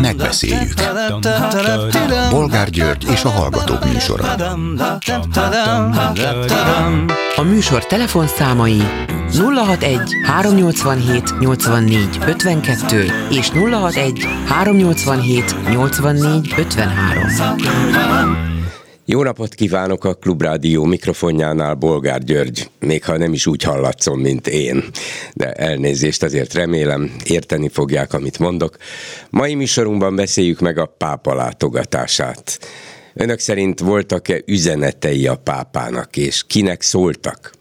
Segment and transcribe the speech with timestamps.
[0.00, 0.74] Megbeszéljük.
[2.30, 4.24] Bolgár György és a Hallgatók műsora.
[7.36, 8.82] A műsor telefonszámai
[9.32, 18.55] 061 387 84 52 és 061 387 84 53.
[19.08, 24.46] Jó napot kívánok a Klubrádió mikrofonjánál, Bolgár György, még ha nem is úgy hallatszom, mint
[24.48, 24.84] én.
[25.34, 28.76] De elnézést azért remélem, érteni fogják, amit mondok.
[29.30, 32.58] Mai műsorunkban beszéljük meg a pápa látogatását.
[33.14, 37.52] Önök szerint voltak-e üzenetei a pápának, és kinek szóltak?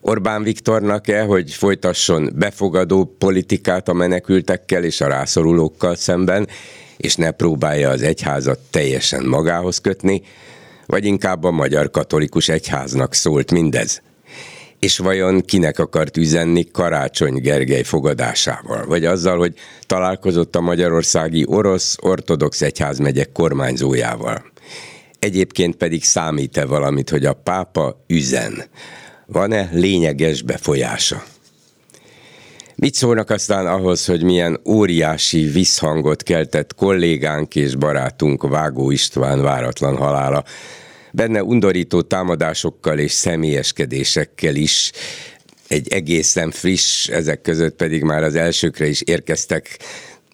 [0.00, 6.48] Orbán Viktornak-e, hogy folytasson befogadó politikát a menekültekkel és a rászorulókkal szemben,
[6.96, 10.22] és ne próbálja az egyházat teljesen magához kötni,
[10.90, 14.02] vagy inkább a magyar katolikus egyháznak szólt mindez?
[14.78, 18.86] És vajon kinek akart üzenni Karácsony Gergely fogadásával?
[18.86, 19.54] Vagy azzal, hogy
[19.86, 24.44] találkozott a magyarországi orosz ortodox egyházmegyek kormányzójával?
[25.18, 28.64] Egyébként pedig számít-e valamit, hogy a pápa üzen?
[29.26, 31.22] Van-e lényeges befolyása?
[32.74, 39.96] Mit szólnak aztán ahhoz, hogy milyen óriási visszhangot keltett kollégánk és barátunk Vágó István váratlan
[39.96, 40.44] halála
[41.12, 44.92] benne undorító támadásokkal és személyeskedésekkel is,
[45.68, 49.78] egy egészen friss, ezek között pedig már az elsőkre is érkeztek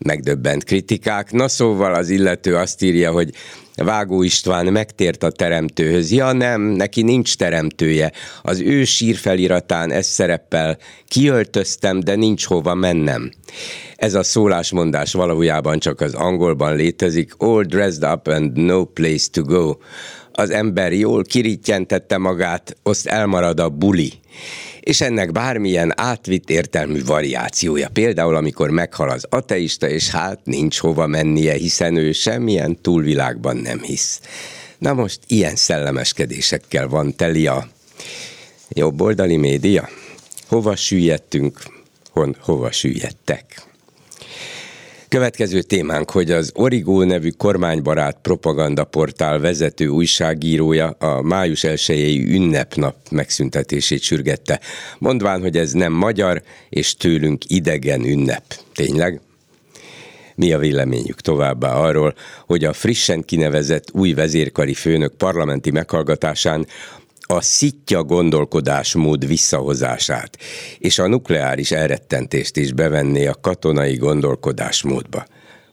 [0.05, 1.33] megdöbbent kritikák.
[1.33, 3.31] Na szóval az illető azt írja, hogy
[3.75, 6.11] Vágó István megtért a teremtőhöz.
[6.11, 8.13] Ja nem, neki nincs teremtője.
[8.43, 13.31] Az ő sírfeliratán ez szereppel kiöltöztem, de nincs hova mennem.
[13.97, 17.33] Ez a szólásmondás valójában csak az angolban létezik.
[17.37, 19.75] All dressed up and no place to go
[20.37, 24.13] az ember jól kirítjentette magát, azt elmarad a buli.
[24.81, 27.89] És ennek bármilyen átvitt értelmű variációja.
[27.89, 33.83] Például, amikor meghal az ateista, és hát nincs hova mennie, hiszen ő semmilyen túlvilágban nem
[33.83, 34.21] hisz.
[34.79, 37.69] Na most ilyen szellemeskedésekkel van teli a
[38.69, 39.89] jobboldali média.
[40.49, 41.63] Hova süllyedtünk,
[42.11, 43.63] hon, hova süllyedtek?
[45.17, 54.03] Következő témánk, hogy az Origó nevű kormánybarát propagandaportál vezető újságírója a május 1 ünnepnap megszüntetését
[54.03, 54.61] sürgette,
[54.99, 58.45] mondván, hogy ez nem magyar és tőlünk idegen ünnep.
[58.75, 59.21] Tényleg?
[60.35, 62.15] Mi a véleményük továbbá arról,
[62.47, 66.67] hogy a frissen kinevezett új vezérkari főnök parlamenti meghallgatásán
[67.27, 70.39] a szitja gondolkodásmód visszahozását,
[70.79, 75.27] és a nukleáris elrettentést is bevenné a katonai gondolkodásmódba.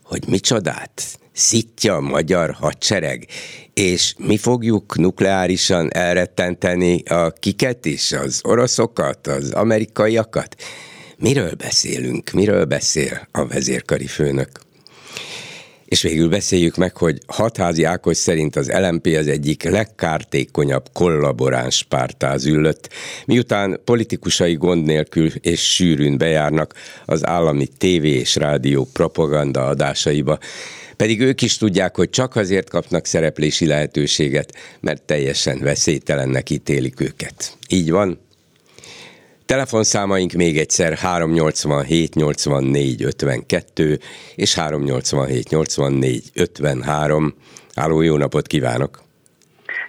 [0.03, 1.19] Hogy micsodát?
[1.33, 3.27] Szitja a magyar hadsereg,
[3.73, 10.55] és mi fogjuk nukleárisan elrettenteni a kiket is, az oroszokat, az amerikaiakat?
[11.17, 12.31] Miről beszélünk?
[12.31, 14.49] Miről beszél a vezérkari főnök?
[15.85, 22.45] És végül beszéljük meg, hogy Hatházi Ákos szerint az LMP az egyik legkártékonyabb kollaboráns pártáz
[22.45, 22.89] ülött,
[23.25, 26.73] miután politikusai gond nélkül és sűrűn bejárnak
[27.05, 30.39] az állami tévé és rádió propaganda adásaiba.
[30.95, 37.57] Pedig ők is tudják, hogy csak azért kapnak szereplési lehetőséget, mert teljesen veszélytelennek ítélik őket.
[37.69, 38.19] Így van?
[39.45, 43.99] Telefonszámaink még egyszer 387 84 52
[44.35, 47.33] és 387 84 53.
[47.75, 49.01] Háló, jó napot kívánok!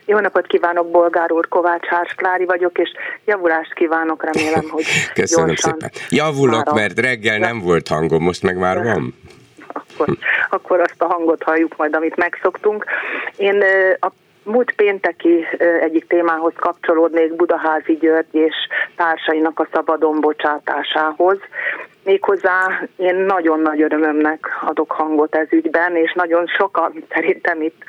[0.06, 2.91] Jó napot kívánok, Bolgár úr, Kovács Hárs Klári vagyok, és
[3.25, 5.70] javulást kívánok, remélem, hogy Köszönöm gyorsan.
[5.72, 5.91] szépen.
[6.09, 6.75] Javulok, a...
[6.75, 9.14] mert reggel nem volt hangom, most meg már van.
[9.97, 10.16] Akkor,
[10.50, 12.84] akkor azt a hangot halljuk majd, amit megszoktunk.
[13.37, 13.62] Én
[14.00, 14.12] a
[14.44, 15.47] múlt pénteki
[15.81, 18.55] egyik témához kapcsolódnék Budaházi György és
[18.97, 21.38] társainak a szabadon bocsátásához.
[22.04, 27.82] Méghozzá én nagyon nagy örömömnek adok hangot ez ügyben, és nagyon sokan szerintem itt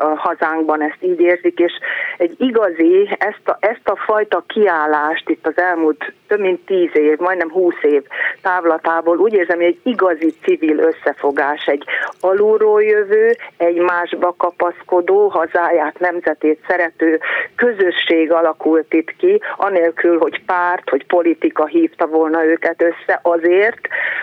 [0.00, 1.72] a hazánkban ezt így érzik, és
[2.16, 7.18] egy igazi, ezt a, ezt a fajta kiállást itt az elmúlt több mint tíz év,
[7.18, 8.02] majdnem húsz év
[8.42, 11.84] távlatából úgy érzem, hogy egy igazi civil összefogás, egy
[12.20, 17.20] alulról jövő, egymásba kapaszkodó, hazáját, nemzetét szerető
[17.56, 23.80] közösség alakult itt ki, anélkül, hogy párt, hogy politika hívta volna őket össze, azért,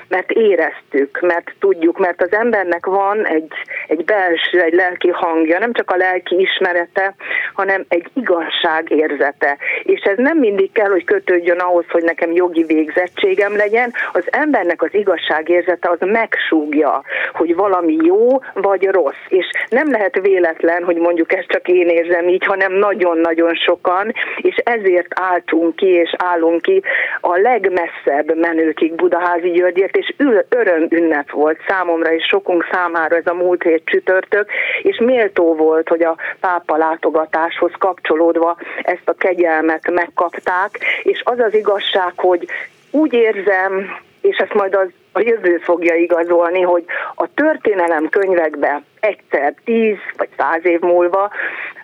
[0.08, 3.54] mert éreztük, mert tudjuk, mert az embernek van egy,
[3.88, 7.16] egy belső, egy lelki hangja, nem csak a lelki ismerete,
[7.54, 9.58] hanem egy igazság érzete.
[9.84, 14.82] És ez nem mindig kell, hogy kötődjön ahhoz, hogy nekem jogi végzettségem legyen, az embernek
[14.82, 17.04] az igazságérzete az megsúgja,
[17.34, 19.26] hogy valami jó vagy rossz.
[19.28, 24.56] És nem lehet véletlen, hogy mondjuk ezt csak én érzem így, hanem nagyon-nagyon sokan, és
[24.56, 26.82] ezért álltunk ki, és állunk ki
[27.22, 30.14] a legmesszebb menőkig Budaházi Györgyért, és
[30.50, 34.50] öröm ünnep volt számomra, és sokunk számára ez a múlt hét csütörtök,
[34.82, 41.54] és méltó volt, hogy a pápa látogatáshoz kapcsolódva ezt a kegyelmet megkapták, és az az
[41.54, 42.48] igazság, hogy
[42.92, 46.84] úgy érzem, és ezt majd az a jövő fogja igazolni, hogy
[47.16, 51.32] a történelem könyvekbe egyszer, tíz vagy száz év múlva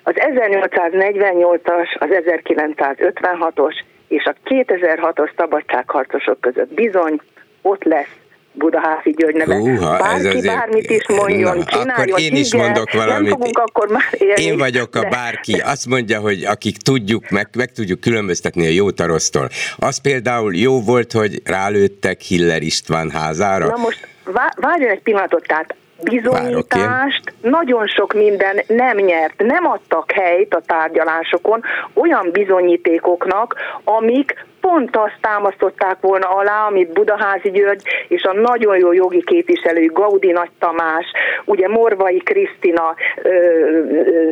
[0.04, 3.74] az 1848-as, az 1956-os
[4.10, 7.22] és a 2006-os szabadságharcosok között bizony
[7.62, 8.16] ott lesz
[8.52, 9.56] Budaházi György neve.
[9.56, 12.10] Húha, Bárki ez azért, bármit is mondjon, na, csináljon.
[12.10, 13.38] Akkor én is igen, mondok valamit.
[13.38, 15.10] Nem akkor már élni, én vagyok a de...
[15.10, 15.54] bárki.
[15.54, 19.50] Azt mondja, hogy akik tudjuk, meg, meg tudjuk különböztetni a jót a rossztól.
[19.78, 23.66] Az például jó volt, hogy rálőttek Hiller István házára.
[23.66, 24.08] Na most
[24.56, 31.62] várjon egy pillanatot, tehát bizonyítást, nagyon sok minden nem nyert, nem adtak helyt a tárgyalásokon
[31.94, 38.94] olyan bizonyítékoknak, amik pont azt támasztották volna alá, amit Budaházi György és a nagyon jó
[38.94, 41.06] jogi képviselő Gaudi Nagy Tamás,
[41.46, 42.96] ugye Morvai Krisztina,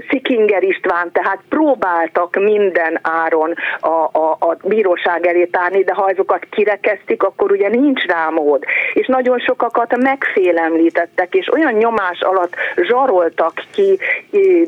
[0.10, 6.46] Szikinger István, tehát próbáltak minden áron a, a, a bíróság elé tárni, de ha azokat
[6.50, 8.64] kirekeztik, akkor ugye nincs rá mód.
[8.94, 14.00] És nagyon sokakat megfélemlítettek, és olyan nyomás alatt zsaroltak ki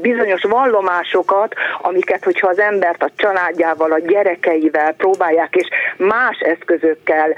[0.01, 5.67] bizonyos vallomásokat, amiket, hogyha az embert a családjával, a gyerekeivel próbálják és
[5.97, 7.35] más eszközökkel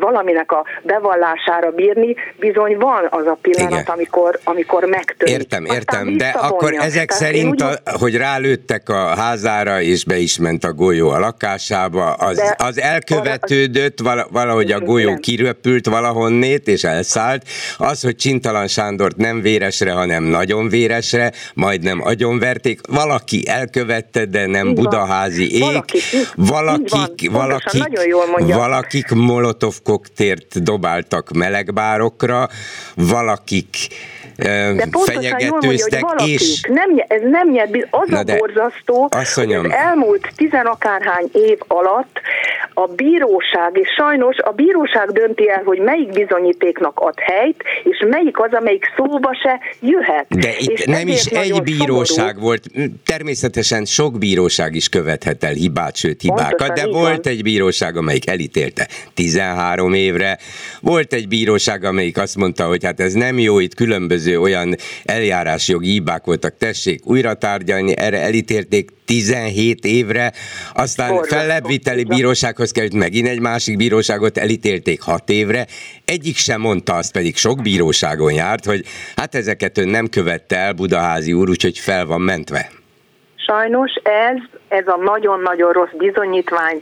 [0.00, 3.84] valaminek a bevallására bírni, bizony van az a pillanat, Igen.
[3.86, 5.34] amikor, amikor megtörik.
[5.34, 7.62] Értem, értem, de akkor ezek Tehát szerint, úgy...
[7.62, 12.80] a, hogy rálőttek a házára, és be is ment a golyó a lakásába, az, az
[12.80, 13.98] elkövetődött,
[14.30, 17.42] valahogy a golyó kiröpült valahonnét, és elszállt.
[17.78, 24.68] Az, hogy Csintalan Sándort nem véresre, hanem nagyon véresre, majdnem agyonverték, valaki elkövette, de nem
[24.68, 25.98] így budaházi ég, valaki,
[26.34, 28.56] valakik, valakik valakik, mondja.
[28.56, 32.48] valakik molotov koktélt dobáltak melegbárokra,
[32.94, 33.88] valakik
[34.42, 36.60] de fenyegetőztek, mondja, és...
[36.68, 42.20] Nem, ez nem nyert, az Na a borzasztó, hogy az elmúlt tizenakárhány év alatt
[42.74, 48.38] a bíróság, és sajnos a bíróság dönti el, hogy melyik bizonyítéknak ad helyt, és melyik
[48.38, 50.26] az, amelyik szóba se jöhet.
[50.28, 52.40] De itt és nem is egy bíróság szomorú.
[52.40, 52.64] volt,
[53.04, 57.34] természetesen sok bíróság is követhet el hibát, sőt hibákat, Pontosan, de volt van.
[57.34, 60.38] egy bíróság, amelyik elítélte 13 évre,
[60.80, 64.74] volt egy bíróság, amelyik azt mondta, hogy hát ez nem jó, itt különböző különböző olyan
[65.04, 70.32] eljárásjogi hibák voltak, tessék újra tárgyalni, erre elítélték 17 évre,
[70.74, 75.66] aztán fellebbviteli bírósághoz került, megint egy másik bíróságot elítélték 6 évre,
[76.04, 78.84] egyik sem mondta, azt pedig sok bíróságon járt, hogy
[79.16, 82.70] hát ezeket ön nem követte el Budaházi úr, úgyhogy fel van mentve.
[83.36, 84.36] Sajnos ez,
[84.68, 86.80] ez a nagyon-nagyon rossz bizonyítvány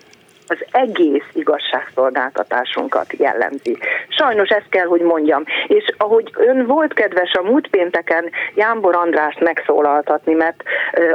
[0.49, 3.79] az egész igazságszolgáltatásunkat jellemzi.
[4.09, 5.43] Sajnos ezt kell, hogy mondjam.
[5.67, 10.63] És ahogy ön volt kedves a múlt pénteken Jámbor Andrást megszólaltatni, mert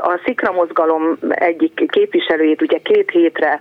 [0.02, 3.60] a Szikra mozgalom egyik képviselőjét ugye két hétre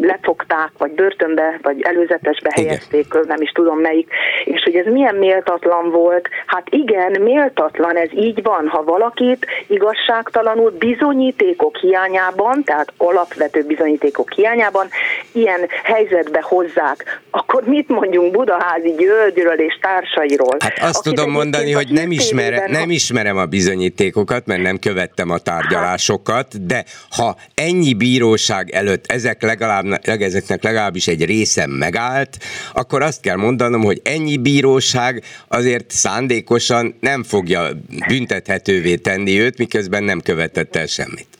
[0.00, 3.24] lefogták, vagy börtönbe, vagy előzetesbe helyezték, igen.
[3.26, 4.12] nem is tudom melyik,
[4.44, 6.28] és hogy ez milyen méltatlan volt.
[6.46, 14.32] Hát igen, méltatlan, ez így van, ha valakit igazságtalanul bizonyítékok hiányában, tehát alapvető bizonyítékok adatok
[14.32, 14.88] hiányában
[15.32, 20.56] ilyen helyzetbe hozzák, akkor mit mondjunk Budaházi Györgyről és társairól?
[20.58, 25.38] Hát azt tudom mondani, hogy nem, ismer, nem ismerem a bizonyítékokat, mert nem követtem a
[25.38, 32.36] tárgyalásokat, de ha ennyi bíróság előtt ezek legalább, ezeknek legalábbis egy része megállt,
[32.72, 37.68] akkor azt kell mondanom, hogy ennyi bíróság azért szándékosan nem fogja
[38.08, 41.33] büntethetővé tenni őt, miközben nem követett el semmit.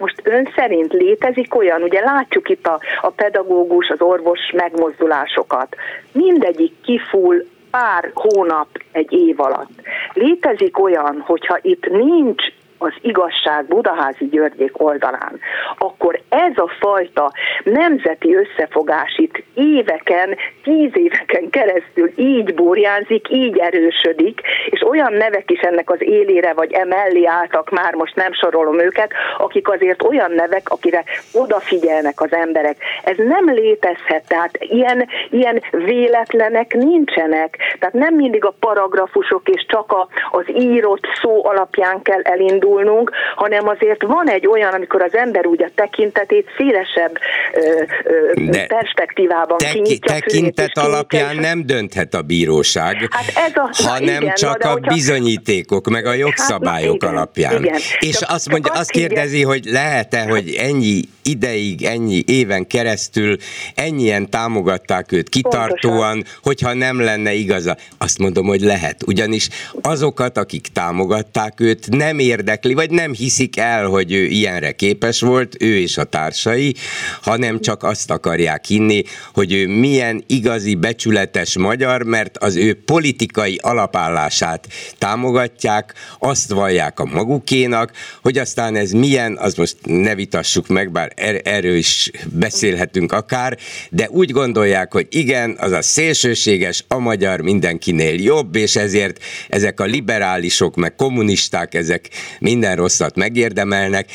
[0.00, 5.76] Most ön szerint létezik olyan, ugye látjuk itt a, a pedagógus, az orvos megmozdulásokat,
[6.12, 9.70] mindegyik kifull pár hónap egy év alatt.
[10.12, 12.42] Létezik olyan, hogyha itt nincs
[12.82, 15.40] az igazság Budaházi Györgyék oldalán,
[15.78, 17.32] akkor ez a fajta
[17.64, 25.60] nemzeti összefogás itt éveken, tíz éveken keresztül így burjánzik, így erősödik, és olyan nevek is
[25.60, 30.68] ennek az élére vagy emellé álltak, már most nem sorolom őket, akik azért olyan nevek,
[30.68, 32.76] akire odafigyelnek az emberek.
[33.04, 37.56] Ez nem létezhet, tehát ilyen, ilyen véletlenek nincsenek.
[37.78, 42.22] Tehát nem mindig a paragrafusok és csak a, az írott szó alapján kell
[42.70, 47.18] elindulnunk, hanem azért van egy olyan, amikor az ember úgy a tekintetét szélesebb
[47.52, 53.88] ö, ö, De perspektívában teki, kinyitja Tekintet alapján nem dönthet a bíróság, hát ez a,
[53.88, 57.62] hanem igen, csak a hogyha, bizonyítékok, meg a jogszabályok hát, alapján.
[57.62, 57.78] Igen.
[57.98, 63.36] És csak, azt mondja, azt kérdezi, hogy lehet-e, hogy ennyi ideig, ennyi éven keresztül
[63.74, 66.38] ennyien támogatták őt kitartóan, Pontosan.
[66.42, 67.76] hogyha nem lenne igaza.
[67.98, 69.02] Azt mondom, hogy lehet.
[69.06, 69.48] Ugyanis
[69.80, 72.18] azokat, akik támogatták őt, nem
[72.60, 76.74] érdekli, vagy nem hiszik el, hogy ő ilyenre képes volt, ő és a társai,
[77.22, 79.02] hanem csak azt akarják hinni,
[79.32, 87.04] hogy ő milyen igazi, becsületes magyar, mert az ő politikai alapállását támogatják, azt vallják a
[87.04, 93.12] magukénak, hogy aztán ez milyen, az most ne vitassuk meg, bár er- erről is beszélhetünk
[93.12, 93.58] akár,
[93.90, 99.80] de úgy gondolják, hogy igen, az a szélsőséges, a magyar mindenkinél jobb, és ezért ezek
[99.80, 102.10] a liberálisok, meg kommunisták, ezek
[102.50, 104.06] minden rosszat megérdemelnek,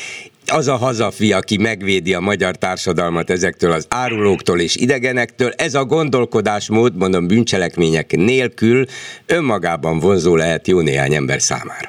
[0.52, 5.84] az a hazafi, aki megvédi a magyar társadalmat ezektől az árulóktól és idegenektől, ez a
[5.84, 8.84] gondolkodásmód, mondom, bűncselekmények nélkül
[9.26, 11.88] önmagában vonzó lehet jó néhány ember számára.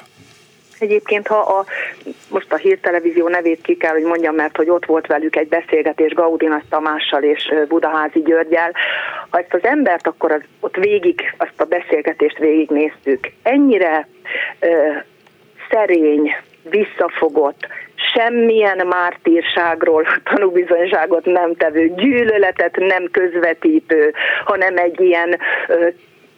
[0.78, 1.64] Egyébként, ha a,
[2.28, 6.12] most a hírtelevízió nevét ki kell, hogy mondjam, mert hogy ott volt velük egy beszélgetés
[6.12, 8.72] Gaudinas Tamással és Budaházi Györgyel,
[9.30, 13.32] ha ezt az embert, akkor az, ott végig, azt a beszélgetést végignéztük.
[13.42, 14.08] Ennyire
[15.70, 16.36] szerény,
[16.70, 17.66] visszafogott,
[18.14, 25.38] semmilyen mártírságról tanúbizonyságot nem tevő, gyűlöletet nem közvetítő, hanem egy ilyen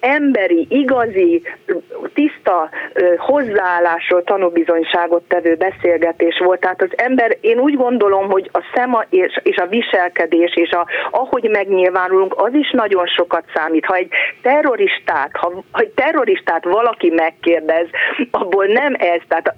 [0.00, 1.42] emberi, igazi,
[2.14, 2.69] tiszta
[3.16, 6.61] hozzáállásról tanúbizonyságot tevő beszélgetés volt.
[6.61, 10.87] Tehát az ember, én úgy gondolom, hogy a szema és, és a viselkedés, és a,
[11.11, 13.85] ahogy megnyilvánulunk, az is nagyon sokat számít.
[13.85, 14.09] Ha egy
[14.42, 17.87] terroristát, ha, ha egy terroristát valaki megkérdez,
[18.30, 19.54] abból nem ez, tehát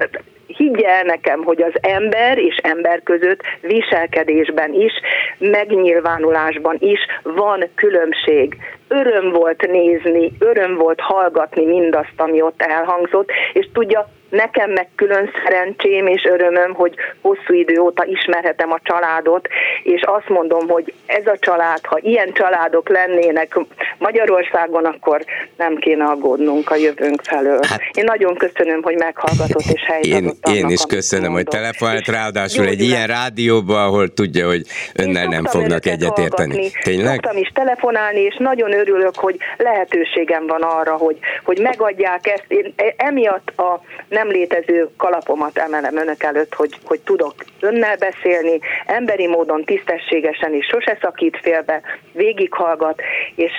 [0.47, 4.93] higgye nekem, hogy az ember és ember között viselkedésben is,
[5.39, 8.57] megnyilvánulásban is van különbség.
[8.89, 15.31] Öröm volt nézni, öröm volt hallgatni mindazt, ami ott elhangzott, és tudja, Nekem meg külön
[15.45, 19.49] szerencsém és örömöm, hogy hosszú idő óta ismerhetem a családot,
[19.83, 23.59] és azt mondom, hogy ez a család, ha ilyen családok lennének
[23.99, 25.25] Magyarországon, akkor
[25.57, 27.61] nem kéne aggódnunk a jövőnk felől.
[27.69, 32.07] Hát, én nagyon köszönöm, hogy meghallgatott és helyt Én, annak, én is köszönöm, hogy telefonált,
[32.07, 34.63] ráadásul egy ilyen rádióba, ahol tudja, hogy
[34.95, 36.71] önnel nem fognak egyetérteni.
[36.83, 37.13] Tényleg?
[37.13, 42.45] Szoktam is telefonálni, és nagyon örülök, hogy lehetőségem van arra, hogy, hogy megadják ezt.
[42.49, 49.27] Én emiatt a nem létező kalapomat emelem önök előtt, hogy, hogy tudok önnel beszélni, emberi
[49.27, 51.81] módon, tisztességesen is, sose szakít félbe,
[52.13, 53.01] végighallgat,
[53.35, 53.53] és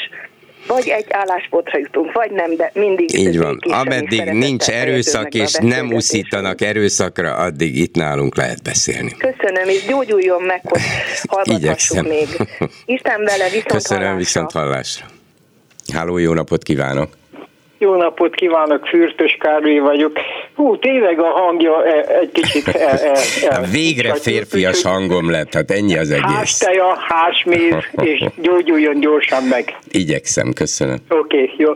[0.67, 3.17] vagy egy álláspontra jutunk, vagy nem, de mindig...
[3.17, 3.60] Így van.
[3.70, 9.12] Ameddig nincs erőszak, és nem uszítanak erőszakra, addig itt nálunk lehet beszélni.
[9.17, 10.82] Köszönöm, és gyógyuljon meg, hogy
[11.29, 12.27] hallgathassuk még.
[12.86, 14.17] Isten vele, viszont Köszönöm, hallásra.
[14.17, 15.05] viszont hallásra.
[15.93, 17.22] Háló, jó napot kívánok!
[17.83, 20.19] Jó napot kívánok, Fürtös Károly vagyok.
[20.55, 22.67] Hú, tényleg a hangja e, egy kicsit...
[22.67, 23.15] El, el,
[23.49, 26.35] el, Végre férfias hangom lett, hát ennyi az egész.
[26.35, 27.75] Hásteja, hásméz,
[28.11, 29.77] és gyógyuljon gyorsan meg.
[29.91, 30.97] Igyekszem, köszönöm.
[31.09, 31.73] Oké, okay, jó.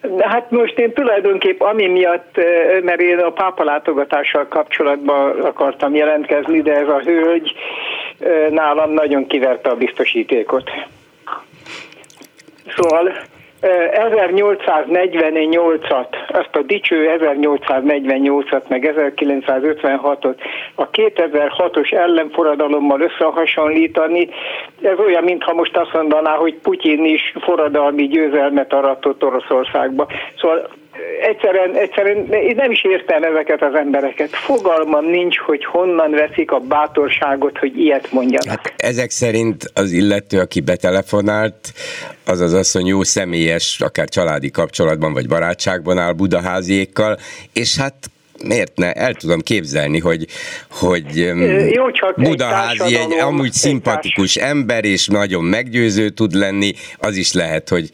[0.00, 2.44] De hát most én tulajdonképp ami miatt, e,
[2.82, 7.52] mert én a pápa látogatással kapcsolatban akartam jelentkezni, de ez a hölgy
[8.18, 10.70] e, nálam nagyon kiverte a biztosítékot.
[12.76, 13.12] Szóval
[13.62, 20.36] 1848-at, azt a dicső 1848-at, meg 1956-ot
[20.74, 24.28] a 2006-os ellenforradalommal összehasonlítani,
[24.82, 30.06] ez olyan, mintha most azt mondaná, hogy Putyin is forradalmi győzelmet aratott Oroszországba.
[30.40, 30.68] Szóval
[31.20, 34.28] egyszerűen, egyszerűen én nem is értem ezeket az embereket.
[34.30, 38.48] Fogalmam nincs, hogy honnan veszik a bátorságot, hogy ilyet mondjanak.
[38.48, 41.72] Hát ezek szerint az illető, aki betelefonált,
[42.26, 47.16] az az asszony jó személyes, akár családi kapcsolatban vagy barátságban áll Budaháziékkal,
[47.52, 47.94] és hát
[48.44, 48.92] miért ne?
[48.92, 50.26] El tudom képzelni, hogy,
[50.70, 51.16] hogy
[51.72, 57.16] Jó, csak Budaházi egy, egy amúgy egy szimpatikus ember, és nagyon meggyőző tud lenni, az
[57.16, 57.90] is lehet, hogy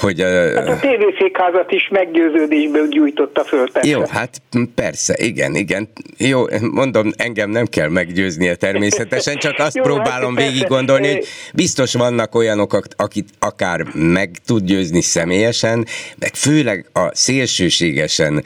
[0.00, 0.20] hogy...
[0.54, 3.70] Hát a tévészékházat is meggyőződésből gyújtotta föl.
[3.72, 3.90] Persze.
[3.90, 4.30] Jó, hát
[4.74, 5.88] persze, igen, igen.
[6.18, 11.12] Jó, mondom, engem nem kell meggyőznie természetesen, csak azt Jó, hát próbálom hát végig gondolni,
[11.12, 15.86] hogy biztos vannak olyanok, akit akár meg tud győzni személyesen,
[16.18, 18.44] meg főleg a szélsőségesen...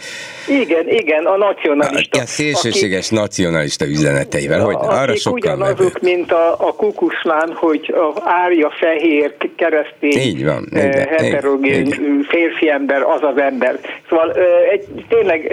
[0.49, 2.19] Igen, igen, a nacionalista.
[2.19, 6.01] A, a szélsőséges akik, nacionalista üzeneteivel, hogy arra sokkal ugyanazok, nevők.
[6.01, 12.27] mint a, a kukuszlán, hogy a árja fehér keresztény Így van, eh, igen.
[12.29, 13.79] férfi ember az az ember.
[14.09, 14.33] Szóval
[14.71, 15.53] egy, tényleg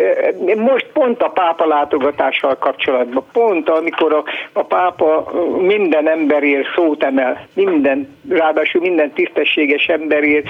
[0.55, 7.47] most pont a pápa látogatással kapcsolatban, pont amikor a, a pápa minden emberért szót emel,
[7.53, 10.47] minden, ráadásul minden tisztességes emberért,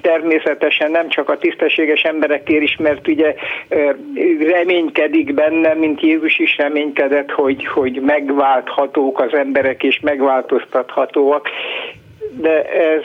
[0.00, 3.34] természetesen nem csak a tisztességes emberekért is, mert ugye
[4.40, 11.48] reménykedik benne, mint Jézus is reménykedett, hogy, hogy megválthatók az emberek és megváltoztathatóak,
[12.32, 13.02] de ez,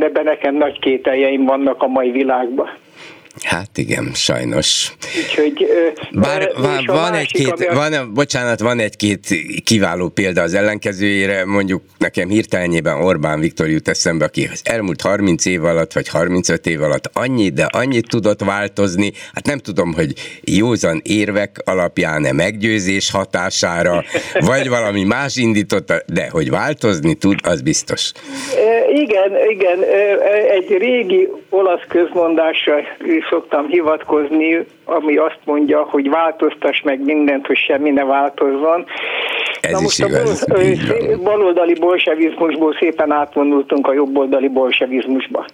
[0.00, 2.70] ebben nekem nagy kételjeim vannak a mai világban.
[3.44, 4.92] Hát igen, sajnos.
[5.16, 5.66] Úgyhogy,
[6.12, 7.74] Bár van, van egy-két, ami...
[7.74, 14.24] van, bocsánat, van egy-két kiváló példa az ellenkezőjére, mondjuk nekem hirtelenjében Orbán Viktor jut eszembe,
[14.24, 19.12] aki az elmúlt 30 év alatt, vagy 35 év alatt annyi, de annyit tudott változni,
[19.34, 24.04] hát nem tudom, hogy józan érvek alapján-e meggyőzés hatására,
[24.40, 28.12] vagy valami más indította, de hogy változni tud, az biztos.
[29.00, 29.82] Igen, igen,
[30.48, 32.76] egy régi olasz közmondásra
[33.30, 38.84] szoktam hivatkozni, ami azt mondja, hogy változtass meg mindent, hogy semmi ne változzon.
[39.60, 45.44] Ez Na most igaz, a baloldali bolsevizmusból szépen átvonultunk a jobboldali bolsevizmusba.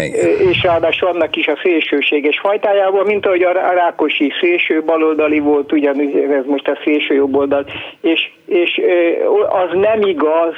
[0.00, 0.48] Igen.
[0.50, 6.16] és ráadásul annak is a szélsőséges fajtájával, mint ahogy a Rákosi szélső baloldali volt, ugyanúgy
[6.16, 7.66] ez most a szélső jobboldal,
[8.00, 8.80] és, és
[9.48, 10.54] az nem igaz,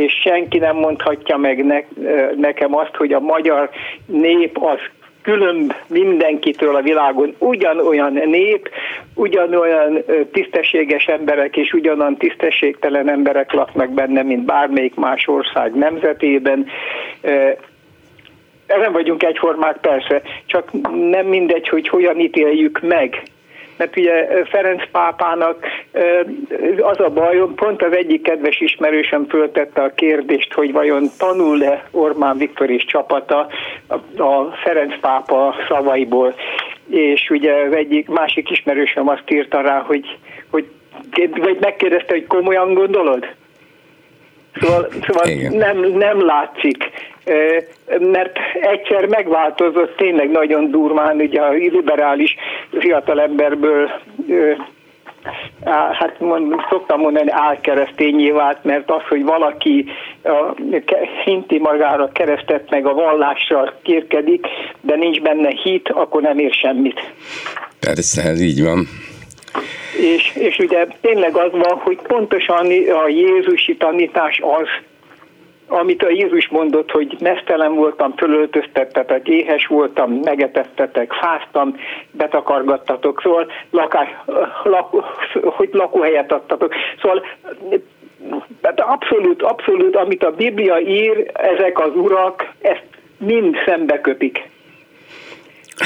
[0.00, 1.80] és senki nem mondhatja meg ne,
[2.36, 3.70] nekem azt, hogy a magyar
[4.06, 4.78] nép az
[5.22, 8.70] különb mindenkitől a világon ugyanolyan nép,
[9.14, 16.66] ugyanolyan tisztességes emberek és ugyanan tisztességtelen emberek laknak benne, mint bármelyik más ország nemzetében.
[18.66, 20.72] Nem vagyunk egyformák persze, csak
[21.10, 23.22] nem mindegy, hogy hogyan ítéljük meg
[23.80, 25.66] mert ugye Ferenc pápának
[26.80, 32.36] az a bajom, pont az egyik kedves ismerősem föltette a kérdést, hogy vajon tanul-e Orbán
[32.36, 33.46] Viktor és csapata
[34.16, 36.34] a Ferenc pápa szavaiból,
[36.90, 40.18] és ugye az egyik másik ismerősem azt írta rá, hogy,
[40.50, 40.66] hogy
[41.30, 43.26] vagy megkérdezte, hogy komolyan gondolod?
[44.60, 46.90] Szóval, szóval nem, nem látszik,
[47.98, 52.34] mert egyszer megváltozott tényleg nagyon durván, ugye a liberális
[52.78, 53.90] fiatalemberből
[55.92, 59.84] hát mond, szoktam mondani álkeresztényé vált, mert az, hogy valaki
[60.24, 60.54] a,
[61.24, 64.46] hinti magára keresztet meg a vallással kérkedik,
[64.80, 67.00] de nincs benne hit, akkor nem ér semmit.
[67.80, 68.86] Persze, ez így van.
[70.00, 72.66] És, és ugye tényleg az van, hogy pontosan
[73.04, 74.68] a Jézusi tanítás az,
[75.68, 81.76] amit a Jézus mondott, hogy mesztelen voltam, fölöltöztettetek, éhes voltam, megetettetek, fáztam,
[82.10, 84.08] betakargattatok, szóval lakás,
[84.62, 84.94] lak,
[85.42, 86.74] hogy lakóhelyet adtatok.
[87.00, 87.22] Szóval
[88.60, 92.84] tehát abszolút, abszolút, amit a Biblia ír, ezek az urak, ezt
[93.18, 94.00] mind szembe.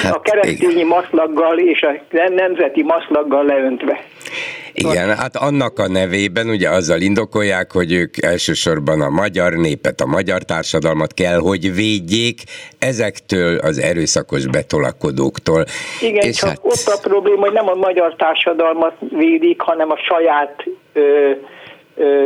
[0.02, 0.86] Hát, a keresztényi igen.
[0.86, 1.92] maszlaggal és a
[2.34, 4.00] nemzeti maszlaggal leöntve.
[4.74, 10.06] Igen, hát annak a nevében ugye azzal indokolják, hogy ők elsősorban a magyar népet, a
[10.06, 12.38] magyar társadalmat kell, hogy védjék
[12.78, 15.64] ezektől az erőszakos betolakodóktól.
[16.00, 16.58] Igen, és csak hát...
[16.62, 21.30] ott a probléma, hogy nem a magyar társadalmat védik, hanem a saját ö,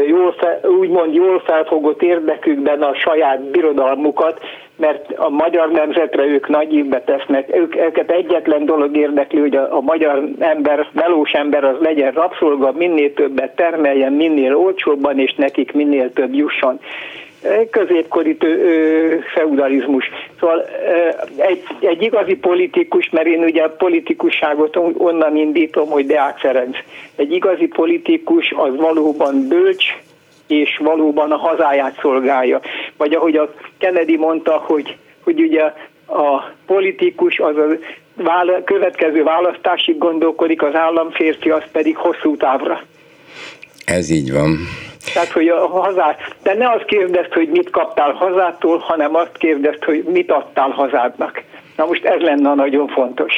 [0.09, 4.41] jól fel, úgymond jól felfogott érdekükben a saját birodalmukat,
[4.79, 7.57] mert a magyar nemzetre ők nagy évbe tesznek.
[7.57, 12.73] Ők, őket egyetlen dolog érdekli, hogy a, a magyar ember, melós ember az legyen rabszolga,
[12.73, 16.81] minél többet termeljen, minél olcsóbban, és nekik minél több jusson
[17.71, 18.37] középkori
[19.35, 20.11] feudalizmus.
[20.41, 20.64] Szóval
[21.37, 26.77] egy, egy igazi politikus, mert én ugye a politikusságot onnan indítom, hogy Deák Ferenc.
[27.17, 29.85] Egy igazi politikus az valóban bölcs,
[30.49, 32.61] és valóban a hazáját szolgálja.
[32.97, 35.63] Vagy ahogy a Kennedy mondta, hogy, hogy ugye
[36.07, 37.67] a politikus az a
[38.15, 42.83] vála, következő választásig gondolkodik, az államférfi az pedig hosszú távra.
[43.85, 44.59] Ez így van.
[45.15, 49.85] Tehát, hogy a hazát, de ne azt kérdezt, hogy mit kaptál hazától, hanem azt kérdezt,
[49.85, 51.43] hogy mit adtál hazádnak.
[51.77, 53.33] Na most ez lenne nagyon fontos.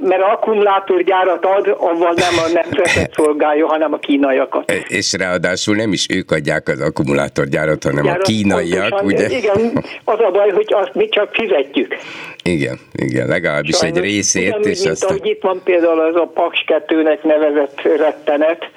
[0.00, 4.70] Mert akkumulátorgyárat ad, avval nem a nemzetet szolgálja, hanem a kínaiakat.
[4.70, 9.36] E, és ráadásul nem is ők adják az akkumulátorgyárat, hanem Gyárat a kínaiak, pontosan, ugye?
[9.36, 11.96] Igen, az a baj, hogy azt mi csak fizetjük.
[12.42, 14.46] Igen, igen, legalábbis Sajnos, egy részét.
[14.46, 18.70] Igen, és mint azt ahogy itt van például az a Paks 2-nek nevezett rettenet,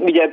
[0.00, 0.28] ugye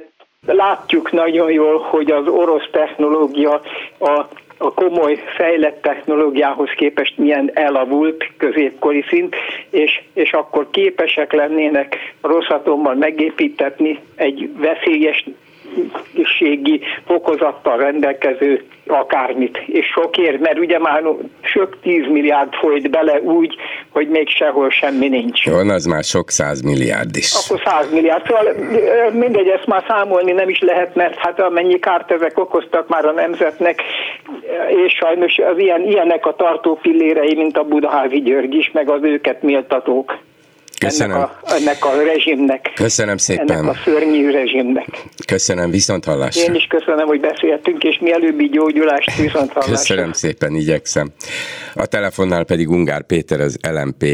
[0.45, 3.61] látjuk nagyon jól, hogy az orosz technológia
[3.99, 4.25] a
[4.57, 9.35] a komoly fejlett technológiához képest milyen elavult középkori szint,
[9.69, 15.25] és, és akkor képesek lennének Rosszatommal megépítetni egy veszélyes
[16.13, 21.04] egészségi fokozattal rendelkező akármit, és sokért, mert ugye már
[21.41, 23.56] sok tíz milliárd folyt bele úgy,
[23.89, 25.49] hogy még sehol semmi nincs.
[25.49, 27.34] Van, az már sok száz milliárd is.
[27.45, 28.54] Akkor száz milliárd, szóval
[29.12, 33.12] mindegy, ezt már számolni nem is lehet, mert hát amennyi kárt ezek okoztak már a
[33.12, 33.82] nemzetnek,
[34.86, 39.04] és sajnos az ilyen, ilyenek a tartó pillérei, mint a Budaházi György is, meg az
[39.04, 40.17] őket méltatók.
[40.79, 41.15] Köszönöm.
[41.15, 42.71] Ennek a, ennek a rezsimnek.
[42.75, 43.51] Köszönöm szépen.
[43.51, 44.88] Ennek a szörnyű rezsimnek.
[45.27, 46.43] Köszönöm, viszont hallásra.
[46.43, 49.75] Én is köszönöm, hogy beszéltünk, és mielőbbi gyógyulást viszont hallásra.
[49.75, 51.11] Köszönöm szépen, igyekszem.
[51.73, 54.05] A telefonnál pedig Ungár Péter, az LMP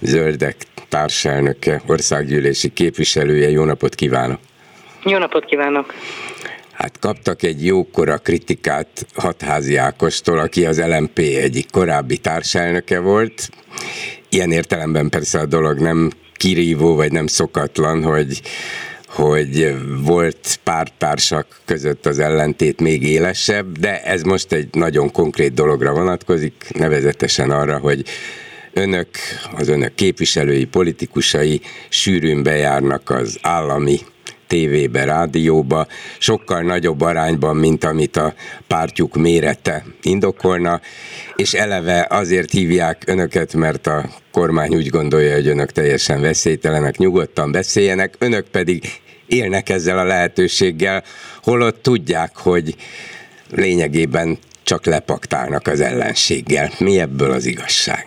[0.00, 0.56] Zöldek
[0.88, 3.50] társelnöke, országgyűlési képviselője.
[3.50, 4.38] Jó napot kívánok!
[5.04, 5.94] Jó napot kívánok!
[6.72, 13.50] Hát kaptak egy jókora kritikát Hatházi Ákostól, aki az LMP egyik korábbi társelnöke volt,
[14.28, 18.42] ilyen értelemben persze a dolog nem kirívó, vagy nem szokatlan, hogy
[19.08, 25.92] hogy volt pártársak között az ellentét még élesebb, de ez most egy nagyon konkrét dologra
[25.92, 28.04] vonatkozik, nevezetesen arra, hogy
[28.72, 29.08] önök,
[29.56, 33.98] az önök képviselői, politikusai sűrűn bejárnak az állami
[34.48, 35.86] tévébe, rádióba,
[36.18, 38.34] sokkal nagyobb arányban, mint amit a
[38.66, 40.80] pártjuk mérete indokolna,
[41.36, 47.52] és eleve azért hívják önöket, mert a kormány úgy gondolja, hogy önök teljesen veszélytelenek, nyugodtan
[47.52, 48.84] beszéljenek, önök pedig
[49.26, 51.02] élnek ezzel a lehetőséggel,
[51.42, 52.74] holott tudják, hogy
[53.50, 56.68] lényegében csak lepaktálnak az ellenséggel.
[56.78, 58.06] Mi ebből az igazság?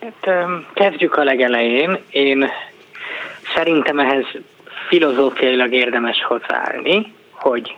[0.00, 0.34] Hát,
[0.74, 1.98] kezdjük a legelején.
[2.10, 2.44] Én
[3.54, 4.24] Szerintem ehhez
[4.88, 7.76] filozófiailag érdemes hozzáállni, hogy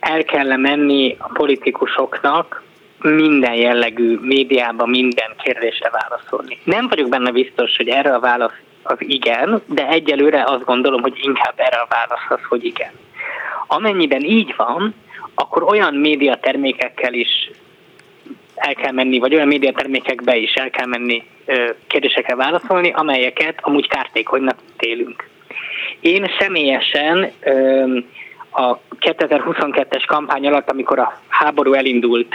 [0.00, 2.62] el kell menni a politikusoknak
[3.00, 6.58] minden jellegű médiában minden kérdésre válaszolni.
[6.64, 8.52] Nem vagyok benne biztos, hogy erre a válasz
[8.82, 12.92] az igen, de egyelőre azt gondolom, hogy inkább erre a válasz az, hogy igen.
[13.66, 14.94] Amennyiben így van,
[15.34, 17.50] akkor olyan médiatermékekkel is
[18.58, 21.24] el kell menni, vagy olyan médiatermékekbe is el kell menni
[21.86, 25.28] kérdésekre válaszolni, amelyeket amúgy kártékonynak télünk.
[26.00, 27.32] Én személyesen
[28.50, 32.34] a 2022-es kampány alatt, amikor a háború elindult,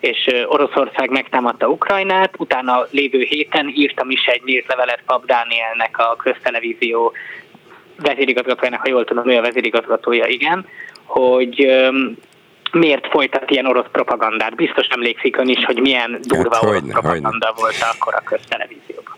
[0.00, 6.16] és Oroszország megtámadta Ukrajnát, utána lévő héten írtam is egy nyílt levelet Pap Dánielnek, a
[6.16, 7.12] köztelevízió
[8.02, 10.66] vezérigazgatójának, ha jól tudom, ő a vezérigazgatója, igen,
[11.04, 11.80] hogy
[12.72, 14.54] miért folytat ilyen orosz propagandát.
[14.54, 17.60] Biztos emlékszik ön is, hogy milyen durva hát, orosz hogyne, propaganda hogyne.
[17.60, 19.16] volt akkor a köztelevízióban.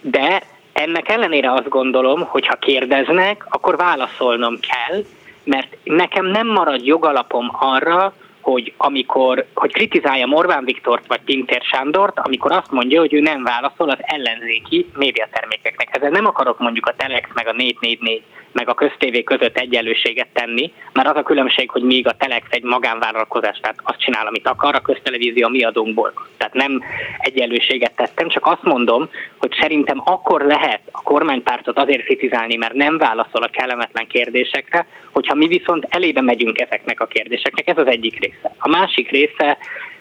[0.00, 5.04] De ennek ellenére azt gondolom, hogy ha kérdeznek, akkor válaszolnom kell,
[5.44, 12.18] mert nekem nem marad jogalapom arra, hogy amikor, hogy kritizálja Orbán Viktort vagy Pintér Sándort,
[12.18, 15.96] amikor azt mondja, hogy ő nem válaszol az ellenzéki médiatermékeknek.
[15.96, 18.22] Ezzel nem akarok mondjuk a Telex meg a 444
[18.54, 22.62] meg a köztévé között egyenlőséget tenni, mert az a különbség, hogy még a Telex egy
[22.62, 26.12] magánvállalkozás, tehát azt csinál, amit akar, a köztelevízió mi adónkból.
[26.36, 26.82] Tehát nem
[27.18, 32.98] egyenlőséget tettem, csak azt mondom, hogy szerintem akkor lehet a kormánypártot azért kritizálni, mert nem
[32.98, 37.68] válaszol a kellemetlen kérdésekre, hogyha mi viszont elébe megyünk ezeknek a kérdéseknek.
[37.68, 38.54] Ez az egyik része.
[38.58, 39.58] A másik része,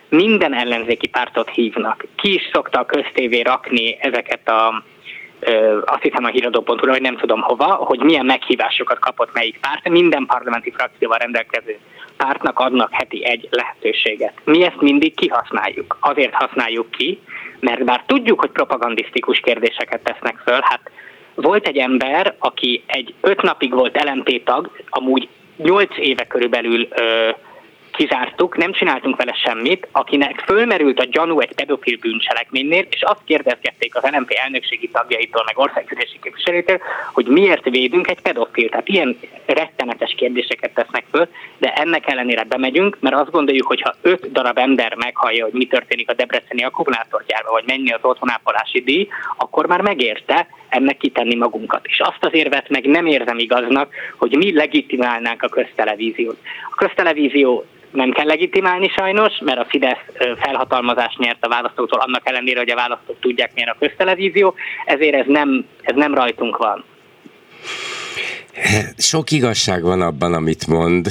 [0.09, 2.05] minden ellenzéki pártot hívnak.
[2.15, 4.83] Ki is szokta a köztévé rakni ezeket a
[5.85, 9.89] azt hiszem a híradó.hu, vagy nem tudom hova, hogy milyen meghívásokat kapott melyik párt.
[9.89, 11.77] Minden parlamenti frakcióval rendelkező
[12.17, 14.33] pártnak adnak heti egy lehetőséget.
[14.43, 15.97] Mi ezt mindig kihasználjuk.
[15.99, 17.19] Azért használjuk ki,
[17.59, 20.91] mert bár tudjuk, hogy propagandisztikus kérdéseket tesznek föl, hát
[21.35, 25.27] volt egy ember, aki egy öt napig volt LMP tag, amúgy
[25.57, 27.29] nyolc éve körülbelül ö,
[27.93, 33.95] kizártuk, nem csináltunk vele semmit, akinek fölmerült a gyanú egy pedofil bűncselekménynél, és azt kérdezgették
[33.95, 36.79] az LMP elnökségi tagjaitól, meg országgyűlési képviselőtől,
[37.13, 38.69] hogy miért védünk egy pedofil.
[38.69, 41.27] Tehát ilyen rettenetes kérdéseket tesznek föl,
[41.57, 45.65] de ennek ellenére bemegyünk, mert azt gondoljuk, hogy ha öt darab ember meghallja, hogy mi
[45.65, 51.85] történik a Debreceni akkumulátorgyárban, vagy mennyi az otthonápolási díj, akkor már megérte, ennek kitenni magunkat.
[51.85, 56.37] És azt az érvet meg nem érzem igaznak, hogy mi legitimálnánk a köztelevíziót.
[56.71, 60.05] A köztelevízió nem kell legitimálni sajnos, mert a Fidesz
[60.39, 64.55] felhatalmazást nyert a választóktól, annak ellenére, hogy a választók tudják, milyen a köztelevízió,
[64.85, 66.83] ezért ez nem, ez nem rajtunk van.
[68.97, 71.07] Sok igazság van abban, amit mond,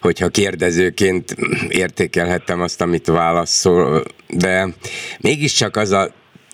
[0.00, 1.34] hogyha kérdezőként
[1.68, 4.66] értékelhettem azt, amit válaszol, de
[5.20, 6.08] mégiscsak az a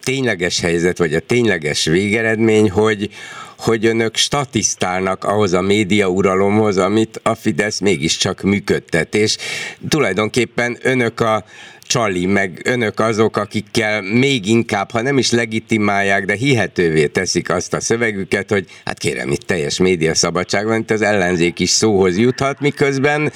[0.06, 3.10] tényleges helyzet, vagy a tényleges végeredmény, hogy,
[3.58, 9.36] hogy önök statisztálnak ahhoz a média uralomhoz, amit a Fidesz mégiscsak működtet, és
[9.88, 11.44] tulajdonképpen önök a
[11.80, 17.74] Csali, meg önök azok, akikkel még inkább, ha nem is legitimálják, de hihetővé teszik azt
[17.74, 22.18] a szövegüket, hogy hát kérem, itt teljes média szabadság van, itt az ellenzék is szóhoz
[22.18, 23.32] juthat, miközben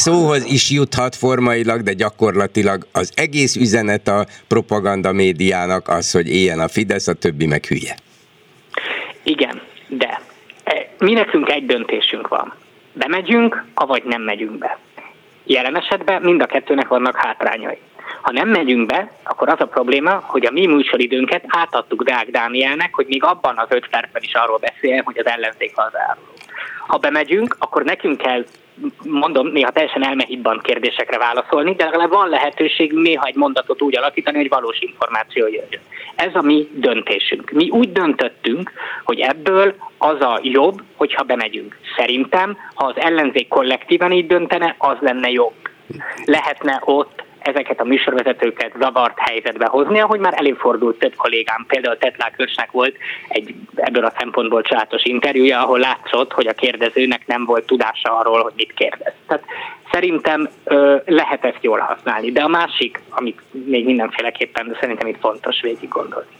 [0.00, 6.60] szóhoz is juthat formailag, de gyakorlatilag az egész üzenet a propaganda médiának az, hogy éljen
[6.60, 7.94] a Fidesz, a többi meg hülye.
[9.22, 10.20] Igen, de
[10.64, 12.54] e, mi nekünk egy döntésünk van.
[12.92, 14.78] Bemegyünk, avagy nem megyünk be.
[15.44, 17.78] Jelen esetben mind a kettőnek vannak hátrányai.
[18.22, 22.94] Ha nem megyünk be, akkor az a probléma, hogy a mi műsoridőnket átadtuk Deák Dánielnek,
[22.94, 26.32] hogy még abban az öt percben is arról beszéljen, hogy az ellenzék az áruló.
[26.90, 28.44] Ha bemegyünk, akkor nekünk kell
[29.04, 34.36] mondom, néha teljesen elmehibban kérdésekre válaszolni, de legalább van lehetőség néha egy mondatot úgy alakítani,
[34.36, 35.80] hogy valós információ jöjjön.
[36.14, 37.50] Ez a mi döntésünk.
[37.50, 38.72] Mi úgy döntöttünk,
[39.04, 41.78] hogy ebből az a jobb, hogyha bemegyünk.
[41.96, 45.54] Szerintem, ha az ellenzék kollektíven így döntene, az lenne jobb.
[46.24, 52.34] Lehetne ott ezeket a műsorvezetőket zavart helyzetbe hozni, ahogy már előfordult több kollégám, például Tetlák
[52.36, 52.96] Körsnek volt
[53.28, 58.42] egy ebből a szempontból családos interjúja, ahol látszott, hogy a kérdezőnek nem volt tudása arról,
[58.42, 59.12] hogy mit kérdez.
[59.26, 59.44] Tehát
[59.92, 65.20] szerintem ö, lehet ezt jól használni, de a másik, amit még mindenféleképpen, de szerintem itt
[65.20, 66.36] fontos végig gondolni.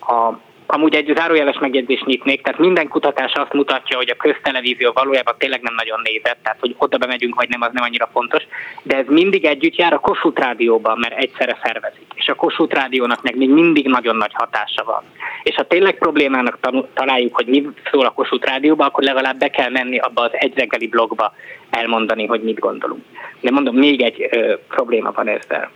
[0.00, 0.32] A
[0.74, 5.62] Amúgy egy zárójeles megjegyzést nyitnék, tehát minden kutatás azt mutatja, hogy a köztelevízió valójában tényleg
[5.62, 8.42] nem nagyon nézett, tehát hogy oda bemegyünk vagy nem, az nem annyira fontos,
[8.82, 12.06] de ez mindig együtt jár a Kossuth Rádióban, mert egyszerre szervezik.
[12.14, 15.02] És a Kossuth Rádiónak meg még mindig nagyon nagy hatása van.
[15.42, 16.58] És ha tényleg problémának
[16.94, 20.86] találjuk, hogy mi szól a Kossuth Rádióban, akkor legalább be kell menni abba az egyreggeli
[20.86, 21.34] blogba
[21.70, 23.04] elmondani, hogy mit gondolunk.
[23.40, 25.70] De mondom, még egy ö, probléma van ezzel,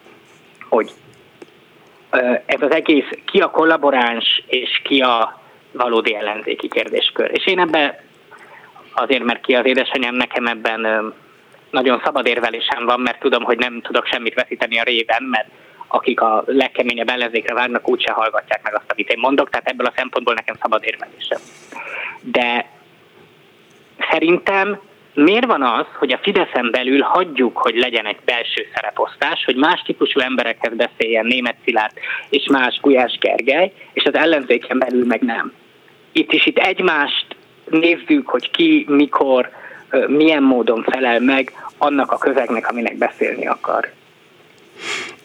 [0.68, 0.90] hogy
[2.46, 5.40] ez az egész ki a kollaboráns és ki a
[5.72, 7.30] valódi ellenzéki kérdéskör.
[7.32, 7.96] És én ebben
[8.94, 11.12] azért, mert ki az édesanyám, nekem ebben
[11.70, 15.48] nagyon szabad érvelésem van, mert tudom, hogy nem tudok semmit veszíteni a réven, mert
[15.88, 19.92] akik a legkeményebb ellenzékre várnak, úgyse hallgatják meg azt, amit én mondok, tehát ebből a
[19.96, 21.40] szempontból nekem szabad érvelésem.
[22.20, 22.70] De
[24.10, 24.80] szerintem
[25.24, 29.82] Miért van az, hogy a Fideszen belül hagyjuk, hogy legyen egy belső szereposztás, hogy más
[29.82, 31.92] típusú emberekhez beszéljen német Szilárd
[32.28, 35.52] és más Gulyás Gergely, és az ellenzéken belül meg nem.
[36.12, 37.26] Itt is itt egymást
[37.70, 39.50] nézzük, hogy ki, mikor,
[40.06, 43.92] milyen módon felel meg annak a közegnek, aminek beszélni akar.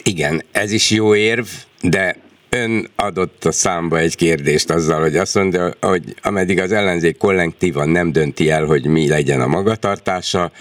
[0.02, 1.46] Igen, ez is jó érv,
[1.80, 2.16] de
[2.54, 7.88] ön adott a számba egy kérdést azzal, hogy azt mondja, hogy ameddig az ellenzék kollektívan
[7.88, 10.52] nem dönti el, hogy mi legyen a magatartása,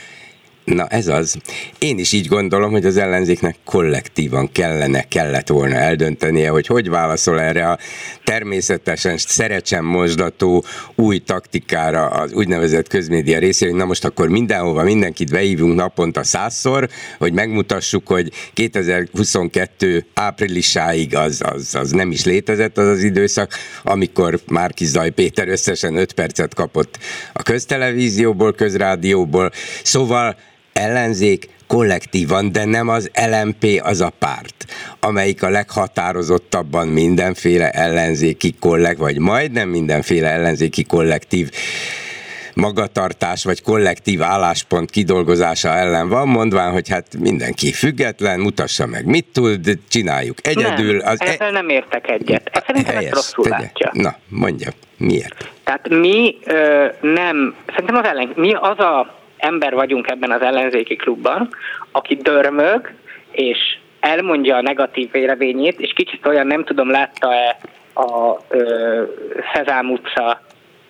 [0.66, 1.38] Na ez az.
[1.80, 7.42] Én is így gondolom, hogy az ellenzéknek kollektívan kellene, kellett volna eldöntenie, hogy hogy válaszol
[7.42, 7.78] erre a
[8.24, 15.32] természetesen szerecsen mosdató új taktikára az úgynevezett közmédia részére, hogy na most akkor mindenhova mindenkit
[15.32, 22.88] beívunk naponta százszor, hogy megmutassuk, hogy 2022 áprilisáig az, az, az nem is létezett az
[22.88, 26.98] az időszak, amikor Márki Zaj Péter összesen 5 percet kapott
[27.34, 29.52] a köztelevízióból, közrádióból.
[29.84, 30.36] Szóval
[30.74, 34.66] ellenzék kollektívan, de nem az LMP az a párt,
[35.00, 41.50] amelyik a leghatározottabban mindenféle ellenzéki kollek, vagy majdnem mindenféle ellenzéki kollektív
[42.56, 49.26] magatartás vagy kollektív álláspont kidolgozása ellen van, mondván, hogy hát mindenki független, mutassa meg, mit
[49.34, 50.98] tud, csináljuk egyedül.
[50.98, 51.52] Nem, az ezzel e...
[51.52, 52.50] nem értek egyet.
[52.54, 53.58] Ez szerintem helyes, rosszul tegye.
[53.58, 53.90] látja.
[53.94, 55.52] Na, mondja, miért?
[55.64, 60.96] Tehát mi ö, nem, szerintem az ellen, mi az a ember vagyunk ebben az ellenzéki
[60.96, 61.50] klubban,
[61.92, 62.94] aki dörmög,
[63.32, 63.58] és
[64.00, 67.58] elmondja a negatív véleményét, és kicsit olyan, nem tudom, látta-e
[67.94, 69.04] a ö,
[69.54, 70.42] Szezám utca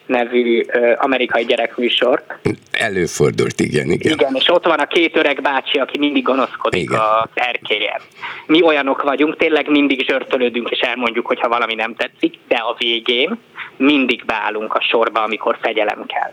[0.05, 2.33] nevű ö, amerikai gyerekműsort.
[2.71, 4.11] Előfordult, igen, igen.
[4.11, 6.99] Igen, és ott van a két öreg bácsi, aki mindig gonoszkodik igen.
[6.99, 8.01] a erkélyen.
[8.45, 13.37] Mi olyanok vagyunk, tényleg mindig zsörtölődünk, és elmondjuk, hogyha valami nem tetszik, de a végén
[13.77, 16.31] mindig beállunk a sorba, amikor fegyelem kell.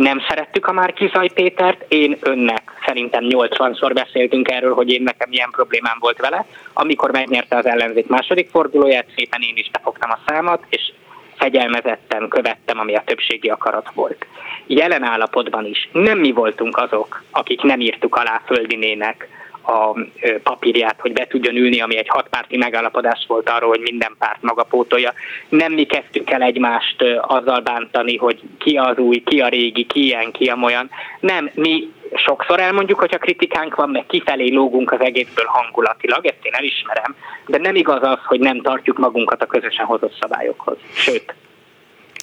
[0.00, 5.50] Nem szerettük a Márkizaj Pétert, én önnek szerintem 80-szor beszéltünk erről, hogy én nekem milyen
[5.50, 6.46] problémám volt vele.
[6.72, 10.92] Amikor megnyerte az ellenzék második fordulóját, szépen én is befogtam a számat, és
[11.36, 14.26] fegyelmezetten követtem, ami a többségi akarat volt.
[14.66, 19.28] Jelen állapotban is nem mi voltunk azok, akik nem írtuk alá Földinének
[19.70, 19.96] a
[20.42, 24.62] papírját, hogy be tudjon ülni, ami egy hatpárti megállapodás volt arról, hogy minden párt maga
[24.62, 25.12] pótolja.
[25.48, 30.04] Nem mi kezdtük el egymást azzal bántani, hogy ki az új, ki a régi, ki
[30.04, 30.90] ilyen, ki a olyan.
[31.20, 36.38] Nem, mi sokszor elmondjuk, hogy a kritikánk van, meg kifelé lógunk az egészből hangulatilag, ezt
[36.42, 40.76] én elismerem, de nem igaz az, hogy nem tartjuk magunkat a közösen hozott szabályokhoz.
[40.94, 41.34] Sőt.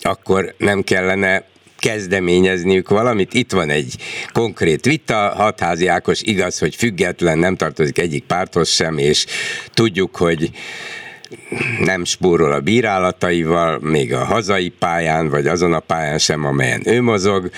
[0.01, 1.43] Akkor nem kellene
[1.77, 3.33] kezdeményezniük valamit.
[3.33, 3.95] Itt van egy
[4.33, 9.25] konkrét vita, hatházi Ákos igaz, hogy független, nem tartozik egyik párthoz sem, és
[9.73, 10.51] tudjuk, hogy
[11.79, 17.01] nem spórol a bírálataival, még a hazai pályán, vagy azon a pályán sem, amelyen ő
[17.01, 17.49] mozog,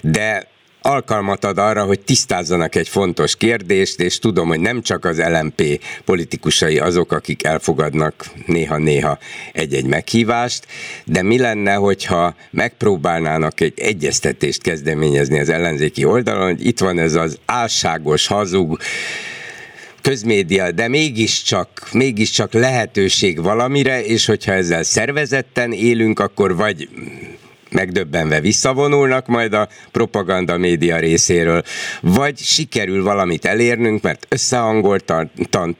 [0.00, 0.52] de
[0.86, 5.80] alkalmat ad arra, hogy tisztázzanak egy fontos kérdést, és tudom, hogy nem csak az LMP
[6.04, 9.18] politikusai azok, akik elfogadnak néha-néha
[9.52, 10.66] egy-egy meghívást,
[11.04, 17.14] de mi lenne, hogyha megpróbálnának egy egyeztetést kezdeményezni az ellenzéki oldalon, hogy itt van ez
[17.14, 18.78] az álságos, hazug,
[20.04, 26.88] közmédia, de mégiscsak, mégiscsak lehetőség valamire, és hogyha ezzel szervezetten élünk, akkor vagy
[27.74, 31.62] megdöbbenve visszavonulnak majd a propaganda média részéről,
[32.00, 35.30] vagy sikerül valamit elérnünk, mert összehangoltan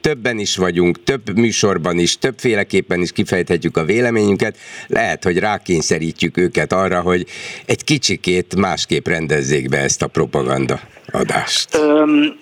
[0.01, 6.73] többen is vagyunk, több műsorban is, többféleképpen is kifejthetjük a véleményünket, lehet, hogy rákényszerítjük őket
[6.73, 7.27] arra, hogy
[7.67, 11.75] egy kicsikét másképp rendezzék be ezt a propaganda adást.
[11.75, 12.37] Öm,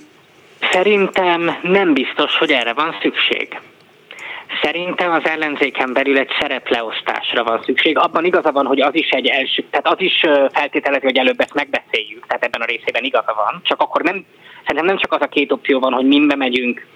[0.73, 3.49] szerintem nem biztos, hogy erre van szükség.
[4.63, 7.99] Szerintem az ellenzéken belül egy szerepleosztásra van szükség.
[7.99, 10.21] Abban igaza van, hogy az is egy első, tehát az is
[10.53, 13.61] feltételezi, hogy előbb ezt megbeszéljük, tehát ebben a részében igaza van.
[13.65, 14.25] Csak akkor nem,
[14.61, 16.87] szerintem nem csak az a két opció van, hogy mind megyünk,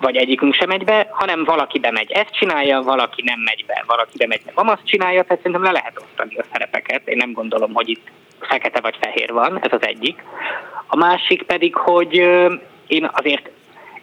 [0.00, 4.16] vagy egyikünk sem megy be, hanem valaki bemegy, ezt csinálja, valaki nem megy be, valaki
[4.18, 7.08] bemegy, nem azt csinálja, tehát szerintem le lehet osztani a szerepeket.
[7.08, 8.06] Én nem gondolom, hogy itt
[8.40, 10.22] fekete vagy fehér van, ez az egyik.
[10.86, 12.14] A másik pedig, hogy
[12.86, 13.50] én azért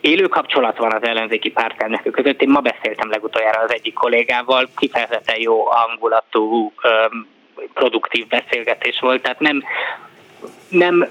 [0.05, 2.41] élő kapcsolat van az ellenzéki pártelnökök között.
[2.41, 6.73] Én ma beszéltem legutoljára az egyik kollégával, kifejezetten jó hangulatú,
[7.73, 9.63] produktív beszélgetés volt, tehát nem,
[10.69, 11.07] nem,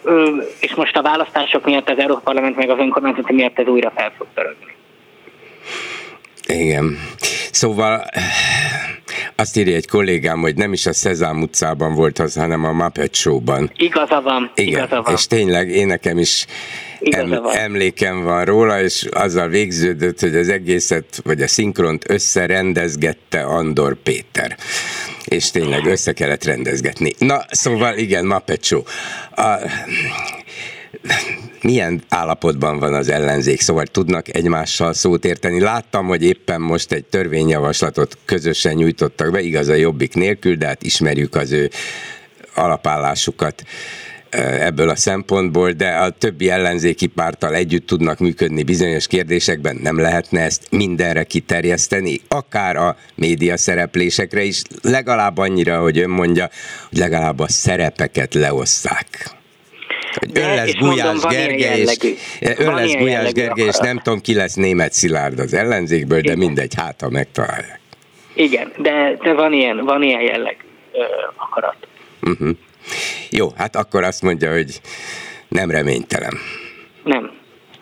[0.61, 4.13] és most a választások miatt az Európa Parlament meg az önkormányzati miatt ez újra fel
[4.17, 4.74] fog törögni.
[6.47, 6.99] Igen.
[7.51, 8.05] Szóval
[9.37, 13.15] azt írja egy kollégám, hogy nem is a Szezám utcában volt az, hanem a Muppet
[13.15, 13.71] Show-ban.
[13.77, 14.53] Igaza van.
[14.55, 15.15] Igen, igaza van.
[15.15, 16.47] és tényleg én nekem is
[17.01, 23.95] em, emlékem van róla, és azzal végződött, hogy az egészet, vagy a szinkront összerendezgette Andor
[24.03, 24.57] Péter.
[25.25, 27.13] És tényleg össze kellett rendezgetni.
[27.19, 28.83] Na, szóval igen, Muppet Show.
[29.31, 29.59] A,
[31.63, 35.61] milyen állapotban van az ellenzék, szóval tudnak egymással szót érteni.
[35.61, 40.83] Láttam, hogy éppen most egy törvényjavaslatot közösen nyújtottak be, igaz a jobbik nélkül, de hát
[40.83, 41.71] ismerjük az ő
[42.55, 43.65] alapállásukat
[44.61, 50.41] ebből a szempontból, de a többi ellenzéki párttal együtt tudnak működni bizonyos kérdésekben, nem lehetne
[50.41, 56.51] ezt mindenre kiterjeszteni, akár a média szereplésekre is, legalább annyira, hogy ön mondja,
[56.89, 59.43] hogy legalább a szerepeket leosszák.
[60.15, 61.97] Hogy ön lesz Gulyás Gergely, és,
[62.57, 66.75] ön lesz Gulyás Gergely, és nem tudom, ki lesz német Szilárd az ellenzékből, de mindegy,
[66.75, 67.81] hát ha megtalálják.
[68.35, 70.57] Igen, de, de van ilyen, van ilyen jelleg
[70.93, 71.03] ö,
[71.37, 71.77] akarat.
[72.23, 72.57] Uh-huh.
[73.31, 74.81] Jó, hát akkor azt mondja, hogy
[75.49, 76.39] nem reménytelen.
[77.05, 77.31] Nem,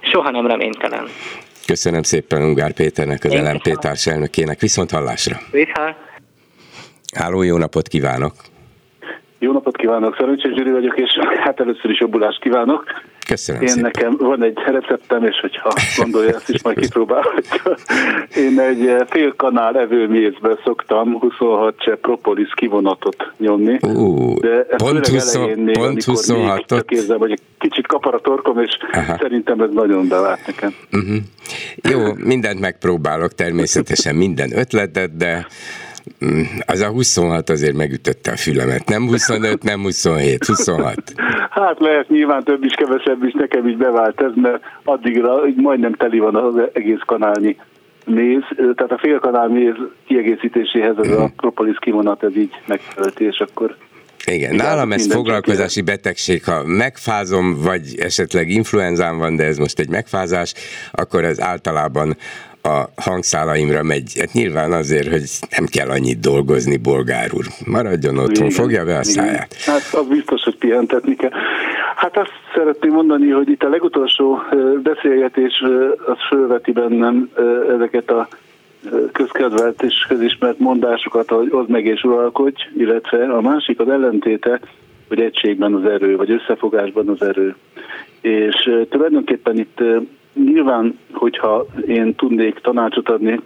[0.01, 1.09] soha nem reménytelen.
[1.66, 4.61] Köszönöm szépen Ungár Péternek, az LMP társelnökének.
[4.61, 5.40] Viszont hallásra.
[5.51, 5.97] Viszont.
[7.14, 8.35] Háló, jó napot kívánok!
[9.42, 11.11] Jó napot kívánok, Szerencsés Gyuri vagyok, és
[11.44, 12.85] hát először is jobbulást kívánok.
[13.26, 13.90] Köszönöm Én szépen.
[13.94, 17.76] nekem van egy receptem, és hogyha gondolja, ezt is majd kipróbálhatja.
[18.44, 23.78] Én egy eh, fél kanál evőmézbe szoktam 26 csepp propolis kivonatot nyomni.
[23.81, 26.90] Uh, de pont, 20, elején pont 26-ot.
[26.90, 29.16] Érzem, hogy egy kicsit kapar a torkom, és Aha.
[29.20, 30.74] szerintem ez nagyon bevált nekem.
[30.92, 31.16] Uh-huh.
[31.90, 35.46] Jó, mindent megpróbálok, természetesen minden ötletet, de
[36.67, 38.88] az a 26 azért megütötte a fülemet.
[38.88, 41.12] Nem 25, nem 27, 26.
[41.51, 45.93] Hát lehet nyilván több is, kevesebb is, nekem így bevált ez, mert addigra így majdnem
[45.93, 47.57] teli van az egész kanálnyi
[48.07, 49.75] méz, tehát a félkanál méz
[50.07, 51.33] kiegészítéséhez ez a mhm.
[51.37, 53.77] propolis kivonat, ez így megfelelt, és akkor
[54.25, 59.88] igen, nálam ez foglalkozási betegség, ha megfázom, vagy esetleg influenzám van, de ez most egy
[59.88, 60.55] megfázás,
[60.93, 62.17] akkor ez általában
[62.62, 64.12] a hangszálaimra megy.
[64.18, 65.22] Hát nyilván azért, hogy
[65.57, 67.44] nem kell annyit dolgozni, bolgár úr.
[67.66, 69.57] Maradjon otthon, igen, fogja be a száját.
[69.62, 69.75] Igen.
[69.75, 71.31] Hát az biztos, hogy pihentetni kell.
[71.96, 74.38] Hát azt szeretném mondani, hogy itt a legutolsó
[74.83, 75.62] beszélgetés
[76.07, 77.31] az fölveti bennem
[77.75, 78.29] ezeket a
[79.12, 84.61] közkedvelt és közismert mondásokat, hogy oszd meg és uralkodj, illetve a másik az ellentéte,
[85.09, 87.55] hogy egységben az erő, vagy összefogásban az erő.
[88.20, 89.83] És tulajdonképpen itt
[90.35, 93.40] nyilván, hogyha én tudnék tanácsot adni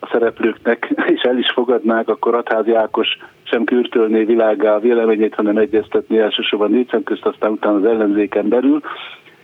[0.00, 5.56] a szereplőknek, és el is fogadnák, akkor Atházi Ákos sem kürtölné világá a véleményét, hanem
[5.56, 8.80] egyeztetni elsősorban négy közt, aztán utána az ellenzéken belül,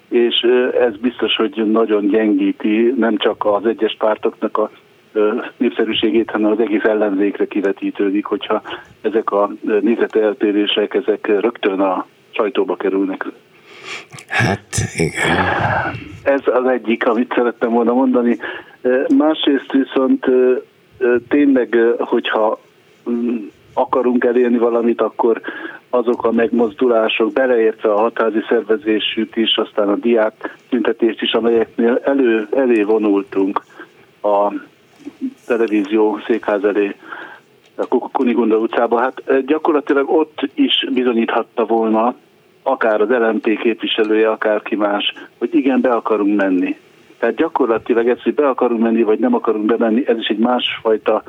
[0.09, 0.41] és
[0.81, 4.71] ez biztos, hogy nagyon gyengíti nem csak az egyes pártoknak a
[5.57, 8.63] népszerűségét, hanem az egész ellenzékre kivetítődik, hogyha
[9.01, 9.51] ezek a
[9.81, 13.27] nézeteltérések, ezek rögtön a sajtóba kerülnek.
[14.29, 15.37] Hát igen.
[16.23, 18.39] Ez az egyik, amit szerettem volna mondani.
[19.17, 20.27] Másrészt viszont
[21.29, 22.61] tényleg, hogyha
[23.11, 23.37] mm,
[23.75, 25.41] akarunk elérni valamit, akkor
[25.91, 32.49] azok a megmozdulások, beleértve a hatázi szervezésűt is, aztán a diák tüntetést is, amelyeknél elő,
[32.51, 33.65] elé vonultunk
[34.23, 34.53] a
[35.47, 36.95] televízió székház elé,
[37.77, 42.15] a Kunigunda utcába, hát gyakorlatilag ott is bizonyíthatta volna,
[42.63, 46.77] akár az LMP képviselője, akár ki más, hogy igen, be akarunk menni.
[47.19, 51.23] Tehát gyakorlatilag ez, hogy be akarunk menni, vagy nem akarunk bemenni, ez is egy másfajta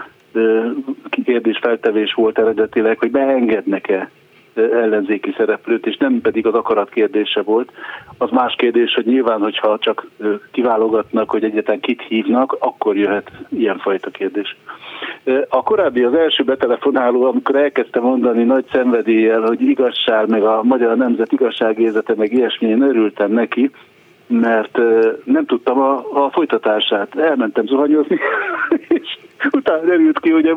[1.26, 4.10] kérdés feltevés volt eredetileg, hogy beengednek-e
[4.56, 7.72] ellenzéki szereplőt, és nem pedig az akarat kérdése volt.
[8.18, 10.08] Az más kérdés, hogy nyilván, hogyha csak
[10.52, 14.56] kiválogatnak, hogy egyetlen kit hívnak, akkor jöhet ilyenfajta kérdés.
[15.50, 20.98] A korábbi, az első betelefonáló, amikor elkezdte mondani nagy szenvedéllyel, hogy igazság, meg a Magyar
[20.98, 23.72] Nemzet igazságérzete, meg ilyesmi, én örültem neki,
[24.28, 24.78] mert
[25.24, 25.94] nem tudtam a,
[26.26, 27.16] a folytatását.
[27.20, 28.20] Elmentem zuhanyozni,
[28.98, 29.18] és
[29.52, 30.48] utána derült ki, hogy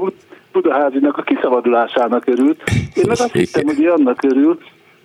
[0.62, 2.62] Budaházinak a kiszabadulásának örült.
[2.94, 4.58] Én meg azt hittem, hogy annak örül,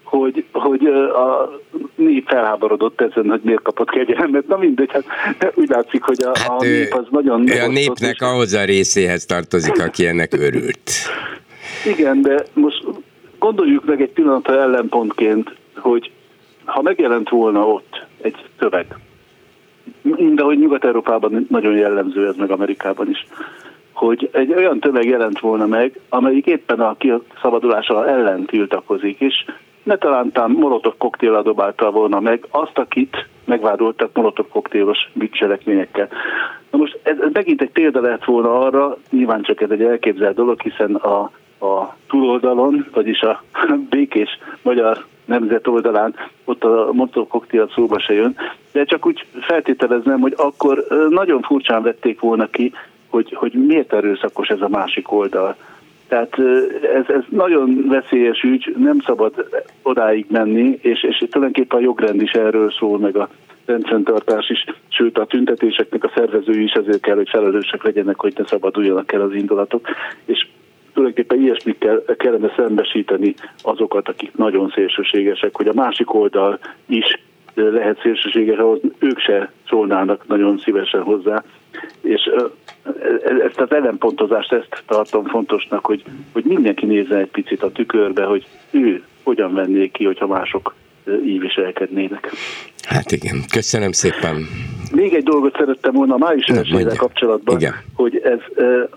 [0.04, 1.60] hogy, hogy a
[1.96, 4.48] nép felháborodott ezen, hogy miért kapott kegyelmet.
[4.48, 7.50] Na mindegy, hát úgy látszik, hogy a, hát a nép az nagyon...
[7.50, 8.20] A népnek és...
[8.20, 10.92] ahhoz a részéhez tartozik, aki ennek örült.
[11.86, 12.86] Igen, de most
[13.40, 16.12] gondoljuk meg egy pillanatra ellenpontként, hogy
[16.66, 18.86] ha megjelent volna ott egy szöveg,
[20.36, 23.28] de hogy Nyugat-Európában nagyon jellemző ez, meg Amerikában is,
[24.02, 26.96] hogy egy olyan tömeg jelent volna meg, amelyik éppen a
[27.42, 29.46] szabadulása ellen tiltakozik, és
[29.84, 36.08] ne talántán molotov koktél dobálta volna meg azt, akit megvádoltak molotov koktélos bűncselekményekkel.
[36.72, 40.36] Na most ez, ez megint egy példa lehet volna arra, nyilván csak ez egy elképzelt
[40.36, 41.22] dolog, hiszen a,
[41.66, 43.44] a túloldalon, vagyis a
[43.90, 48.36] békés magyar nemzet oldalán ott a molotov koktél szóba se jön,
[48.72, 52.74] de csak úgy feltételeznem, hogy akkor nagyon furcsán vették volna ki,
[53.12, 55.56] hogy, hogy miért erőszakos ez a másik oldal.
[56.08, 56.40] Tehát
[56.96, 59.48] ez, ez nagyon veszélyes ügy, nem szabad
[59.82, 63.30] odáig menni, és, és tulajdonképpen a jogrend is erről szól, meg a
[63.66, 68.46] rendfenntartás is, sőt a tüntetéseknek a szervezői is ezért kell, hogy felelősek legyenek, hogy ne
[68.46, 69.88] szabaduljanak el az indulatok,
[70.26, 70.48] és
[70.94, 77.20] tulajdonképpen ilyesmit kell, kellene szembesíteni azokat, akik nagyon szélsőségesek, hogy a másik oldal is
[77.54, 81.44] lehet szélsőséges, ahhoz ők se szólnának nagyon szívesen hozzá.
[82.02, 82.30] És
[83.48, 86.04] ezt az ellenpontozást, ezt tartom fontosnak, hogy,
[86.34, 90.76] hogy mindenki nézze egy picit a tükörbe, hogy ő hogyan venné ki, hogyha mások
[91.26, 92.32] így viselkednének.
[92.88, 94.48] Hát igen, köszönöm szépen.
[94.92, 97.74] Még egy dolgot szerettem volna a május elsővel kapcsolatban, igen.
[97.96, 98.40] hogy ez,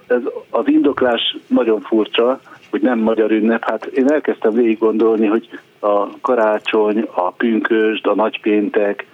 [0.06, 0.20] ez
[0.50, 3.64] az indoklás nagyon furcsa, hogy nem magyar ünnep.
[3.64, 9.06] Hát én elkezdtem végig gondolni, hogy a karácsony, a pünkösd, a nagypéntek,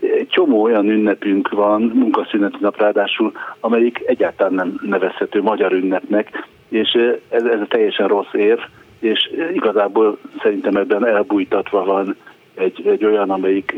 [0.00, 6.92] egy csomó olyan ünnepünk van, munkaszüneti nap ráadásul, amelyik egyáltalán nem nevezhető magyar ünnepnek, és
[7.28, 8.68] ez, ez a teljesen rossz ér,
[9.00, 12.16] és igazából szerintem ebben elbújtatva van
[12.54, 13.74] egy, egy olyan, amelyik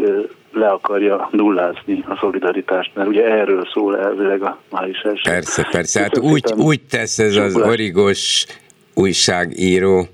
[0.53, 5.31] le akarja nullázni a szolidaritást, mert ugye erről szól elvileg a május első.
[5.31, 8.47] Persze, persze, hát úgy, úgy tesz ez az origos
[8.95, 10.07] újságíró,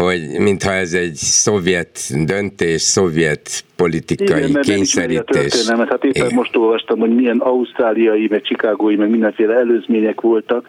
[0.00, 5.66] hogy mintha ez egy szovjet döntés, szovjet politikai Igen, kényszerítés.
[5.66, 6.34] Nem hát éppen Igen.
[6.34, 10.66] most olvastam, hogy milyen ausztráliai, meg chicagói, meg mindenféle előzmények voltak,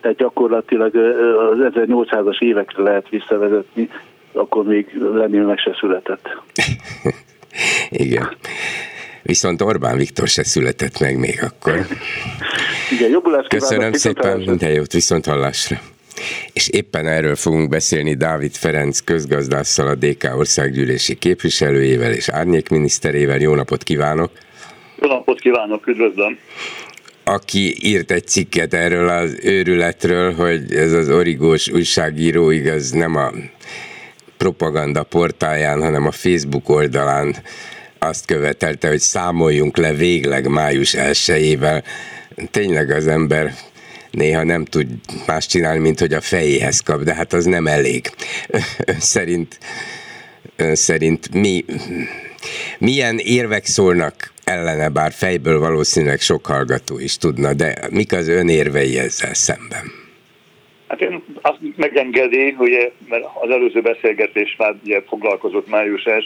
[0.00, 3.88] tehát gyakorlatilag az 1800-as évekre lehet visszavezetni,
[4.32, 6.28] akkor még Lenin meg se született.
[7.90, 8.28] Igen.
[9.22, 11.86] Viszont Orbán Viktor se született meg még akkor.
[12.90, 15.76] Igen, jobbulást Köszönöm szépen, minden jót, viszont hallásra.
[16.52, 23.38] És éppen erről fogunk beszélni Dávid Ferenc közgazdásszal, a DK országgyűlési képviselőjével és árnyékminiszterével.
[23.38, 24.30] Jó napot kívánok!
[25.00, 26.38] Jó napot kívánok, üdvözlöm!
[27.24, 33.30] aki írt egy cikket erről az őrületről, hogy ez az origós újságíró igaz nem a
[34.36, 37.36] propaganda portáján, hanem a Facebook oldalán
[37.98, 41.58] azt követelte, hogy számoljunk le végleg május 1
[42.50, 43.54] Tényleg az ember
[44.12, 44.86] néha nem tud
[45.26, 48.10] más csinálni, mint hogy a fejéhez kap, de hát az nem elég.
[48.86, 49.58] Ön szerint,
[50.56, 51.64] ön szerint mi,
[52.78, 58.48] milyen érvek szólnak ellene, bár fejből valószínűleg sok hallgató is tudna, de mik az ön
[58.48, 60.00] érvei ezzel szemben?
[60.88, 66.24] Hát én azt megengedi, ugye, mert az előző beszélgetés már ugye foglalkozott május 1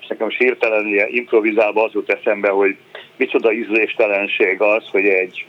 [0.00, 2.76] és nekem is hirtelen ilyen improvizálva az jut eszembe, hogy
[3.16, 5.46] micsoda ízléstelenség az, hogy egy,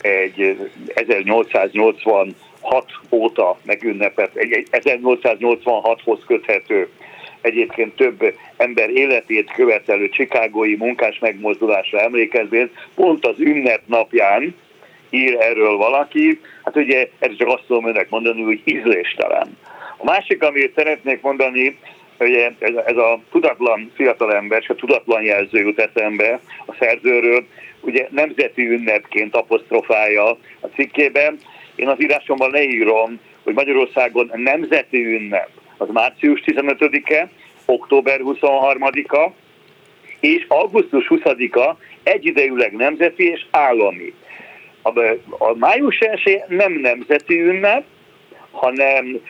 [0.00, 2.34] egy 1886
[3.10, 6.88] óta megünnepet, egy 1886-hoz köthető
[7.40, 14.54] egyébként több ember életét követelő csikágói munkás megmozdulásra emlékezvén, pont az ünnep napján
[15.10, 19.56] ír erről valaki, hát ugye ez csak azt tudom önnek mondani, hogy ízléstelen.
[19.96, 21.78] A másik, amit szeretnék mondani,
[22.18, 27.46] ugye ez, ez a tudatlan fiatalember, és a tudatlan jelző jut eszembe a szerzőről,
[27.80, 30.28] ugye nemzeti ünnepként apostrofálja
[30.60, 31.38] a cikkében.
[31.74, 37.28] Én az írásomban leírom, hogy Magyarországon nemzeti ünnep az március 15-e,
[37.64, 39.30] október 23-a,
[40.20, 44.14] és augusztus 20-a egyidejűleg nemzeti és állami.
[44.82, 47.84] A, a május 1 nem nemzeti ünnep,
[48.50, 49.20] hanem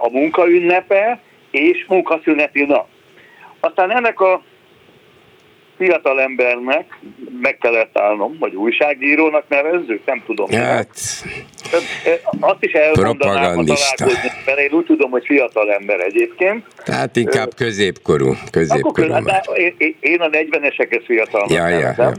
[0.00, 2.88] a munkaünnepe és munkaszüneti nap.
[3.60, 4.42] Aztán ennek a
[5.80, 6.98] fiatal embernek
[7.40, 10.50] meg kellett állnom, vagy újságírónak nevezzük, nem tudom.
[10.50, 10.88] Hát,
[12.40, 16.64] azt is elmondanám, ha találkozni, mert én úgy tudom, hogy fiatal ember egyébként.
[16.84, 18.32] Tehát inkább középkorú.
[18.50, 21.46] középkorú Akkor, hát, én, én a 40-eseket fiatal.
[21.48, 22.12] ja, ja, ja,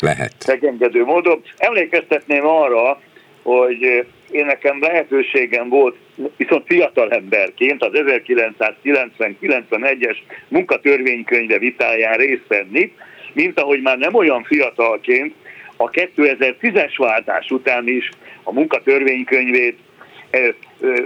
[0.00, 0.34] lehet.
[0.46, 1.42] Megengedő módon.
[1.56, 3.00] Emlékeztetném arra,
[3.42, 5.96] hogy én nekem lehetőségem volt,
[6.36, 10.16] viszont fiatal emberként az 1990-91-es
[10.48, 12.92] munkatörvénykönyve vitáján részt venni,
[13.32, 15.34] mint ahogy már nem olyan fiatalként
[15.76, 18.10] a 2010-es váltás után is
[18.42, 19.78] a munkatörvénykönyvét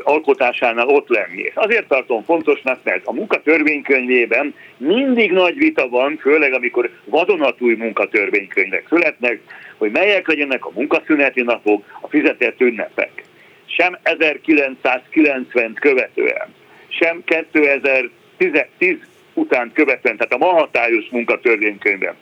[0.02, 1.40] alkotásánál ott lenni.
[1.40, 8.86] És azért tartom fontosnak, mert a munkatörvénykönyvében mindig nagy vita van, főleg amikor vadonatúj munkatörvénykönyvek
[8.88, 9.40] születnek,
[9.76, 13.24] hogy melyek legyenek a munkaszüneti napok, a fizetett ünnepek.
[13.66, 16.54] Sem 1990 követően,
[16.88, 18.96] sem 2010
[19.34, 22.14] után követően, tehát a ma hatályos munkatörvénykönyvben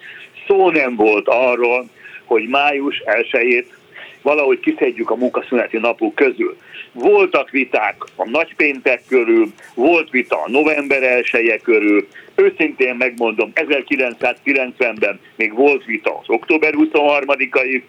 [0.47, 1.89] szó nem volt arról,
[2.25, 3.67] hogy május 1
[4.23, 6.57] valahogy kiszedjük a munkaszüneti napok közül.
[6.93, 15.55] Voltak viták a nagypéntek körül, volt vita a november 1 körül, őszintén megmondom, 1990-ben még
[15.55, 17.83] volt vita az október 23-ai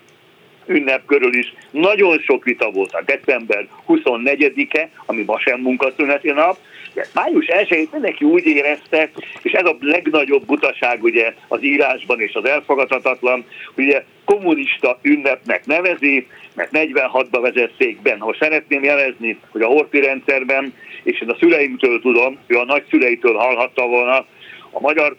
[0.66, 1.54] ünnep körül is.
[1.72, 6.58] Nagyon sok vita volt a december 24-e, ami ma sem munkaszüneti nap,
[6.94, 9.10] de május 1 mindenki úgy érezte,
[9.42, 13.46] és ez a legnagyobb butaság ugye az írásban és az elfogadhatatlan,
[13.78, 18.15] ugye kommunista ünnepnek nevezi, mert 46-ba vezették be.
[18.19, 23.36] Ha szeretném jelezni, hogy a Horti rendszerben, és én a szüleimtől tudom, ő a nagyszüleitől
[23.36, 24.26] hallhatta volna,
[24.71, 25.15] a magyar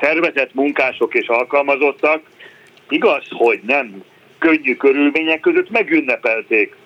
[0.00, 2.22] szervezett munkások és alkalmazottak,
[2.88, 4.02] igaz, hogy nem
[4.38, 6.76] könnyű körülmények között megünnepelték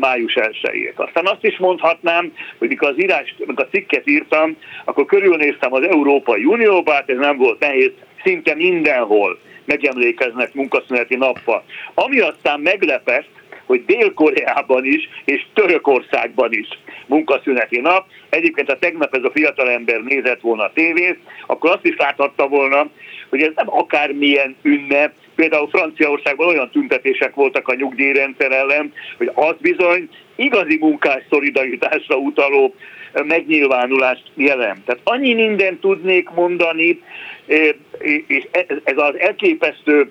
[0.00, 5.04] május 1 Aztán azt is mondhatnám, hogy mikor az írás, mikor a cikket írtam, akkor
[5.04, 7.90] körülnéztem az Európai Unióba, hát ez nem volt nehéz,
[8.24, 11.64] szinte mindenhol megemlékeznek munkaszüneti nappal.
[11.94, 13.28] Ami aztán meglepett,
[13.66, 16.68] hogy Dél-Koreában is és Törökországban is
[17.06, 18.06] munkaszüneti nap.
[18.28, 22.88] Egyébként, ha tegnap ez a fiatalember nézett volna a tévét, akkor azt is láthatta volna,
[23.28, 29.54] hogy ez nem akármilyen ünnep, például Franciaországban olyan tüntetések voltak a nyugdíjrendszer ellen, hogy az
[29.60, 32.74] bizony igazi munkás szolidaritásra utaló
[33.12, 34.84] megnyilvánulást jelent.
[34.84, 37.02] Tehát annyi mindent tudnék mondani,
[38.26, 38.46] és
[38.84, 40.10] ez az elképesztő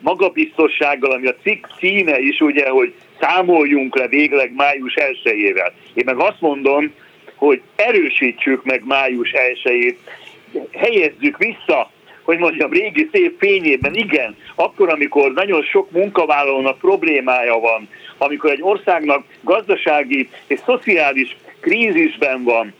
[0.00, 5.72] magabiztossággal, ami a cikk címe is, ugye, hogy számoljunk le végleg május 1-ével.
[5.94, 6.92] Én meg azt mondom,
[7.34, 9.96] hogy erősítsük meg május 1
[10.72, 11.90] helyezzük vissza
[12.26, 18.62] hogy mondjam, régi szép fényében, igen, akkor, amikor nagyon sok munkavállalónak problémája van, amikor egy
[18.62, 22.72] országnak gazdasági és szociális krízisben van,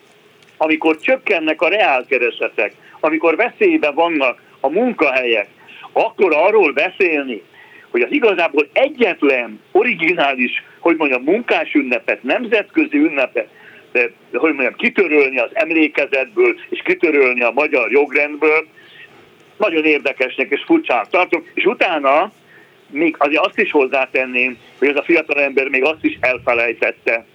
[0.57, 5.49] amikor csökkennek a reálkeresetek, amikor veszélyben vannak a munkahelyek,
[5.92, 7.42] akkor arról beszélni,
[7.90, 13.49] hogy az igazából egyetlen originális, hogy mondjam, munkás ünnepet, nemzetközi ünnepet,
[13.92, 18.66] de, hogy mondjam, kitörölni az emlékezetből, és kitörölni a magyar jogrendből,
[19.57, 22.32] nagyon érdekesnek és furcsának tartom, és utána
[22.90, 27.26] még azért azt is hozzátenném, hogy ez a fiatal ember még azt is elfelejtette,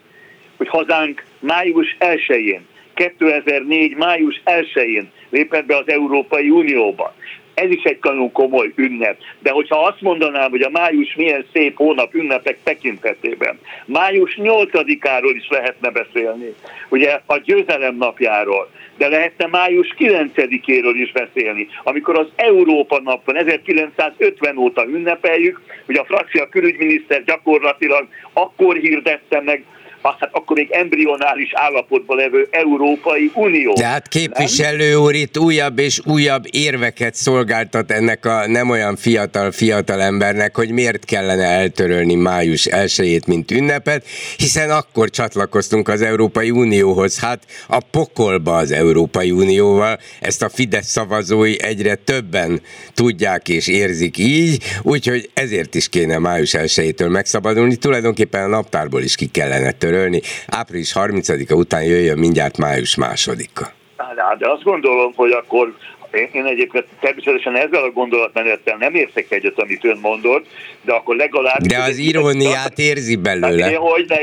[0.58, 3.96] hogy hazánk május 1-én 2004.
[3.96, 7.14] május 1-én lépett be az Európai Unióba
[7.54, 9.18] ez is egy nagyon komoly ünnep.
[9.40, 15.48] De hogyha azt mondanám, hogy a május milyen szép hónap ünnepek tekintetében, május 8-áról is
[15.50, 16.54] lehetne beszélni,
[16.90, 23.38] ugye a győzelem napjáról, de lehetne május 9-éről is beszélni, amikor az Európa nap van,
[23.38, 29.64] 1950 óta ünnepeljük, hogy a francia külügyminiszter gyakorlatilag akkor hirdette meg
[30.04, 33.74] hát akkor még embrionális állapotban levő Európai Unió.
[33.74, 40.02] Tehát képviselő úr itt újabb és újabb érveket szolgáltat ennek a nem olyan fiatal fiatal
[40.02, 44.06] embernek, hogy miért kellene eltörölni május 1 mint ünnepet,
[44.38, 47.20] hiszen akkor csatlakoztunk az Európai Unióhoz.
[47.20, 52.62] Hát a pokolba az Európai Unióval, ezt a Fidesz szavazói egyre többen
[52.94, 57.76] tudják és érzik így, úgyhogy ezért is kéne május 1 megszabadulni.
[57.76, 60.22] Tulajdonképpen a naptárból is ki kellene törölni törölni.
[60.48, 63.72] Április 30-a után jöjjön mindjárt május másodika.
[63.98, 65.74] Hát, de azt gondolom, hogy akkor
[66.12, 70.46] én, én egyébként természetesen ezzel a gondolatmenettel nem értek egyet, amit ön mondott,
[70.82, 71.60] de akkor legalább...
[71.60, 73.64] De az iróniát érzi belőle.
[73.64, 74.18] Hát, hogy ne,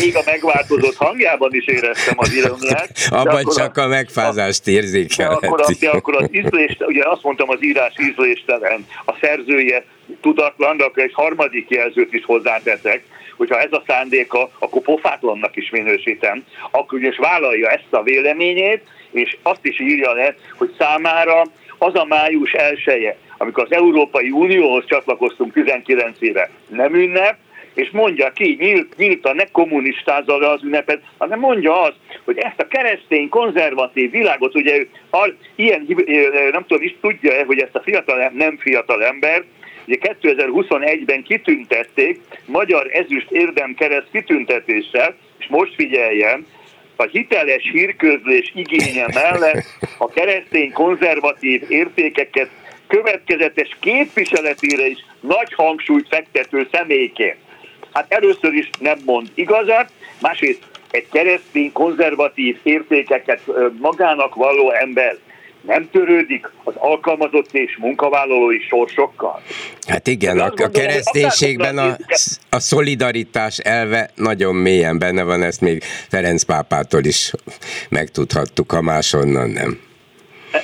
[0.00, 2.90] még a megváltozott hangjában is éreztem az iróniát.
[3.10, 5.40] Abban csak a, a megfázást érzékelheti.
[5.40, 9.84] De akkor, de akkor az ízlést, ugye azt mondtam, az írás ízléstelen, a szerzője
[10.20, 13.02] tudatlan, de akkor egy harmadik jelzőt is hozzáteszek,
[13.36, 19.36] hogyha ez a szándéka, akkor pofátlannak is minősítem, akkor ugyanis vállalja ezt a véleményét, és
[19.42, 21.42] azt is írja le, hogy számára
[21.78, 27.36] az a május elsője, amikor az Európai Unióhoz csatlakoztunk 19 éve, nem ünnep,
[27.74, 32.60] és mondja ki, nyílt, nyíltan, ne kommunistázza le az ünnepet, hanem mondja azt, hogy ezt
[32.60, 34.88] a keresztény, konzervatív világot, ugye ő
[35.54, 35.86] ilyen,
[36.52, 39.44] nem tudom, is tudja hogy ezt a fiatal, nem fiatal ember,
[39.86, 46.46] Ugye 2021-ben kitüntették Magyar Ezüst Érdemkereszt kitüntetéssel, és most figyeljen,
[46.96, 49.64] a hiteles hírközlés igénye mellett
[49.98, 52.50] a keresztény konzervatív értékeket
[52.86, 57.36] következetes képviseletére is nagy hangsúlyt fektető személyként.
[57.92, 63.40] Hát először is nem mond igazat, másrészt egy keresztény konzervatív értékeket
[63.80, 65.16] magának való ember
[65.66, 69.42] nem törődik az alkalmazott és munkavállalói sorsokkal?
[69.86, 71.96] Hát igen, a, a kereszténységben a,
[72.50, 77.32] a szolidaritás elve nagyon mélyen benne van, ezt még Ferenc pápától is
[77.88, 79.80] megtudhattuk, ha máshonnan nem.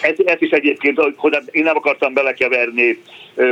[0.02, 3.02] Ez, ez is egyébként, hogy én nem akartam belekeverni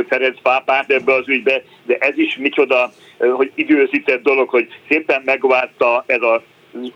[0.07, 6.03] Ferenc pápát ebbe az ügybe, de ez is micsoda, hogy időzített dolog, hogy szépen megvárta
[6.07, 6.43] ez a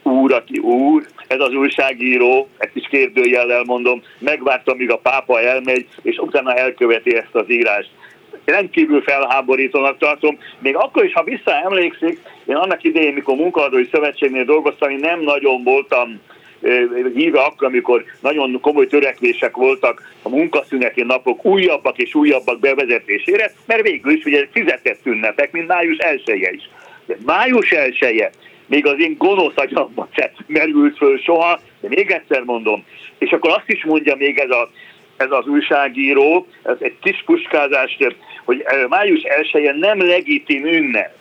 [0.03, 5.87] úr, aki úr, ez az újságíró, ezt is kérdőjellel mondom, megvárta, míg a pápa elmegy,
[6.01, 7.89] és utána elköveti ezt az írást.
[8.45, 14.89] Rendkívül felháborítónak tartom, még akkor is, ha visszaemlékszik, én annak idején, mikor munkaadói szövetségnél dolgoztam,
[14.89, 16.19] én nem nagyon voltam
[17.13, 23.81] híve akkor, amikor nagyon komoly törekvések voltak a munkaszüneti napok újabbak és újabbak bevezetésére, mert
[23.81, 26.69] végül is ugye fizetett ünnepek, mint május 1 is.
[27.05, 28.29] De május 1
[28.65, 32.85] még az én gonosz agyamban se merült föl soha, de még egyszer mondom,
[33.17, 34.71] és akkor azt is mondja még ez, a,
[35.17, 37.97] ez az újságíró, ez egy kis puskázás,
[38.43, 41.15] hogy május 1 nem legitim ünnep.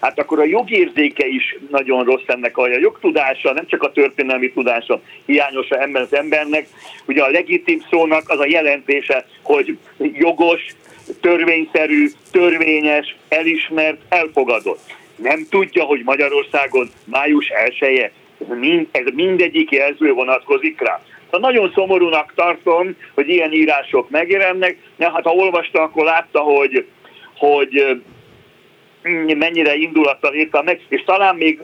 [0.00, 5.00] Hát akkor a jogérzéke is nagyon rossz ennek a jogtudása, nem csak a történelmi tudása
[5.26, 6.66] hiányos ember az embernek.
[7.06, 10.66] Ugye a legitim szónak az a jelentése, hogy jogos,
[11.20, 14.80] törvényszerű, törvényes, elismert, elfogadott
[15.22, 18.10] nem tudja, hogy Magyarországon május 1
[18.40, 21.00] ez, mind, ez mindegyik jelző vonatkozik rá.
[21.30, 24.78] Szóval nagyon szomorúnak tartom, hogy ilyen írások megjelennek.
[24.98, 26.86] Ja, hát ha olvasta, akkor látta, hogy,
[27.36, 28.00] hogy
[29.36, 31.60] mennyire indulattal írtam meg, és talán még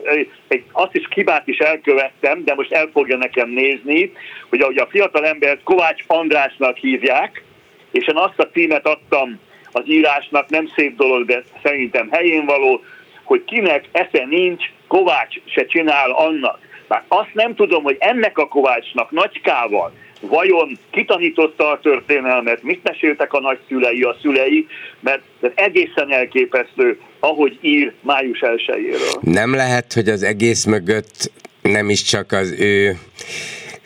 [0.47, 4.11] egy, azt is kibát is elkövettem, de most el fogja nekem nézni,
[4.49, 7.43] hogy ahogy a fiatal embert Kovács Andrásnak hívják,
[7.91, 9.39] és én azt a címet adtam
[9.71, 12.83] az írásnak, nem szép dolog, de szerintem helyén való,
[13.25, 16.59] hogy kinek esze nincs, Kovács se csinál annak.
[16.87, 23.33] Már azt nem tudom, hogy ennek a Kovácsnak nagykával vajon kitanította a történelmet, mit meséltek
[23.33, 24.67] a nagyszülei, a szülei,
[24.99, 31.89] mert ez egészen elképesztő, ahogy ír május 1 Nem lehet, hogy az egész mögött nem
[31.89, 32.97] is csak az ő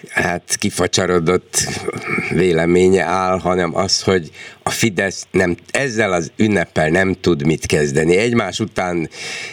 [0.10, 1.68] hát kifacsarodott
[2.30, 4.30] véleménye áll, hanem az, hogy
[4.64, 8.18] a Fidesz nem, ezzel az ünneppel nem tud mit kezdeni.
[8.18, 9.10] Egymás után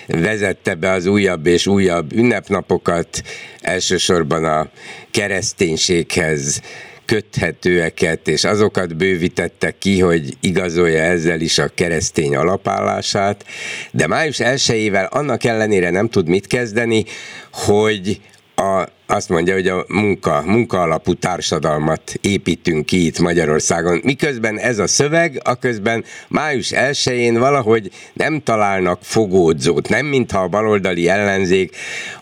[0.06, 3.22] vezette be az újabb és újabb ünnepnapokat,
[3.60, 4.68] elsősorban a
[5.10, 6.60] kereszténységhez
[7.04, 13.44] köthetőeket, és azokat bővítette ki, hogy igazolja ezzel is a keresztény alapállását,
[13.90, 17.04] de május 1 annak ellenére nem tud mit kezdeni,
[17.52, 18.20] hogy
[18.56, 24.00] a azt mondja, hogy a munka, munka alapú társadalmat építünk ki itt Magyarországon.
[24.04, 29.88] Miközben ez a szöveg, a közben május 1-én valahogy nem találnak fogódzót.
[29.88, 31.76] Nem mintha a baloldali ellenzék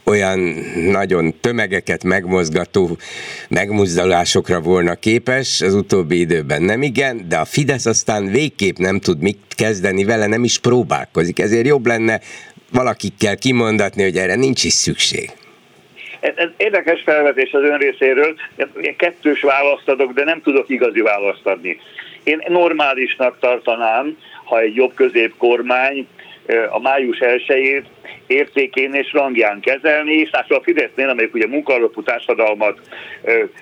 [0.05, 0.39] olyan
[0.91, 2.99] nagyon tömegeket megmozgató
[3.49, 9.20] megmozdulásokra volna képes, az utóbbi időben nem igen, de a Fidesz aztán végképp nem tud
[9.20, 11.39] mit kezdeni vele, nem is próbálkozik.
[11.39, 12.20] Ezért jobb lenne
[12.70, 15.30] valakikkel kimondatni, hogy erre nincs is szükség.
[16.25, 18.35] Ez, érdekes felvetés az ön részéről.
[18.81, 21.81] Én kettős választ adok, de nem tudok igazi választ adni.
[22.22, 26.07] Én normálisnak tartanám, ha egy jobb középkormány
[26.70, 27.85] a május 1
[28.27, 32.79] értékén és rangján kezelni, és hát a Fidesznél, amelyik ugye munkalapú társadalmat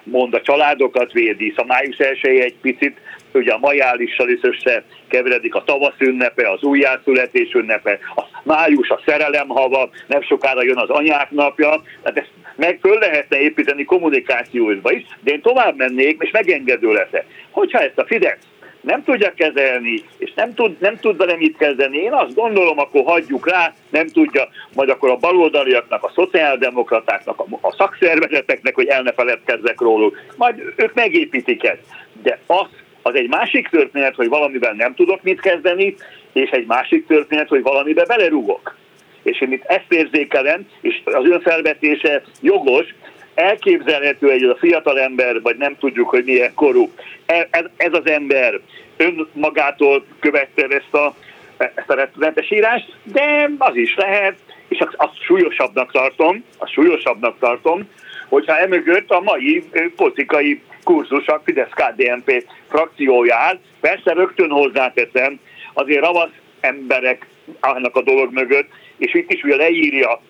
[0.03, 2.97] mond, a családokat védi, a május 1 egy picit
[3.35, 9.49] ugye a majálissal is összekeveredik a tavasz ünnepe, az újjászületés ünnepe, a május a szerelem
[9.49, 15.03] hava, nem sokára jön az anyák napja, tehát ezt meg föl lehetne építeni kommunikációba is,
[15.21, 17.25] de én tovább mennék, és megengedő leszek.
[17.51, 18.47] Hogyha ezt a Fidesz
[18.83, 23.03] nem tudja kezelni, és nem tud, nem tud vele mit kezdeni, én azt gondolom, akkor
[23.05, 29.03] hagyjuk rá, nem tudja, majd akkor a baloldaliaknak, a szociáldemokratáknak, a, a szakszervezeteknek, hogy el
[29.03, 31.83] ne feledkezzek róluk, majd ők megépítik ezt.
[32.23, 32.67] De az,
[33.03, 35.95] az egy másik történet, hogy valamivel nem tudok mit kezdeni,
[36.33, 38.77] és egy másik történet, hogy valamibe belerúgok.
[39.23, 42.95] És én itt ezt érzékelem, és az önfelvetése jogos,
[43.35, 46.91] elképzelhető egy a fiatal ember, vagy nem tudjuk, hogy milyen korú,
[47.27, 48.61] e, ez, az ember
[48.97, 51.15] önmagától követte ezt a,
[51.57, 54.35] ezt a retesírást, de az is lehet,
[54.69, 57.89] és azt, azt súlyosabbnak tartom, azt súlyosabbnak tartom,
[58.29, 59.65] hogyha emögött a mai
[59.97, 65.41] politikai kurzus, a Fidesz-KDNP frakcióját, persze rögtön hozzáteszem,
[65.73, 67.27] azért ravasz emberek
[67.61, 70.21] állnak a dolog mögött, és itt is ugye leírja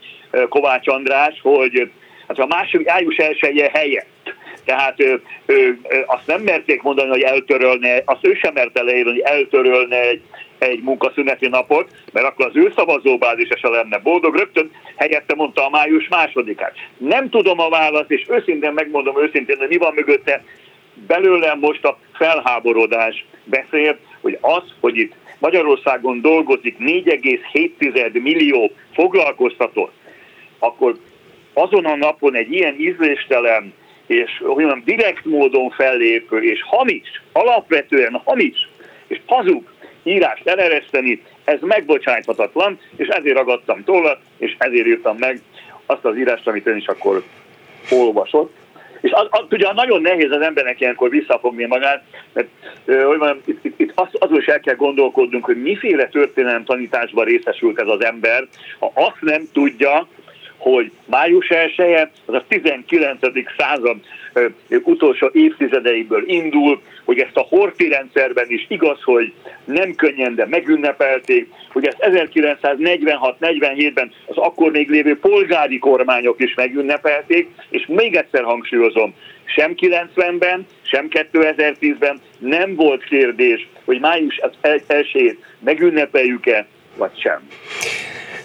[0.48, 1.90] Kovács András, hogy
[2.28, 4.34] hát a második ájus elsője helyett,
[4.64, 9.20] tehát ő, ő, azt nem merték mondani, hogy eltörölne, azt ő sem merte leírni, hogy
[9.20, 10.22] eltörölne egy,
[10.58, 14.36] egy munkaszüneti napot, mert akkor az ő szavazóbázisa lenne boldog.
[14.36, 16.74] Rögtön helyette mondta a május másodikát.
[16.98, 20.44] Nem tudom a választ, és őszintén megmondom őszintén, hogy mi van mögötte.
[21.06, 29.92] Belőlem most a felháborodás beszél, hogy az, hogy itt Magyarországon dolgozik 4,7 millió foglalkoztatott,
[30.58, 30.96] akkor
[31.52, 33.72] azon a napon egy ilyen ízléstelen
[34.06, 38.68] és olyan direkt módon fellépő és hamis, alapvetően hamis
[39.06, 39.64] és hazug
[40.02, 45.40] írást elereszteni, ez megbocsájthatatlan, és ezért ragadtam tőle, és ezért írtam meg
[45.86, 47.22] azt az írást, amit ön is akkor
[47.90, 48.54] olvasott.
[49.02, 52.48] És az, az, ugye nagyon nehéz az embernek ilyenkor visszafogni magát, mert
[52.84, 57.24] hogy mondjam, itt, itt, itt az, azon is el kell gondolkodnunk, hogy miféle történelem tanításban
[57.24, 58.46] részesült ez az ember,
[58.78, 60.08] ha azt nem tudja,
[60.62, 63.18] hogy május 1 az a 19.
[63.58, 63.96] század
[64.82, 69.32] utolsó évtizedeiből indul, hogy ezt a horti rendszerben is igaz, hogy
[69.64, 77.48] nem könnyen, de megünnepelték, hogy ezt 1946-47-ben az akkor még lévő polgári kormányok is megünnepelték,
[77.68, 86.66] és még egyszer hangsúlyozom, sem 90-ben, sem 2010-ben nem volt kérdés, hogy május 1 megünnepeljük-e,
[86.96, 87.48] vagy sem.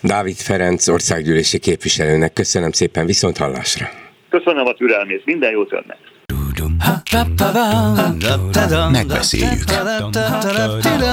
[0.02, 3.90] Dávid Ferenc országgyűlési képviselőnek köszönöm szépen, viszont hallásra.
[4.30, 5.98] Köszönöm a türelmét, minden jót önnek.
[8.92, 9.64] Megbeszéljük.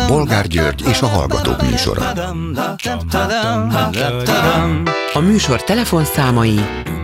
[0.08, 2.02] Bolgár György és a Hallgatók műsora.
[5.12, 6.54] A műsor telefonszámai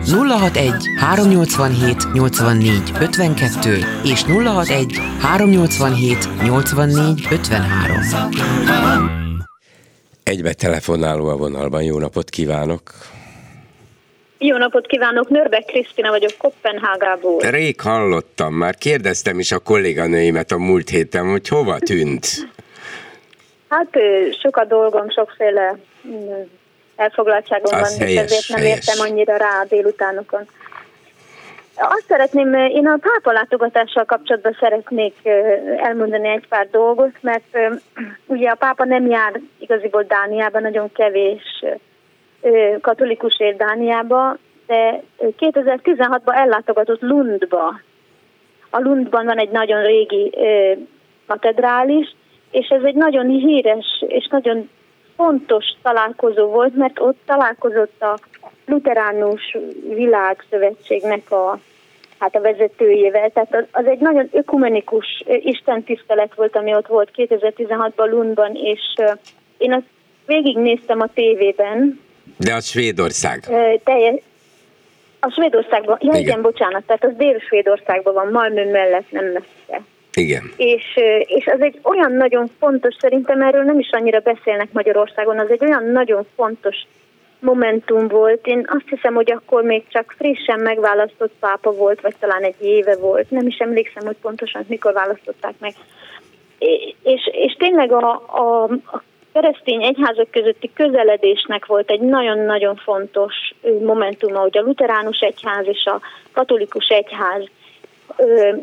[0.07, 9.30] 061 387 84 52 és 061 387 84 53.
[10.31, 12.83] Egybe telefonáló a vonalban, jó napot kívánok!
[14.39, 17.41] Jó napot kívánok, Nörbek Krisztina vagyok Kopenhágából.
[17.41, 22.27] Rég hallottam, már kérdeztem is a kolléganőimet a múlt héten, hogy hova tűnt.
[23.69, 23.89] Hát
[24.43, 25.79] sok a dolgom, sokféle
[26.09, 26.31] mm,
[26.97, 28.77] elfoglaltságom van, helyes, ezért nem helyes.
[28.77, 30.49] értem annyira rá a délutánokon.
[31.83, 35.15] Azt szeretném, én a pápa látogatással kapcsolatban szeretnék
[35.77, 37.59] elmondani egy pár dolgot, mert
[38.27, 41.65] ugye a pápa nem jár igaziból Dániában, nagyon kevés
[42.81, 47.81] katolikus ér Dániába, de 2016-ban ellátogatott Lundba.
[48.71, 50.33] A Lundban van egy nagyon régi
[51.27, 52.15] katedrális,
[52.51, 54.71] és ez egy nagyon híres és nagyon
[55.17, 58.19] fontos találkozó volt, mert ott találkozott a
[58.67, 59.57] Luteránus
[59.89, 61.59] Világszövetségnek a
[62.21, 63.31] hát a vezetőjével.
[63.31, 68.81] Tehát az egy nagyon ökumenikus istentisztelet volt, ami ott volt 2016-ban Lundban, és
[69.59, 69.87] én azt
[70.27, 72.01] végignéztem a tévében.
[72.37, 73.41] De az Svédország.
[73.85, 74.15] Teljes,
[75.21, 76.21] A Svédországban, ja igen.
[76.21, 79.83] igen, bocsánat, tehát az Dél-Svédországban van, Malmö mellett nem messze.
[80.15, 80.53] Igen.
[80.57, 80.85] És,
[81.27, 85.65] és az egy olyan nagyon fontos, szerintem erről nem is annyira beszélnek Magyarországon, az egy
[85.65, 86.77] olyan nagyon fontos
[87.41, 88.47] momentum volt.
[88.47, 92.97] Én azt hiszem, hogy akkor még csak frissen megválasztott pápa volt, vagy talán egy éve
[92.97, 93.31] volt.
[93.31, 95.75] Nem is emlékszem, hogy pontosan mikor választották meg.
[97.03, 103.35] És, és tényleg a, a, a keresztény egyházak közötti közeledésnek volt egy nagyon-nagyon fontos
[103.83, 106.01] momentum, hogy a luteránus egyház és a
[106.33, 107.45] katolikus egyház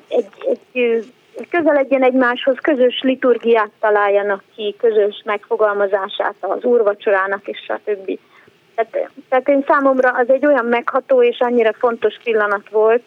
[0.07, 0.27] egy,
[0.73, 1.05] egy
[1.49, 8.19] közeledjen egymáshoz, közös liturgiát találjanak ki, közös megfogalmazását az úrvacsorának és a többi.
[8.77, 13.03] Tehát, tehát én számomra az egy olyan megható és annyira fontos pillanat volt,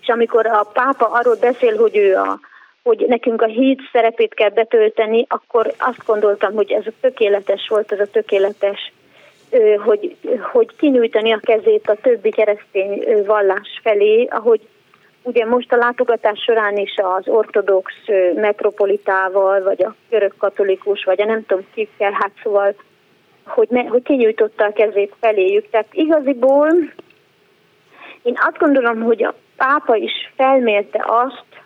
[0.00, 2.38] és amikor a pápa arról beszél, hogy ő a,
[2.82, 7.92] hogy nekünk a híd szerepét kell betölteni, akkor azt gondoltam, hogy ez a tökéletes volt,
[7.92, 8.92] ez a tökéletes,
[9.84, 10.16] hogy,
[10.52, 14.60] hogy kinyújtani a kezét a többi keresztény vallás felé, ahogy
[15.22, 17.92] ugye most a látogatás során is az ortodox
[18.34, 22.74] metropolitával, vagy a görög katolikus, vagy a nem tudom kikkel, hát szóval,
[23.44, 25.70] hogy, ne, hogy kinyújtotta a kezét feléjük.
[25.70, 26.68] Tehát igaziból
[28.22, 31.62] én azt gondolom, hogy a pápa is felmérte azt,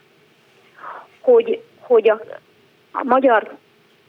[1.21, 2.21] hogy, hogy a,
[2.93, 3.57] a magyar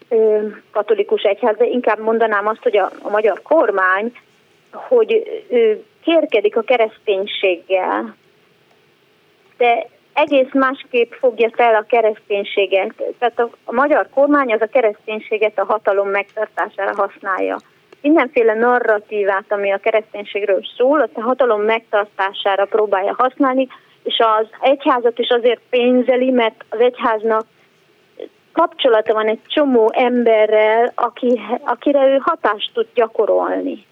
[0.10, 4.18] ö, katolikus egyház, de inkább mondanám azt, hogy a, a magyar kormány,
[4.72, 5.72] hogy ö,
[6.04, 8.16] kérkedik a kereszténységgel,
[9.58, 9.88] de
[10.20, 12.94] egész másképp fogja fel a kereszténységet.
[13.20, 17.58] Tehát a, a magyar kormány az a kereszténységet a hatalom megtartására használja.
[18.02, 23.68] Mindenféle narratívát, ami a kereszténységről szól, a hatalom megtartására próbálja használni,
[24.04, 27.46] és az egyházat is azért pénzeli, mert az egyháznak
[28.52, 33.86] kapcsolata van egy csomó emberrel, aki, akire ő hatást tud gyakorolni.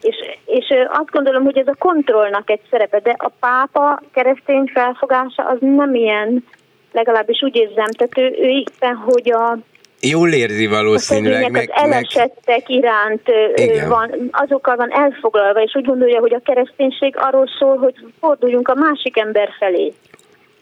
[0.00, 5.42] És, és azt gondolom, hogy ez a kontrollnak egy szerepe, de a pápa keresztény felfogása
[5.42, 6.44] az nem ilyen,
[6.92, 9.58] legalábbis úgy érzem, tehát ő, ő éppen, hogy a
[10.00, 11.50] Jól érzi valószínűleg.
[11.50, 12.70] Meg, az elesettek meg...
[12.70, 13.88] iránt Igen.
[13.88, 18.74] van, azokkal van elfoglalva, és úgy gondolja, hogy a kereszténység arról szól, hogy forduljunk a
[18.74, 19.92] másik ember felé.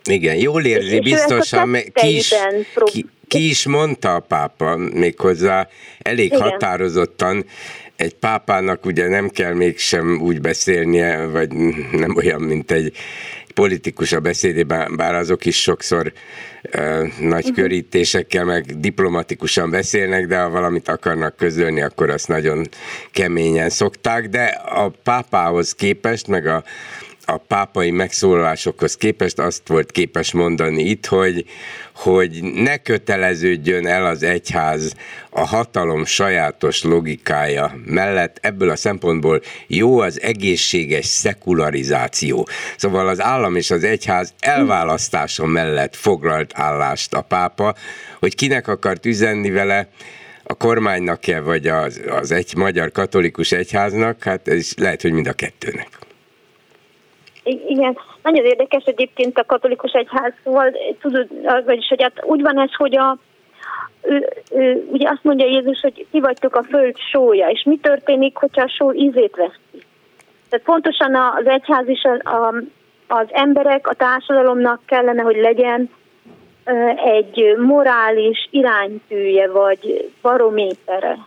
[0.05, 1.77] Igen, jól érzi, és biztosan.
[1.93, 2.35] Ki is,
[2.85, 5.69] ki, ki is mondta a pápa méghozzá
[6.03, 6.41] elég Igen.
[6.41, 7.45] határozottan,
[7.97, 11.53] egy pápának ugye nem kell mégsem úgy beszélnie, vagy
[11.93, 12.97] nem olyan, mint egy
[13.55, 16.13] politikus a beszédében, bár azok is sokszor
[16.75, 16.83] uh,
[17.21, 17.55] nagy uh-huh.
[17.55, 22.69] körítésekkel, meg diplomatikusan beszélnek, de ha valamit akarnak közölni, akkor azt nagyon
[23.13, 26.65] keményen szokták, de a pápához képest, meg a
[27.29, 31.45] a pápai megszólalásokhoz képest azt volt képes mondani itt, hogy,
[31.95, 34.95] hogy ne köteleződjön el az egyház
[35.31, 38.39] a hatalom sajátos logikája mellett.
[38.41, 42.49] Ebből a szempontból jó az egészséges szekularizáció.
[42.77, 47.75] Szóval az állam és az egyház elválasztása mellett foglalt állást a pápa,
[48.19, 49.89] hogy kinek akart üzenni vele,
[50.49, 55.33] a kormánynak-e, vagy az, az egy magyar katolikus egyháznak, hát ez lehet, hogy mind a
[55.33, 56.06] kettőnek.
[57.47, 61.29] Igen, nagyon érdekes egyébként a katolikus egyház, szóval tudod,
[61.65, 63.17] vagyis hogy hát úgy van ez, hogy a,
[64.03, 68.37] ő, ő, ugye azt mondja Jézus, hogy ti vagytok a föld sója, és mi történik,
[68.37, 69.85] hogyha a só ízét veszi?
[70.49, 72.55] Tehát pontosan az egyház is a, a,
[73.09, 75.91] az emberek, a társadalomnak kellene, hogy legyen
[77.05, 81.19] egy morális iránytűje, vagy barométere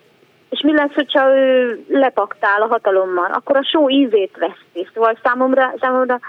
[0.60, 4.90] és mi lesz, hogyha ő lepaktál a hatalommal, akkor a só ízét veszti.
[4.94, 6.20] Szóval számomra, számomra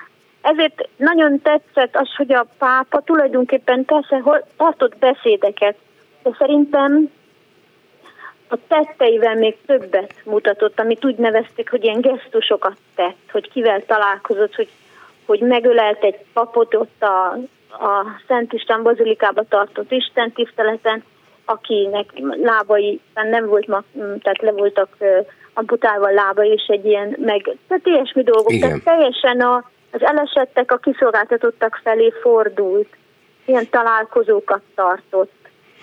[0.40, 4.22] ezért nagyon tetszett az, hogy a pápa tulajdonképpen persze
[4.56, 5.76] tartott beszédeket,
[6.22, 7.10] de szerintem
[8.48, 14.54] a tetteivel még többet mutatott, amit úgy nevezték, hogy ilyen gesztusokat tett, hogy kivel találkozott,
[14.54, 14.68] hogy,
[15.26, 17.26] hogy megölelt egy papot ott a,
[17.70, 21.04] a Szent István bazilikába tartott Isten tiszteleten,
[21.51, 22.07] akinek
[22.42, 24.96] lábai nem volt, tehát le voltak
[25.55, 28.53] amputálva lába, és egy ilyen, meg tehát ilyesmi dolgok.
[28.53, 28.68] Igen.
[28.68, 32.88] Tehát teljesen a, az elesettek a kiszolgáltatottak felé fordult,
[33.44, 35.32] ilyen találkozókat tartott.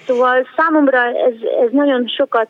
[0.05, 2.49] Szóval számomra ez, ez nagyon sokat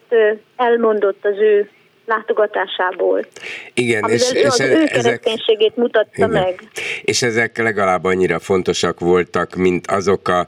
[0.55, 1.69] elmondott az ő
[2.05, 3.25] látogatásából.
[3.73, 6.29] Igen, és, és az ő kereszténységét mutatta igen.
[6.29, 6.61] meg.
[7.01, 10.47] És ezek legalább annyira fontosak voltak, mint azok a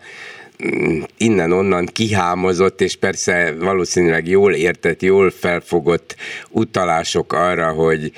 [1.18, 6.16] innen-onnan kihámozott, és persze valószínűleg jól értett, jól felfogott
[6.50, 8.12] utalások arra, hogy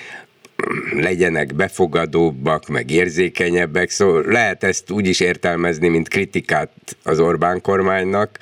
[0.94, 6.72] legyenek befogadóbbak, meg érzékenyebbek, szóval lehet ezt úgy is értelmezni, mint kritikát
[7.04, 8.39] az Orbán kormánynak,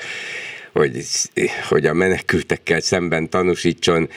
[0.74, 1.06] hogy,
[1.68, 4.10] hogy a menekültekkel szemben tanúsítson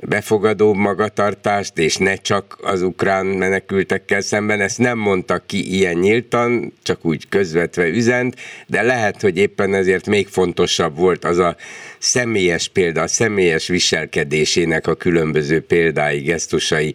[0.00, 4.60] befogadó magatartást, és ne csak az ukrán menekültekkel szemben.
[4.60, 8.36] Ezt nem mondta ki ilyen nyíltan, csak úgy közvetve üzent,
[8.66, 11.56] de lehet, hogy éppen ezért még fontosabb volt az a
[11.98, 16.94] személyes példa, a személyes viselkedésének a különböző példái, gesztusai,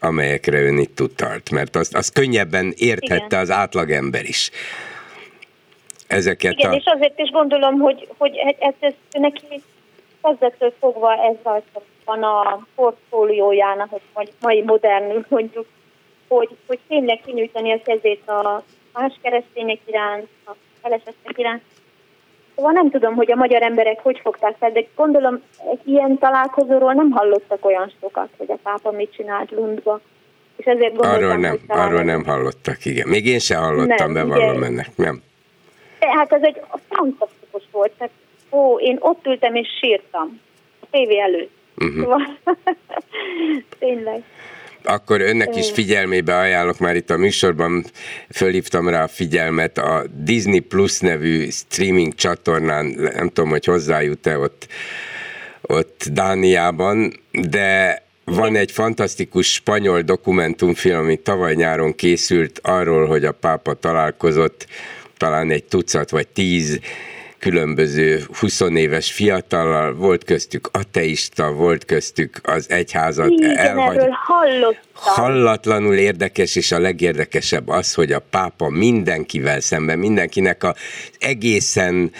[0.00, 3.40] amelyekre ön itt utalt, mert azt, azt könnyebben érthette Igen.
[3.40, 4.50] az átlagember is.
[6.06, 6.74] Ezeket Igen, a...
[6.74, 9.62] és azért is gondolom, hogy, hogy ez, ez neki
[10.22, 15.66] kezdettől fogva ez rajta van a portfóliójának, hogy mai modern mondjuk,
[16.28, 18.62] hogy, hogy tényleg kinyújtani a kezét a
[18.92, 20.50] más keresztények iránt, a
[20.82, 21.62] felesettek iránt.
[22.56, 26.92] Szóval nem tudom, hogy a magyar emberek hogy fogták fel, de gondolom egy ilyen találkozóról
[26.92, 30.00] nem hallottak olyan sokat, hogy a pápa mit csinált Lundba.
[30.56, 33.08] És ezért gondoltam, arról nem, hogy arról nem hallottak, igen.
[33.08, 35.22] Még én sem hallottam, nem, bevallom ennek, nem.
[35.98, 37.92] Tehát ez egy fantasztikus volt.
[37.98, 38.12] Tehát,
[38.50, 40.40] ó, én ott ültem és sírtam
[40.80, 41.50] a tévé előtt.
[41.76, 42.22] Uh-huh.
[43.78, 44.22] Tényleg.
[44.84, 47.84] Akkor önnek is figyelmébe ajánlok, már itt a műsorban
[48.34, 54.66] fölhívtam rá a figyelmet, a Disney Plus nevű streaming csatornán, nem tudom, hogy hozzájut-e ott,
[55.60, 57.12] ott Dániában,
[57.50, 64.66] de van egy fantasztikus spanyol dokumentumfilm, ami tavaly nyáron készült arról, hogy a pápa találkozott
[65.16, 66.80] talán egy tucat vagy tíz
[67.40, 73.96] különböző 20 éves fiatallal, volt köztük ateista, volt köztük az egyházat Igen, elhagy...
[73.96, 74.74] erről hallottam.
[74.92, 80.74] Hallatlanul érdekes, és a legérdekesebb az, hogy a pápa mindenkivel szemben, mindenkinek a
[81.18, 82.12] egészen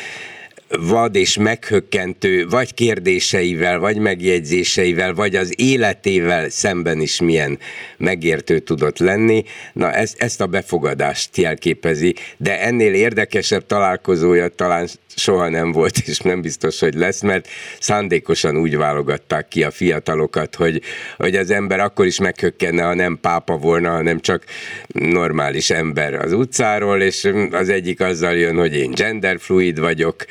[0.79, 7.59] vad és meghökkentő, vagy kérdéseivel, vagy megjegyzéseivel, vagy az életével szemben is milyen
[7.97, 9.45] megértő tudott lenni.
[9.73, 16.19] Na ezt, ezt a befogadást jelképezi, de ennél érdekesebb találkozója talán soha nem volt, és
[16.19, 17.49] nem biztos, hogy lesz, mert
[17.81, 20.83] szándékosan úgy válogatták ki a fiatalokat, hogy,
[21.17, 24.45] hogy az ember akkor is meghökkenne, ha nem pápa volna, hanem csak
[24.87, 30.25] normális ember az utcáról, és az egyik azzal jön, hogy én genderfluid vagyok,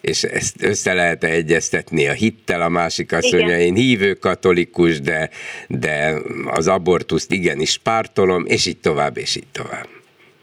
[0.00, 3.38] és ezt össze lehet egyeztetni a hittel, a másik azt Igen.
[3.38, 5.30] mondja, én hívő katolikus, de,
[5.68, 6.14] de
[6.46, 9.86] az abortuszt igenis pártolom, és így tovább, és így tovább.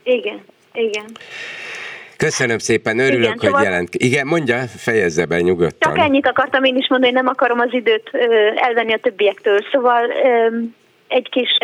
[0.02, 1.06] Igen, igen.
[2.16, 3.62] Köszönöm szépen, örülök, Igen, hogy szóval...
[3.62, 3.94] jelent.
[3.94, 5.94] Igen, mondja, fejezze be nyugodtan.
[5.94, 8.10] Csak ennyit akartam én is mondani, nem akarom az időt
[8.54, 9.60] elvenni a többiektől.
[9.72, 10.10] Szóval
[11.08, 11.56] egy kis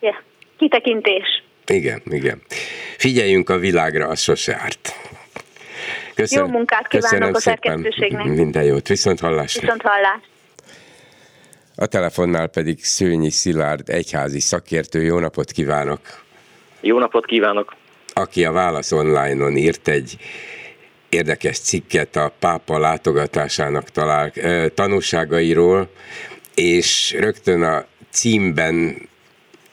[0.00, 0.16] yeah,
[0.58, 1.42] kitekintés.
[1.66, 2.42] Igen, igen.
[2.96, 4.94] Figyeljünk a világra, az sose árt.
[6.14, 8.24] Köszönöm, Jó munkát kívánok köszönöm a szerkesztőségnek.
[8.24, 9.60] Minden jót, viszont hallásra.
[9.60, 10.20] Viszont hallás.
[11.74, 15.02] A telefonnál pedig Szőnyi Szilárd, egyházi szakértő.
[15.02, 16.00] Jó napot kívánok!
[16.80, 17.74] Jó napot kívánok!
[18.12, 20.16] aki a Válasz Online-on írt egy
[21.08, 24.32] érdekes cikket a pápa látogatásának talál,
[24.74, 25.90] tanúságairól,
[26.54, 29.08] és rögtön a címben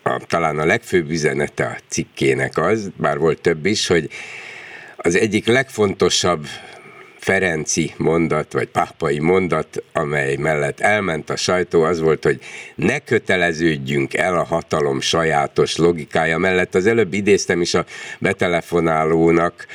[0.04, 4.10] a, talán a legfőbb üzenete a cikkének az, bár volt több is, hogy
[5.02, 6.46] az egyik legfontosabb
[7.20, 12.40] Ferenci mondat, vagy pápai mondat, amely mellett elment a sajtó, az volt, hogy
[12.76, 16.76] ne köteleződjünk el a hatalom sajátos logikája mellett.
[16.76, 17.86] Az előbb idéztem is a
[18.20, 19.66] betelefonálónak,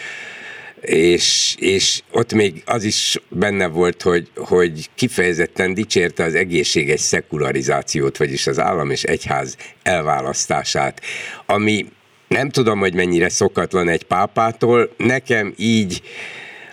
[0.80, 8.16] és, és ott még az is benne volt, hogy, hogy kifejezetten dicsérte az egészséges szekularizációt,
[8.16, 11.00] vagyis az állam és egyház elválasztását,
[11.46, 11.86] ami
[12.34, 16.00] nem tudom, hogy mennyire szokatlan egy pápától, nekem így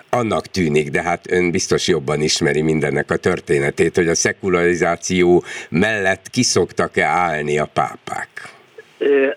[0.10, 6.30] annak tűnik, de hát ön biztos jobban ismeri mindennek a történetét, hogy a szekularizáció mellett
[6.30, 8.30] kiszoktak-e állni a pápák?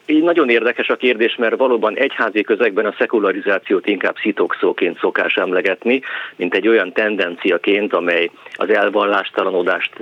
[0.07, 6.01] Így nagyon érdekes a kérdés, mert valóban egyházi közegben a szekularizációt inkább szitokszóként szokás emlegetni,
[6.37, 9.93] mint egy olyan tendenciaként, amely az elvallástalanódást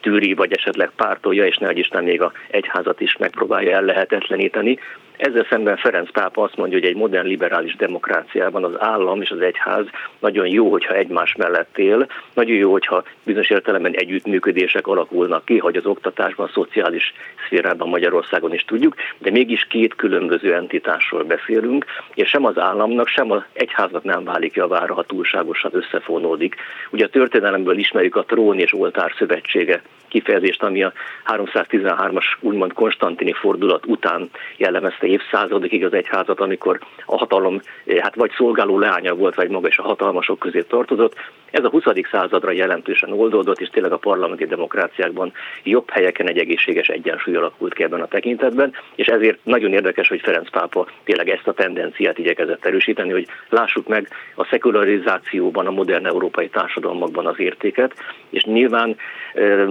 [0.00, 4.78] tűri, vagy esetleg pártolja, és ne Isten még a egyházat is megpróbálja ellehetetleníteni.
[5.18, 9.40] Ezzel szemben Ferenc pápa azt mondja, hogy egy modern liberális demokráciában az állam és az
[9.40, 9.86] egyház
[10.18, 15.76] nagyon jó, hogyha egymás mellett él, nagyon jó, hogyha bizonyos értelemben együttműködések alakulnak ki, hogy
[15.76, 17.14] az oktatásban, a szociális
[17.46, 23.30] szférában Magyarországon is tudjuk, de mégis két különböző entitásról beszélünk, és sem az államnak, sem
[23.30, 26.56] az egyháznak nem válik javára, ha túlságosan összefonódik.
[26.90, 30.92] Ugye a történelemből ismerjük a trón és oltár szövetsége kifejezést, ami a
[31.26, 37.60] 313-as úgymond Konstantini fordulat után jellemezte évszázadokig az egyházat, amikor a hatalom
[38.00, 41.14] hát vagy szolgáló leánya volt, vagy maga is a hatalmasok közé tartozott.
[41.50, 41.82] Ez a 20.
[42.10, 45.32] századra jelentősen oldódott, és tényleg a parlamenti demokráciákban
[45.62, 50.20] jobb helyeken egy egészséges egyensúly alakult ki ebben a tekintetben, és ezért nagyon érdekes, hogy
[50.20, 56.06] Ferenc pápa tényleg ezt a tendenciát igyekezett erősíteni, hogy lássuk meg a szekularizációban, a modern
[56.06, 57.94] európai társadalmakban az értéket,
[58.30, 58.96] és nyilván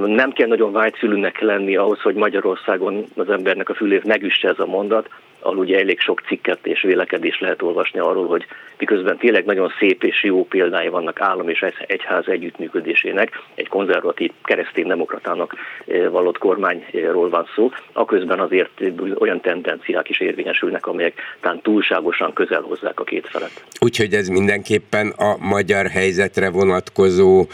[0.05, 4.65] nem kell nagyon vágyfülűnek lenni ahhoz, hogy Magyarországon az embernek a fülét megüsse ez a
[4.65, 5.09] mondat,
[5.39, 8.45] ahol ugye elég sok cikket és vélekedést lehet olvasni arról, hogy
[8.77, 14.87] miközben tényleg nagyon szép és jó példái vannak állam és egyház együttműködésének, egy konzervatív keresztény
[14.87, 15.55] demokratának
[15.87, 18.81] eh, vallott kormányról van szó, aközben azért
[19.19, 23.63] olyan tendenciák is érvényesülnek, amelyek talán túlságosan közel hozzák a két felet.
[23.79, 27.45] Úgyhogy ez mindenképpen a magyar helyzetre vonatkozó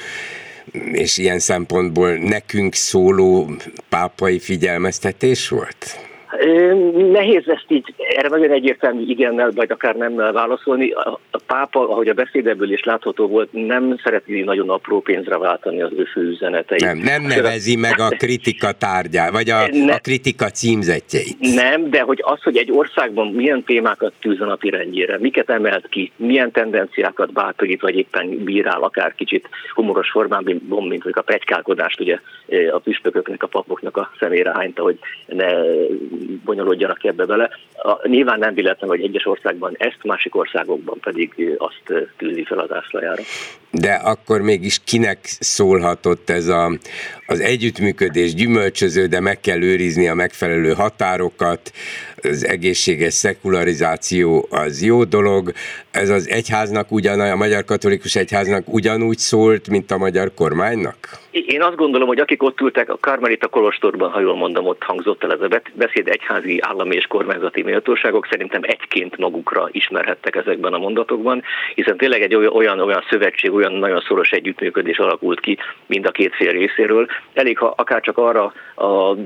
[0.91, 3.51] és ilyen szempontból nekünk szóló
[3.89, 6.11] pápai figyelmeztetés volt?
[7.11, 10.91] Nehéz ezt így, erre nagyon egyértelmű igennel, vagy akár nemmel válaszolni.
[10.91, 15.91] A, pápa, ahogy a beszédeből is látható volt, nem szereti nagyon apró pénzre váltani az
[15.97, 16.81] ő főüzeneteit.
[16.81, 21.37] Nem, nem nevezi meg a kritika tárgyát, vagy a, ne, a kritika címzetjeit.
[21.39, 25.87] Nem, de hogy az, hogy egy országban milyen témákat tűz a napi rendjére, miket emelt
[25.89, 32.19] ki, milyen tendenciákat bátorít, vagy éppen bírál, akár kicsit humoros formában, mint a pegykálkodást, ugye
[32.71, 35.47] a püspököknek, a papoknak a szemére hányta, hogy ne
[36.45, 37.49] bonyolódjanak ebbe bele.
[37.73, 42.71] A, nyilván nem véletlen, hogy egyes országban ezt, másik országokban pedig azt tűzi fel az
[42.71, 43.21] ászlajára.
[43.71, 46.71] De akkor mégis kinek szólhatott ez a,
[47.27, 51.71] az együttműködés gyümölcsöző, de meg kell őrizni a megfelelő határokat,
[52.25, 55.51] az egészséges szekularizáció az jó dolog,
[55.91, 61.21] ez az egyháznak ugyan, a magyar katolikus egyháznak ugyanúgy szólt, mint a magyar kormánynak?
[61.31, 65.23] Én azt gondolom, hogy akik ott ültek a Karmelita Kolostorban, ha jól mondom, ott hangzott
[65.23, 70.77] el ez a beszéd, egyházi, állami és kormányzati méltóságok szerintem egyként magukra ismerhettek ezekben a
[70.77, 71.43] mondatokban,
[71.75, 76.35] hiszen tényleg egy olyan, olyan szövetség, olyan nagyon szoros együttműködés alakult ki mind a két
[76.35, 77.07] fél részéről.
[77.33, 79.17] Elég, ha akár csak arra a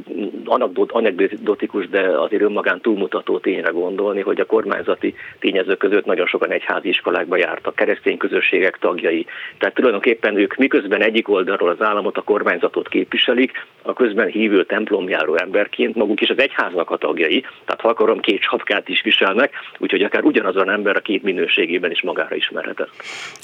[0.87, 6.87] anekdotikus, de azért önmagán túlmutató tényre gondolni, hogy a kormányzati tényezők között nagyon sokan egyházi
[6.87, 9.25] iskolákba jártak, keresztény közösségek tagjai.
[9.57, 15.35] Tehát tulajdonképpen ők miközben egyik oldalról az államot, a kormányzatot képviselik, a közben hívő templomjáró
[15.35, 20.01] emberként maguk is az egyháznak a tagjai, tehát ha akarom, két sapkát is viselnek, úgyhogy
[20.01, 22.89] akár ugyanazon ember a két minőségében is magára ismerhetett.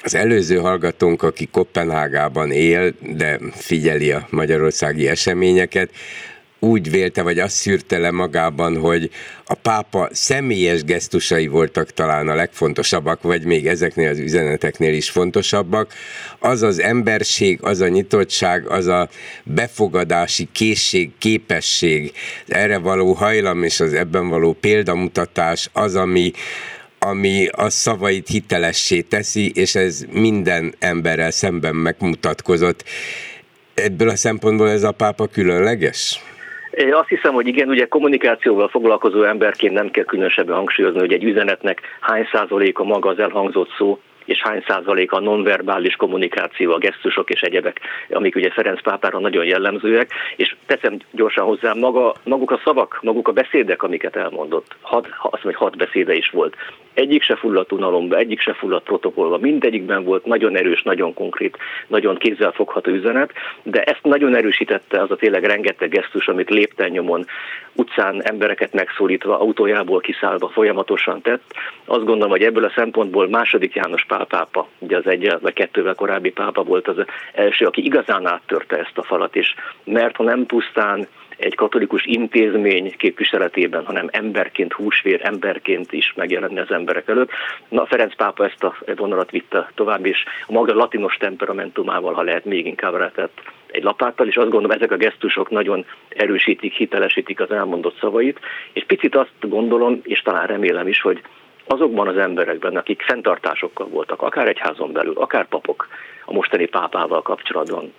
[0.04, 5.90] Az előző hallgatónk, aki Kopenhágában él, de figyeli a magyarországi eseményeket,
[6.64, 9.10] úgy vélte, vagy azt szűrte le magában, hogy
[9.46, 15.94] a pápa személyes gesztusai voltak talán a legfontosabbak, vagy még ezeknél az üzeneteknél is fontosabbak.
[16.40, 19.10] Az az emberség, az a nyitottság, az a
[19.44, 22.12] befogadási készség, képesség,
[22.48, 26.32] erre való hajlam és az ebben való példamutatás az, ami,
[27.00, 32.84] ami a szavait hitelessé teszi, és ez minden emberrel szemben megmutatkozott.
[33.74, 36.22] Ebből a szempontból ez a pápa különleges?
[36.76, 41.24] Én azt hiszem, hogy igen, ugye kommunikációval foglalkozó emberként nem kell különösebben hangsúlyozni, hogy egy
[41.24, 47.30] üzenetnek hány százaléka maga az elhangzott szó, és hány százalék a nonverbális kommunikáció, a gesztusok
[47.30, 52.62] és egyebek, amik ugye Ferenc pápára nagyon jellemzőek, és teszem gyorsan hozzá, maga, maguk a
[52.64, 56.56] szavak, maguk a beszédek, amiket elmondott, hat, azt hogy hat beszéde is volt.
[56.94, 61.58] Egyik se fulladt unalomba, egyik se fulladt protokollba, mindegyikben volt nagyon erős, nagyon konkrét,
[61.88, 63.32] nagyon kézzelfogható üzenet,
[63.64, 67.26] de ezt nagyon erősítette az a tényleg rengeteg gesztus, amit lépten nyomon,
[67.76, 71.44] utcán embereket megszólítva, autójából kiszállva folyamatosan tett.
[71.86, 75.94] Azt gondolom, hogy ebből a szempontból második János Pál pápa, ugye az egy vagy kettővel
[75.96, 79.54] korábbi pápa volt az első, aki igazán áttörte ezt a falat, és
[79.84, 81.08] mert ha nem pusztán
[81.38, 87.30] egy katolikus intézmény képviseletében, hanem emberként, húsvér emberként is megjelenni az emberek előtt.
[87.70, 92.46] Na, Ferenc pápa ezt a vonalat vitte tovább, és a maga latinos temperamentumával, ha lehet,
[92.46, 93.42] még inkább retett
[93.72, 98.40] egy lapáttal, és azt gondolom, ezek a gesztusok nagyon erősítik, hitelesítik az elmondott szavait,
[98.74, 101.22] és picit azt gondolom, és talán remélem is, hogy
[101.68, 105.88] azokban az emberekben, akik fenntartásokkal voltak, akár egyházon belül, akár papok
[106.26, 107.94] a mostani pápával kapcsolatban,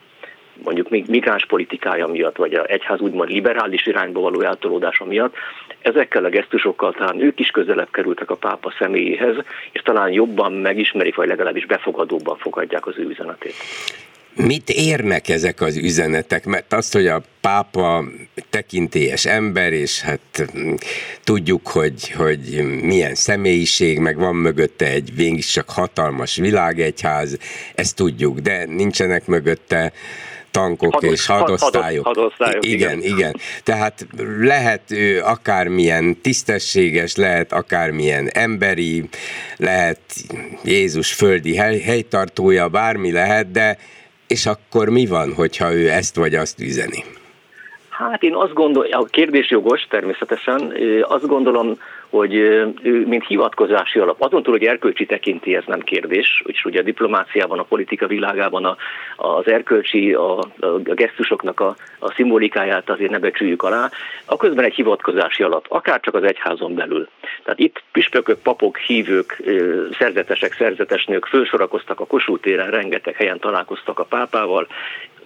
[0.64, 5.34] mondjuk migráns politikája miatt, vagy a egyház úgymond liberális irányba való eltolódása miatt,
[5.80, 9.36] ezekkel a gesztusokkal talán ők is közelebb kerültek a pápa személyéhez,
[9.72, 13.54] és talán jobban megismerik, vagy legalábbis befogadóbban fogadják az ő üzenetét.
[14.37, 16.45] Mit érnek ezek az üzenetek?
[16.45, 18.05] Mert azt, hogy a pápa
[18.51, 20.74] tekintélyes ember, és hát mm,
[21.24, 27.39] tudjuk, hogy, hogy milyen személyiség, meg van mögötte egy végig csak hatalmas világegyház,
[27.74, 29.93] ezt tudjuk, de nincsenek mögötte
[30.55, 32.05] tankok hados, és hadosztályok.
[32.05, 33.37] hadosztályok igen, igen, igen.
[33.62, 34.07] Tehát
[34.41, 39.09] lehet ő akármilyen tisztességes, lehet akármilyen emberi,
[39.57, 40.01] lehet
[40.64, 43.78] Jézus földi hely, helytartója, bármi lehet, de
[44.27, 47.05] és akkor mi van, hogyha ő ezt vagy azt üzeni?
[47.89, 50.72] Hát én azt gondolom, a kérdés jogos természetesen,
[51.03, 51.79] azt gondolom,
[52.16, 56.80] hogy ő, mint hivatkozási alap, azon túl, hogy erkölcsi tekinti, ez nem kérdés, és ugye
[56.80, 58.76] a diplomáciában, a politika világában a,
[59.16, 63.91] az erkölcsi, a, a gesztusoknak a, a szimbolikáját azért ne becsüljük alá,
[64.24, 67.08] a közben egy hivatkozási alap, akár csak az egyházon belül.
[67.45, 69.42] Tehát itt püspökök, papok, hívők,
[69.99, 74.66] szerzetesek, szerzetesnők fölsorakoztak a Kossuth téren, rengeteg helyen találkoztak a pápával,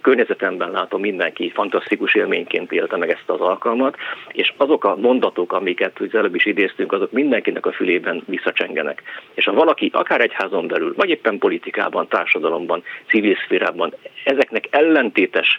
[0.01, 3.95] környezetemben látom, mindenki fantasztikus élményként élte meg ezt az alkalmat,
[4.31, 9.03] és azok a mondatok, amiket az előbb is idéztünk, azok mindenkinek a fülében visszacsengenek.
[9.33, 13.93] És ha valaki akár egyházon belül, vagy éppen politikában, társadalomban, civil szférában
[14.23, 15.57] ezeknek ellentétes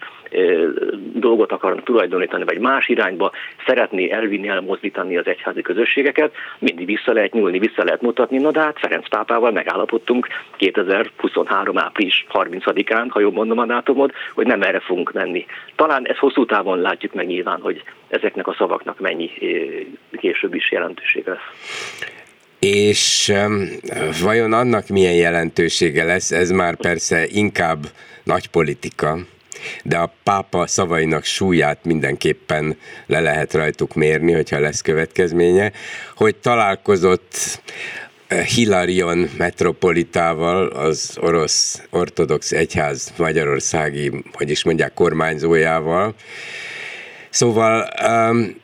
[1.15, 3.31] dolgot akarnak tulajdonítani, vagy más irányba
[3.67, 8.39] szeretné elvinni, elmozdítani az egyházi közösségeket, mindig vissza lehet nyúlni, vissza lehet mutatni.
[8.39, 11.79] Na de hát Ferenc pápával megállapodtunk 2023.
[11.79, 15.47] április 30-án, ha jól mondom a dátumot, hogy nem erre fogunk menni.
[15.77, 19.31] Talán ez hosszú távon látjuk meg nyilván, hogy ezeknek a szavaknak mennyi
[20.13, 21.89] később is jelentősége lesz.
[22.59, 23.33] És
[24.23, 27.87] vajon annak milyen jelentősége lesz, ez már persze inkább
[28.25, 29.19] nagy politika,
[29.85, 32.77] de a pápa szavainak súlyát mindenképpen
[33.07, 35.73] le lehet rajtuk mérni, hogyha lesz következménye,
[36.17, 37.61] hogy találkozott
[38.31, 46.15] Hilarion metropolitával, az orosz ortodox egyház magyarországi, hogy is mondják, kormányzójával.
[47.31, 48.57] Szóval um,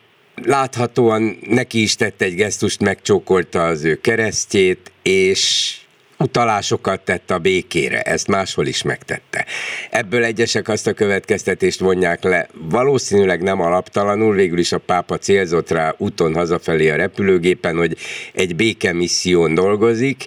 [0.45, 5.75] láthatóan neki is tett egy gesztust, megcsókolta az ő keresztjét, és
[6.19, 9.47] utalásokat tett a békére, ezt máshol is megtette.
[9.91, 15.71] Ebből egyesek azt a következtetést vonják le, valószínűleg nem alaptalanul, végül is a pápa célzott
[15.71, 17.97] rá úton hazafelé a repülőgépen, hogy
[18.33, 20.25] egy békemisszión dolgozik.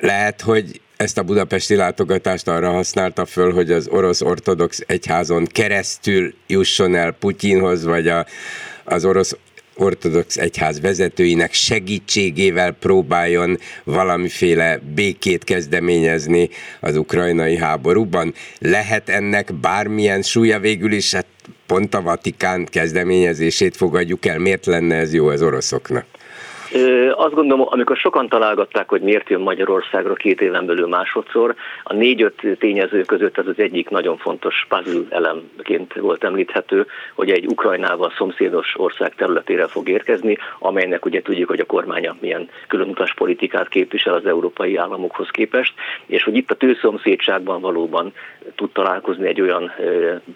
[0.00, 6.34] Lehet, hogy ezt a budapesti látogatást arra használta föl, hogy az orosz ortodox egyházon keresztül
[6.46, 8.26] jusson el Putyinhoz, vagy a,
[8.84, 9.36] az orosz
[9.76, 16.48] ortodox egyház vezetőinek segítségével próbáljon valamiféle békét kezdeményezni
[16.80, 18.34] az ukrajnai háborúban.
[18.58, 21.26] Lehet ennek bármilyen súlya végül is, hát
[21.66, 24.38] pont a Vatikán kezdeményezését fogadjuk el.
[24.38, 26.06] Miért lenne ez jó az oroszoknak?
[27.14, 32.42] Azt gondolom, amikor sokan találgatták, hogy miért jön Magyarországra két éven belül másodszor, a négy-öt
[32.58, 38.74] tényező között ez az egyik nagyon fontos puzzle elemként volt említhető, hogy egy Ukrajnával szomszédos
[38.76, 44.26] ország területére fog érkezni, amelynek ugye tudjuk, hogy a kormánya milyen különutas politikát képvisel az
[44.26, 45.74] európai államokhoz képest,
[46.06, 48.12] és hogy itt a tőszomszédságban valóban
[48.54, 49.72] tud találkozni egy olyan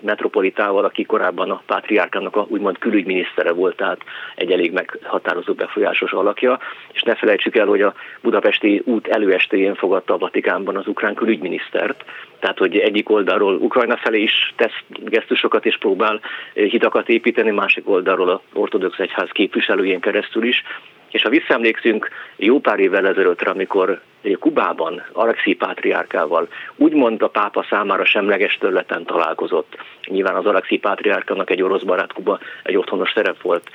[0.00, 4.00] metropolitával, aki korábban a pátriárkának a úgymond külügyminisztere volt, tehát
[4.34, 6.58] egy elég meghatározó befolyásos alakja,
[6.92, 12.04] és ne felejtsük el, hogy a budapesti út előestéjén fogadta a Vatikánban az ukrán külügyminisztert,
[12.38, 16.20] tehát hogy egyik oldalról Ukrajna felé is tesz gesztusokat és próbál
[16.54, 20.62] hidakat építeni, másik oldalról az ortodox egyház képviselőjén keresztül is,
[21.10, 24.00] és ha visszaemlékszünk jó pár évvel ezelőttre, amikor
[24.38, 29.76] Kubában Alexi pátriárkával úgymond a pápa számára semleges területen találkozott.
[30.06, 33.70] Nyilván az Alexi pátriárkának egy orosz barát Kuba egy otthonos szerep volt.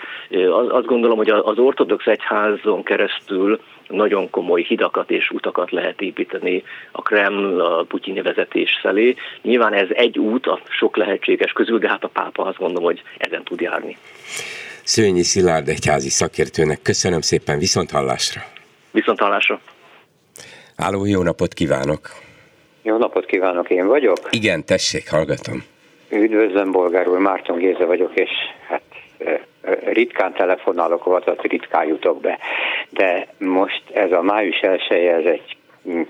[0.69, 7.01] Azt gondolom, hogy az ortodox egyházon keresztül nagyon komoly hidakat és utakat lehet építeni a
[7.01, 9.15] Kreml, a putyini vezetés felé.
[9.41, 13.01] Nyilván ez egy út a sok lehetséges közül, de hát a pápa azt gondolom, hogy
[13.17, 13.97] ezen tud járni.
[14.83, 18.41] Szőnyi Szilárd egyházi szakértőnek köszönöm szépen, viszont hallásra.
[18.91, 19.59] Viszont hallásra.
[20.77, 22.09] Háló, jó napot kívánok!
[22.81, 24.17] Jó napot kívánok, én vagyok?
[24.29, 25.63] Igen, tessék, hallgatom.
[26.09, 28.29] Üdvözlöm, Bolgár úr, Márton Géza vagyok, és
[28.67, 28.81] hát
[29.83, 32.39] ritkán telefonálok, vagy ritkán jutok be.
[32.89, 35.57] De most ez a május elsője, ez egy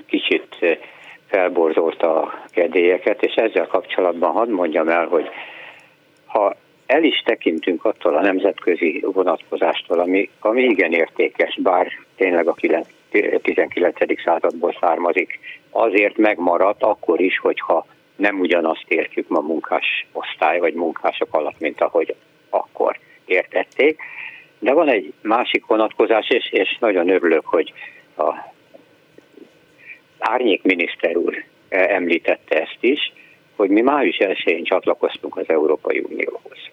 [0.08, 0.80] kicsit
[1.28, 5.30] felborzolta a kedélyeket, és ezzel kapcsolatban hadd mondjam el, hogy
[6.26, 6.56] ha
[6.92, 12.56] el is tekintünk attól a nemzetközi vonatkozástól, ami, ami igen értékes, bár tényleg a
[13.42, 13.98] 19.
[14.24, 15.40] századból származik,
[15.70, 17.86] azért megmaradt akkor is, hogyha
[18.16, 22.16] nem ugyanazt értjük ma munkás osztály vagy munkások alatt, mint ahogy
[22.50, 24.02] akkor értették.
[24.60, 27.74] De van egy másik vonatkozás, és, és nagyon örülök, hogy
[28.18, 28.34] a
[30.20, 33.14] árnyék miniszter úr említette ezt is,
[33.56, 36.71] hogy mi május 1-én csatlakoztunk az Európai Unióhoz.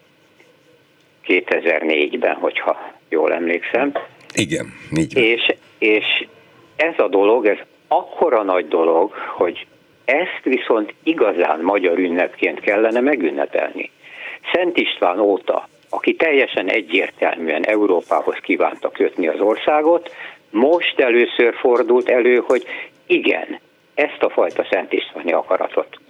[1.28, 3.92] 2004-ben, hogyha jól emlékszem.
[4.34, 5.22] Igen, így van.
[5.22, 6.26] És, és
[6.76, 9.66] ez a dolog, ez akkora nagy dolog, hogy
[10.04, 13.90] Ezt viszont igazán magyar ünnepként kellene megünnepelni.
[14.52, 20.14] Szent István óta, aki teljesen egyértelműen Európához kívánta kötni az országot,
[20.50, 22.64] most először fordult elő, hogy
[23.06, 23.60] igen,
[23.94, 26.00] ezt a fajta Szent Istváni akaratot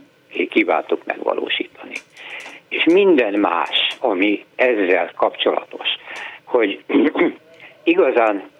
[0.51, 1.95] kívántuk megvalósítani.
[2.69, 5.89] És minden más, ami ezzel kapcsolatos,
[6.45, 6.85] hogy
[7.83, 8.51] igazán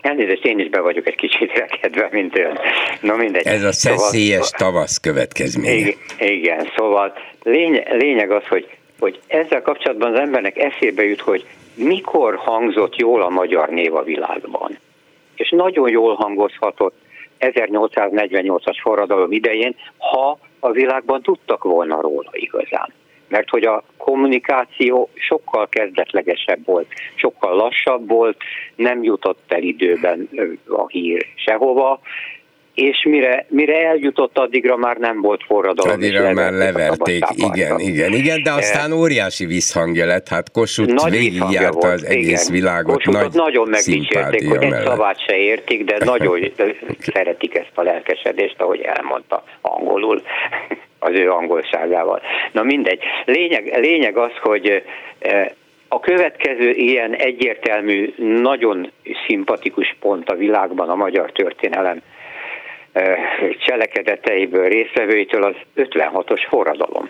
[0.00, 2.58] Elnézést, én is be vagyok egy kicsit rekedve, mint ön.
[3.00, 3.46] No mindegy.
[3.46, 5.74] Ez a szeszélyes szóval, tavasz következménye.
[5.74, 7.12] Igen, igen szóval
[7.42, 13.22] lény, lényeg az, hogy, hogy ezzel kapcsolatban az embernek eszébe jut, hogy mikor hangzott jól
[13.22, 14.78] a magyar név a világban.
[15.34, 16.94] És nagyon jól hangozhatott
[17.40, 22.92] 1848-as forradalom idején, ha a világban tudtak volna róla igazán.
[23.28, 28.36] Mert hogy a kommunikáció sokkal kezdetlegesebb volt, sokkal lassabb volt,
[28.74, 30.28] nem jutott el időben
[30.68, 32.00] a hír sehova,
[32.76, 35.92] és mire, mire eljutott, addigra már nem volt forradalom.
[35.92, 42.04] Addigra már leverték, igen, igen, igen, de aztán óriási visszhangja lett, hát Kossuth végigjárta az
[42.04, 42.60] egész igen.
[42.60, 42.94] világot.
[42.94, 46.52] Kossuthot nagy nagyon megdicsérték, hogy egy szavát se értik, de nagyon
[47.14, 50.22] szeretik ezt a lelkesedést, ahogy elmondta angolul
[50.98, 52.20] az ő angolságával.
[52.52, 53.02] Na mindegy.
[53.24, 54.82] Lényeg, lényeg az, hogy
[55.88, 58.90] a következő ilyen egyértelmű, nagyon
[59.26, 62.02] szimpatikus pont a világban a magyar történelem
[63.66, 67.08] cselekedeteiből, részvevőitől az 56-os forradalom.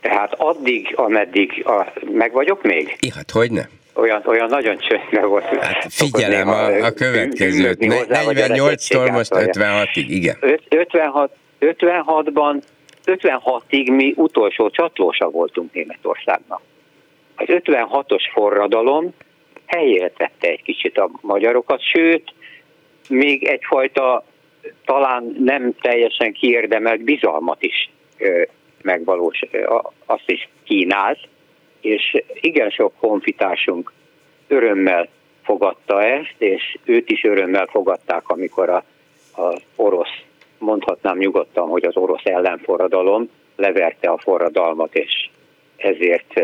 [0.00, 2.96] Tehát addig, ameddig, a, meg vagyok még?
[3.00, 3.62] I, hát hogy ne?
[3.94, 5.44] Olyan, olyan nagyon csöndben volt.
[5.44, 7.76] Hát figyelem a, a következőt.
[7.80, 10.36] 48-tól most 56-ig, igen.
[10.68, 11.30] 56,
[11.60, 12.62] 56-ban
[13.04, 16.60] 56-ig mi utolsó csatlósa voltunk Németországnak.
[17.34, 19.14] Az 56-os forradalom
[19.66, 22.34] helyére tette egy kicsit a magyarokat, sőt,
[23.08, 24.24] még egyfajta
[24.84, 27.90] talán nem teljesen kiérdemelt bizalmat is
[28.82, 29.40] megvalós,
[30.06, 31.18] azt is kínált,
[31.80, 33.92] és igen sok honfitársunk
[34.48, 35.08] örömmel
[35.42, 38.84] fogadta ezt, és őt is örömmel fogadták, amikor a,
[39.42, 40.22] a orosz,
[40.66, 45.30] mondhatnám nyugodtan, hogy az orosz ellenforradalom leverte a forradalmat, és
[45.76, 46.40] ezért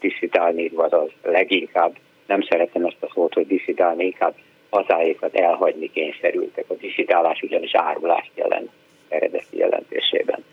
[0.00, 1.96] diszidálni, vagy az leginkább,
[2.26, 4.34] nem szeretem ezt a szót, hogy diszidálni, inkább
[4.70, 6.64] hazáikat elhagyni kényszerültek.
[6.68, 8.70] A diszidálás ugyanis árulást jelent
[9.08, 10.44] eredeti jelentésében.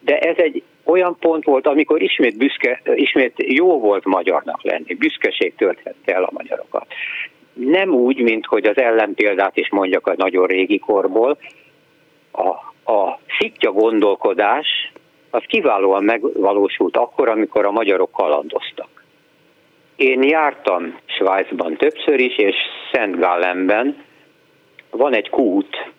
[0.00, 5.54] De ez egy olyan pont volt, amikor ismét, büszke, ismét jó volt magyarnak lenni, büszkeség
[5.54, 6.86] tölthette el a magyarokat.
[7.52, 11.38] Nem úgy, mint hogy az ellenpéldát is mondjak a nagyon régi korból,
[12.40, 14.92] a, a szitja gondolkodás
[15.30, 18.88] az kiválóan megvalósult akkor, amikor a magyarok kalandoztak.
[19.96, 22.54] Én jártam Svájcban többször is, és
[22.92, 24.04] Szent Gallenben
[24.90, 25.90] van egy kút,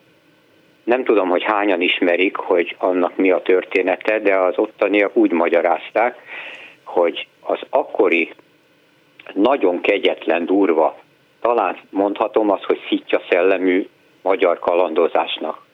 [0.84, 6.18] nem tudom, hogy hányan ismerik, hogy annak mi a története, de az ottaniak úgy magyarázták,
[6.84, 8.34] hogy az akkori
[9.34, 10.98] nagyon kegyetlen, durva,
[11.42, 13.88] talán mondhatom azt, hogy szitja szellemű
[14.22, 15.70] magyar kalandozásnak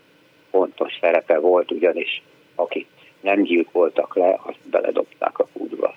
[0.52, 2.22] fontos szerepe volt, ugyanis
[2.56, 2.88] akik
[3.22, 5.95] nem gyilkoltak le, azt beledobták a kútba.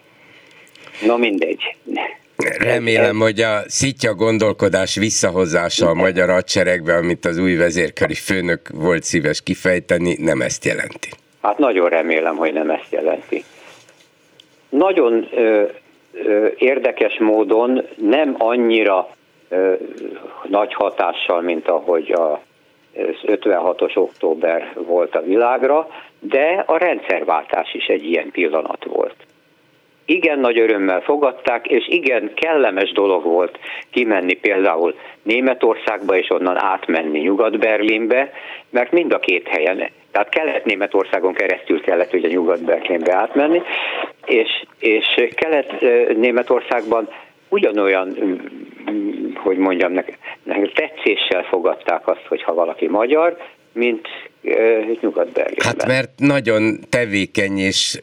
[1.06, 1.76] No mindegy.
[2.58, 9.02] Remélem, hogy a szitja gondolkodás visszahozása a magyar hadseregbe, amit az új vezérkari főnök volt
[9.02, 11.08] szíves kifejteni, nem ezt jelenti.
[11.42, 13.44] Hát nagyon remélem, hogy nem ezt jelenti.
[14.68, 15.62] Nagyon ö,
[16.12, 19.16] ö, érdekes módon nem annyira
[19.48, 19.72] ö,
[20.48, 22.42] nagy hatással, mint ahogy a,
[23.22, 29.14] 56-os október volt a világra, de a rendszerváltás is egy ilyen pillanat volt.
[30.04, 33.58] Igen nagy örömmel fogadták, és igen kellemes dolog volt
[33.90, 38.32] kimenni például Németországba, és onnan átmenni Nyugat-Berlinbe,
[38.70, 43.62] mert mind a két helyen, tehát Kelet-Németországon keresztül kellett ugye Nyugat-Berlinbe átmenni,
[44.24, 47.08] és, és Kelet-Németországban
[47.48, 48.16] ugyanolyan,
[49.34, 53.36] hogy mondjam, nekik tetszéssel fogadták azt, hogy ha valaki magyar,
[53.72, 54.08] mint
[55.00, 55.66] Nyugat-Berlinben.
[55.66, 57.98] Hát mert nagyon tevékeny és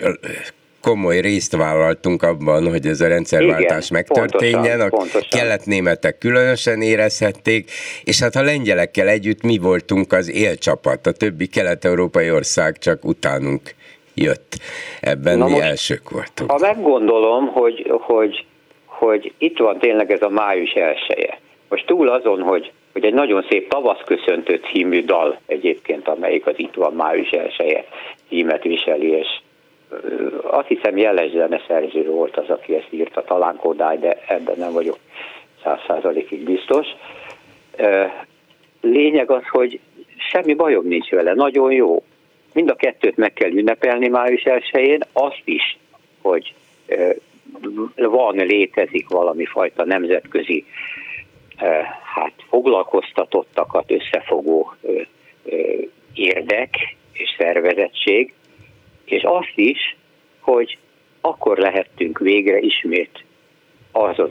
[0.81, 4.61] komoly részt vállaltunk abban, hogy ez a rendszerváltás Igen, megtörténjen.
[4.61, 5.39] Pontosan, a pontosan.
[5.39, 7.72] kelet-németek különösen érezhették,
[8.03, 13.61] és hát a lengyelekkel együtt mi voltunk az élcsapat, a többi kelet-európai ország csak utánunk
[14.14, 14.57] jött.
[15.01, 16.51] Ebben Na mi most, elsők voltunk.
[16.51, 18.45] Ha meggondolom, hogy, hogy,
[18.98, 23.45] hogy itt van tényleg ez a május elsője, most túl azon, hogy hogy egy nagyon
[23.49, 27.86] szép tavaszköszöntő című dal egyébként, amelyik az itt van május elsője
[28.28, 29.28] címet viseli, és
[30.41, 34.98] azt hiszem jeles zeneszerző volt az, aki ezt írta, talán Kodály, de ebben nem vagyok
[35.64, 36.88] száz százalékig biztos.
[38.82, 39.80] Lényeg az, hogy
[40.32, 42.03] semmi bajom nincs vele, nagyon jó.
[42.53, 45.78] Mind a kettőt meg kell ünnepelni május 1 azt is,
[46.22, 46.53] hogy
[47.95, 50.65] van, létezik valami fajta nemzetközi
[52.15, 54.74] hát foglalkoztatottakat összefogó
[56.14, 58.34] érdek és szervezettség,
[59.06, 59.95] és azt is,
[60.40, 60.78] hogy
[61.22, 63.24] akkor lehettünk végre ismét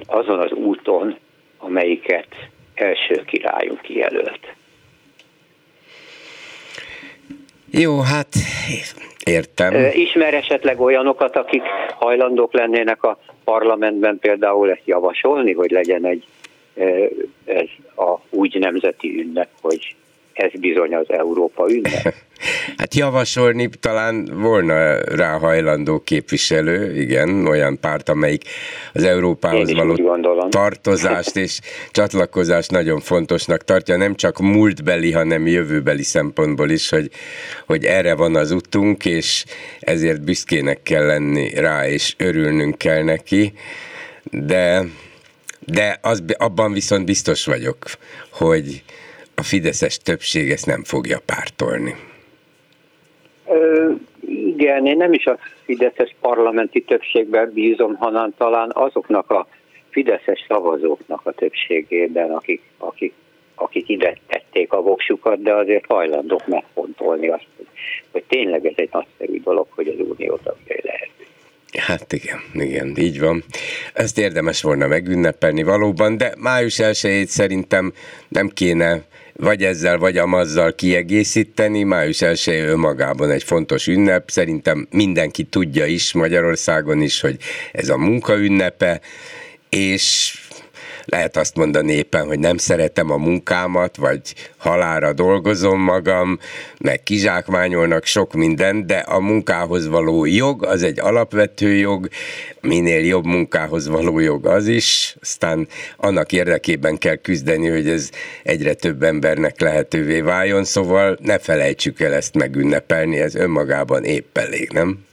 [0.06, 1.16] azon, az úton,
[1.58, 2.28] amelyiket
[2.74, 4.54] első királyunk kijelölt.
[7.78, 8.28] Jó, hát
[9.24, 9.74] értem.
[9.92, 11.62] Ismer esetleg olyanokat, akik
[11.98, 16.24] hajlandók lennének a parlamentben például ezt javasolni, hogy legyen egy
[17.44, 19.94] ez a úgy nemzeti ünnep, hogy
[20.36, 22.14] ez bizony az Európa ünnep.
[22.76, 28.42] Hát javasolni talán volna rá hajlandó képviselő, igen, olyan párt, amelyik
[28.92, 30.18] az Európához való
[30.48, 31.60] tartozást és
[31.90, 37.10] csatlakozást nagyon fontosnak tartja, nem csak múltbeli, hanem jövőbeli szempontból is, hogy,
[37.66, 39.44] hogy erre van az utunk, és
[39.80, 43.52] ezért büszkének kell lenni rá, és örülnünk kell neki,
[44.30, 44.84] de,
[45.66, 47.78] de az, abban viszont biztos vagyok,
[48.30, 48.82] hogy
[49.36, 51.94] a fideszes többség ezt nem fogja pártolni.
[53.48, 53.92] Ö,
[54.56, 59.46] igen, én nem is a fideszes parlamenti többségben bízom, hanem talán azoknak a
[59.90, 63.12] fideszes szavazóknak a többségében, akik, akik,
[63.54, 67.66] akik ide tették a voksukat, de azért hajlandók megfontolni azt, hogy,
[68.12, 71.10] hogy tényleg ez egy nagyszerű dolog, hogy az unió tagjai lehet.
[71.76, 73.44] Hát igen, igen, így van.
[73.92, 77.92] Ezt érdemes volna megünnepelni valóban, de május 1 szerintem
[78.28, 79.04] nem kéne
[79.36, 81.82] vagy ezzel, vagy amazzal kiegészíteni.
[81.82, 84.30] Május 1 önmagában egy fontos ünnep.
[84.30, 87.36] Szerintem mindenki tudja is Magyarországon is, hogy
[87.72, 89.00] ez a munkaünnepe,
[89.68, 90.34] és
[91.06, 94.20] lehet azt mondani éppen, hogy nem szeretem a munkámat, vagy
[94.56, 96.38] halára dolgozom magam,
[96.78, 102.08] meg kizsákmányolnak sok minden, de a munkához való jog az egy alapvető jog,
[102.60, 108.10] minél jobb munkához való jog az is, aztán annak érdekében kell küzdeni, hogy ez
[108.42, 114.70] egyre több embernek lehetővé váljon, szóval ne felejtsük el ezt megünnepelni, ez önmagában épp elég,
[114.72, 115.05] nem?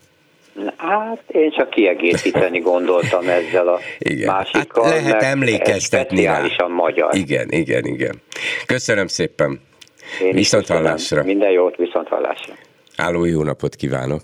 [0.77, 4.34] Hát én csak kiegészíteni gondoltam ezzel a igen.
[4.34, 4.84] másikkal.
[4.84, 6.45] Hát lehet emlékeztetni rá.
[6.67, 7.15] magyar.
[7.15, 8.21] Igen, igen, igen.
[8.65, 9.59] Köszönöm szépen.
[10.21, 11.23] Én viszont hallásra.
[11.23, 12.53] Minden jót, viszont hallásra.
[12.97, 14.21] Álló, jó napot kívánok.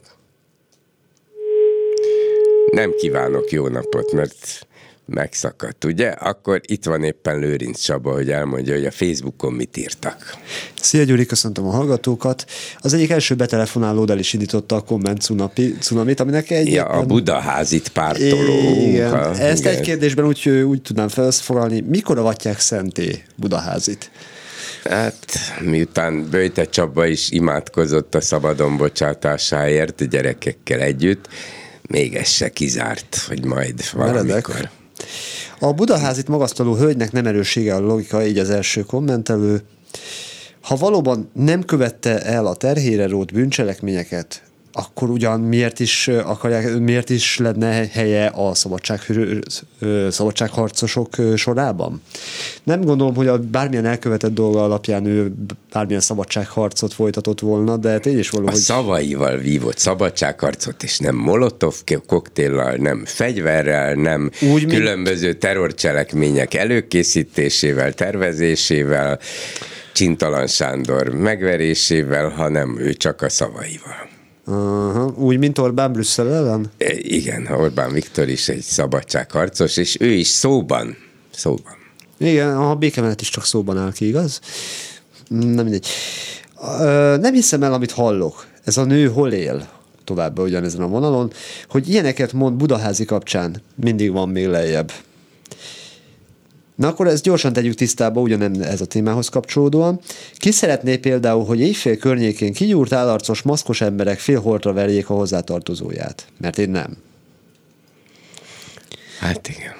[2.72, 4.68] Nem kívánok jó napot, mert
[5.10, 6.08] megszakadt, ugye?
[6.08, 10.38] Akkor itt van éppen Lőrinc Csaba, hogy elmondja, hogy a Facebookon mit írtak.
[10.82, 12.46] Szia Gyuri, köszöntöm a hallgatókat.
[12.78, 15.22] Az egyik első betelefonálód el is indította a komment
[15.80, 16.72] cunamit, aminek egy...
[16.72, 18.60] Ja, a Budaházit pártoló.
[18.88, 19.76] Igen, ha, ezt igen.
[19.76, 24.12] egy kérdésben úgy, úgy tudnám felszfogalni, mikor avatják szenté Budaházit?
[24.84, 25.26] Hát,
[25.60, 31.28] miután Böjte Csaba is imádkozott a szabadon bocsátásáért gyerekekkel együtt,
[31.90, 34.54] még ez se kizárt, hogy majd valamikor.
[34.54, 34.79] Meredek.
[35.60, 39.62] A Budaházit magasztaló hölgynek nem erőssége a logika, így az első kommentelő.
[40.62, 44.44] Ha valóban nem követte el a terhére rót bűncselekményeket,
[44.80, 49.02] akkor ugyan miért is akarják, miért is lenne helye a szabadság,
[50.10, 52.02] szabadságharcosok sorában?
[52.64, 55.34] Nem gondolom, hogy a bármilyen elkövetett dolga alapján ő
[55.72, 58.60] bármilyen szabadságharcot folytatott volna, de tény is való, a hogy...
[58.60, 61.76] szavaival vívott szabadságharcot, és nem molotov
[62.08, 65.40] koktéllal, nem fegyverrel, nem Úgy, különböző mint...
[65.40, 69.20] terrorcselekmények előkészítésével, tervezésével,
[69.94, 74.09] Csintalan Sándor megverésével, hanem ő csak a szavaival.
[74.50, 75.20] Uh-huh.
[75.20, 76.72] Úgy, mint Orbán Brüsszel ellen?
[76.78, 80.98] E, igen, Orbán Viktor is egy szabadságharcos, és ő is szóban,
[81.32, 81.74] szóban.
[82.18, 84.40] Igen, a békemenet is csak szóban áll ki, igaz?
[85.28, 85.88] Nem mindegy.
[87.22, 88.46] Nem hiszem el, amit hallok.
[88.64, 89.70] Ez a nő hol él?
[90.04, 91.32] Továbbá ugyanezen a vonalon,
[91.68, 94.92] hogy ilyeneket mond Budaházi kapcsán, mindig van még lejjebb.
[96.80, 100.00] Na akkor ezt gyorsan tegyük tisztába, ugyanem ez a témához kapcsolódóan.
[100.34, 106.26] Ki szeretné például, hogy éjfél környékén kigyúrt állarcos, maszkos emberek félholtra verjék a hozzátartozóját?
[106.38, 106.98] Mert én nem.
[109.20, 109.74] Hát igen.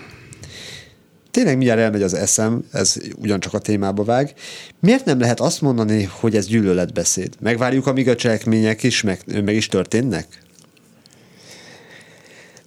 [1.32, 4.34] Tényleg mindjárt elmegy az eszem, ez ugyancsak a témába vág.
[4.80, 7.36] Miért nem lehet azt mondani, hogy ez gyűlöletbeszéd?
[7.40, 10.28] Megvárjuk, amíg a cselekmények is meg, meg is történnek?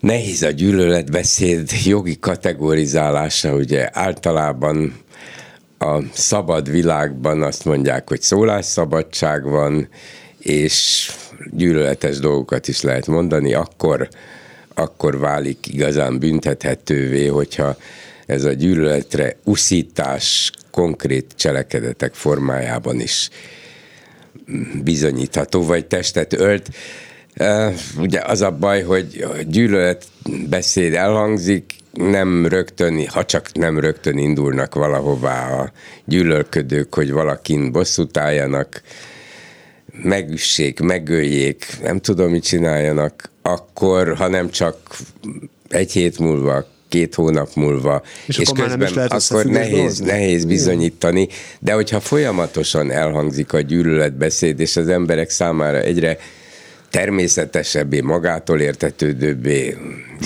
[0.03, 4.95] Nehéz a gyűlöletbeszéd jogi kategorizálása, ugye általában
[5.79, 9.89] a szabad világban azt mondják, hogy szólásszabadság van,
[10.39, 11.11] és
[11.51, 14.09] gyűlöletes dolgokat is lehet mondani, akkor,
[14.75, 17.77] akkor válik igazán büntethetővé, hogyha
[18.27, 23.29] ez a gyűlöletre uszítás konkrét cselekedetek formájában is
[24.83, 26.69] bizonyítható, vagy testet ölt.
[27.99, 34.75] Ugye az a baj, hogy a gyűlöletbeszéd elhangzik, nem rögtön, ha csak nem rögtön indulnak
[34.75, 35.73] valahová a
[36.05, 38.83] gyűlölködők, hogy valakin bosszút álljanak,
[40.03, 44.77] megüssék, megöljék, nem tudom, mit csináljanak, akkor, ha nem csak
[45.69, 51.29] egy hét múlva, két hónap múlva, és, és akkor közben lehet akkor nehéz, nehéz bizonyítani,
[51.59, 56.19] de hogyha folyamatosan elhangzik a gyűlöletbeszéd, és az emberek számára egyre
[56.93, 59.77] természetesebbé, magától értetődőbbé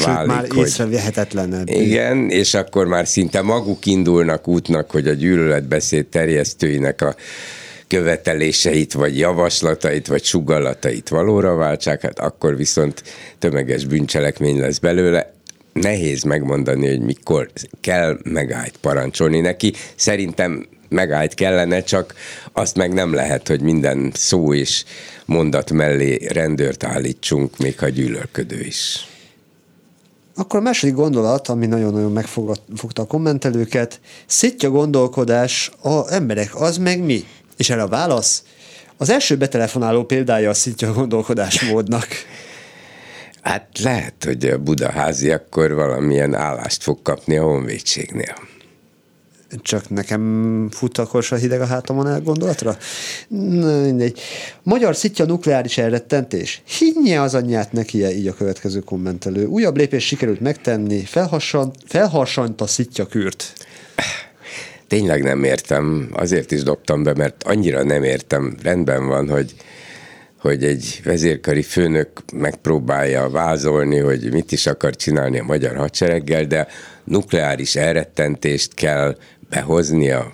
[0.04, 0.18] válik.
[0.18, 1.68] Sőt, már hogy, észrevehetetlenebb.
[1.68, 7.14] Igen, és akkor már szinte maguk indulnak útnak, hogy a gyűlöletbeszéd terjesztőinek a
[7.88, 13.02] követeléseit, vagy javaslatait, vagy sugallatait valóra váltsák, hát akkor viszont
[13.38, 15.34] tömeges bűncselekmény lesz belőle.
[15.72, 19.72] Nehéz megmondani, hogy mikor kell megállt parancsolni neki.
[19.96, 22.14] Szerintem megállt kellene, csak
[22.52, 24.84] azt meg nem lehet, hogy minden szó és
[25.24, 29.08] mondat mellé rendőrt állítsunk, még ha gyűlölködő is.
[30.36, 37.02] Akkor a második gondolat, ami nagyon-nagyon megfogta a kommentelőket, szitja gondolkodás, a emberek, az meg
[37.02, 37.24] mi?
[37.56, 38.42] És erre a válasz,
[38.96, 42.06] az első betelefonáló példája a szitja gondolkodásmódnak.
[43.42, 48.34] Hát lehet, hogy a budaházi akkor valamilyen állást fog kapni a honvédségnél
[49.62, 52.76] csak nekem fut akkor a hideg a hátamon el gondolatra?
[53.28, 54.20] Na, mindegy.
[54.62, 56.62] Magyar szitja nukleáris elrettentés.
[56.78, 59.46] Hinnye az anyját neki így a következő kommentelő.
[59.46, 63.52] Újabb lépés sikerült megtenni, felharsant, felharsant a szitja kürt.
[64.88, 68.56] Tényleg nem értem, azért is dobtam be, mert annyira nem értem.
[68.62, 69.54] Rendben van, hogy
[70.46, 76.66] hogy egy vezérkari főnök megpróbálja vázolni, hogy mit is akar csinálni a magyar hadsereggel, de
[77.04, 79.16] nukleáris elrettentést kell
[79.50, 80.32] behozni a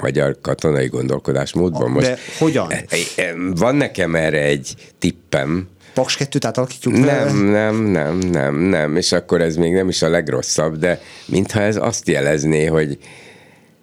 [0.00, 1.90] magyar katonai gondolkodásmódban.
[1.90, 2.72] Most De hogyan?
[2.72, 2.84] E,
[3.16, 9.12] e, van nekem erre egy tippem, Paks 2-t átalakítjuk Nem, nem, nem, nem, nem, és
[9.12, 12.98] akkor ez még nem is a legrosszabb, de mintha ez azt jelezné, hogy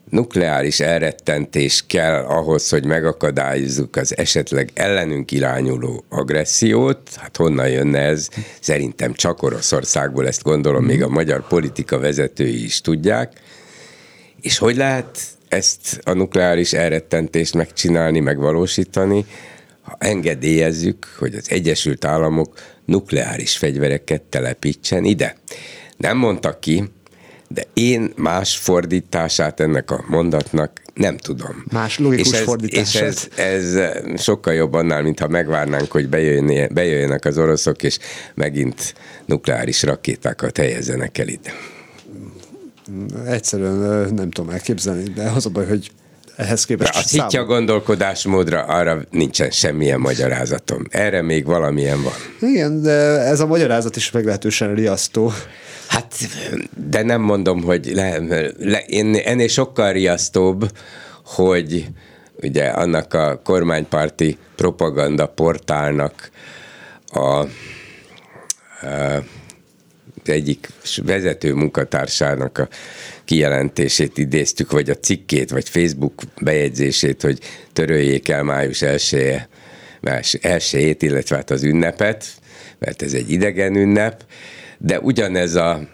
[0.09, 7.09] nukleáris elrettentés kell ahhoz, hogy megakadályozzuk az esetleg ellenünk irányuló agressziót.
[7.15, 8.27] Hát honnan jönne ez?
[8.59, 13.41] Szerintem csak Oroszországból, ezt gondolom, még a magyar politika vezetői is tudják.
[14.44, 19.26] És hogy lehet ezt a nukleáris elrettentést megcsinálni, megvalósítani,
[19.82, 25.38] ha engedélyezzük, hogy az Egyesült Államok nukleáris fegyvereket telepítsen ide.
[25.98, 26.84] Nem mondtak ki,
[27.48, 31.64] de én más fordítását ennek a mondatnak nem tudom.
[31.72, 32.94] Más logikus és ez, fordítás.
[32.94, 33.78] És ez, ez
[34.22, 36.10] sokkal jobb annál, mintha megvárnánk, hogy
[36.74, 37.98] bejöjjenek az oroszok, és
[38.34, 38.95] megint
[39.26, 41.53] nukleáris rakétákat helyezzenek el ide
[43.26, 45.91] egyszerűen nem tudom elképzelni, de az a baj, hogy
[46.35, 46.95] ehhez képest...
[46.95, 50.84] A hitja a gondolkodásmódra, arra nincsen semmilyen magyarázatom.
[50.89, 52.49] Erre még valamilyen van.
[52.51, 55.31] Igen, de ez a magyarázat is meglehetősen riasztó.
[55.88, 56.14] Hát,
[56.89, 58.19] de nem mondom, hogy le,
[58.60, 60.72] le, én, ennél sokkal riasztóbb,
[61.26, 61.88] hogy
[62.41, 66.31] ugye annak a kormánypárti propaganda portálnak
[67.07, 67.47] a, a
[70.29, 70.69] egyik
[71.03, 72.67] vezető munkatársának a
[73.25, 77.39] kijelentését idéztük, vagy a cikkét, vagy Facebook bejegyzését, hogy
[77.73, 79.47] töröljék el május 1
[80.41, 82.25] elsőjét, illetve hát az ünnepet,
[82.79, 84.23] mert ez egy idegen ünnep,
[84.77, 85.87] de ugyanez a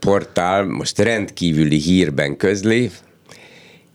[0.00, 2.90] portál most rendkívüli hírben közli,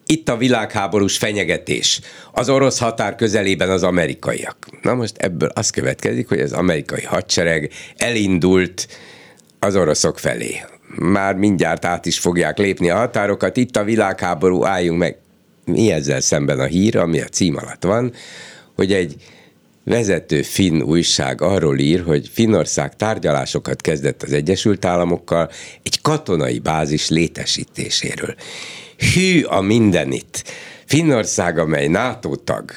[0.06, 2.02] itt a világháborús fenyegetés.
[2.31, 4.68] Az orosz határ közelében az amerikaiak.
[4.81, 8.88] Na most ebből az következik, hogy az amerikai hadsereg elindult
[9.64, 10.61] az oroszok felé.
[10.95, 13.57] Már mindjárt át is fogják lépni a határokat.
[13.57, 15.18] Itt a világháború, álljunk meg.
[15.65, 18.14] Mi ezzel szemben a hír, ami a cím alatt van,
[18.76, 19.15] hogy egy
[19.84, 25.49] vezető finn újság arról ír, hogy Finnország tárgyalásokat kezdett az Egyesült Államokkal
[25.84, 28.35] egy katonai bázis létesítéséről.
[29.14, 30.44] Hű a mindenit!
[30.85, 32.72] Finnország, amely NATO tag,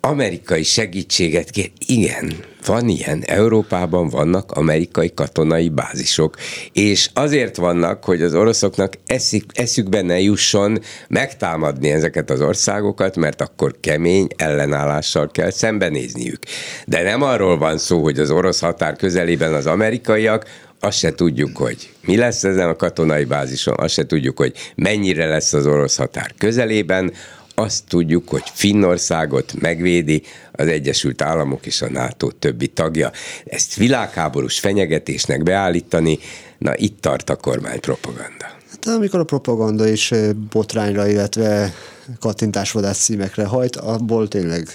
[0.00, 1.70] amerikai segítséget kér.
[1.86, 2.32] Igen,
[2.66, 3.22] van ilyen.
[3.26, 6.36] Európában vannak amerikai katonai bázisok,
[6.72, 10.78] és azért vannak, hogy az oroszoknak eszik, eszükbe ne jusson
[11.08, 16.38] megtámadni ezeket az országokat, mert akkor kemény ellenállással kell szembenézniük.
[16.86, 20.46] De nem arról van szó, hogy az orosz határ közelében az amerikaiak
[20.80, 25.26] azt se tudjuk, hogy mi lesz ezen a katonai bázison, azt se tudjuk, hogy mennyire
[25.26, 27.12] lesz az orosz határ közelében,
[27.60, 30.22] azt tudjuk, hogy Finnországot megvédi
[30.52, 33.10] az Egyesült Államok és a NATO többi tagja.
[33.44, 36.18] Ezt világháborús fenyegetésnek beállítani,
[36.58, 38.58] na itt tart a kormánypropaganda.
[38.70, 40.12] Hát amikor a propaganda is
[40.50, 41.74] botrányra, illetve
[42.20, 44.68] kattintásvadász címekre hajt, abból tényleg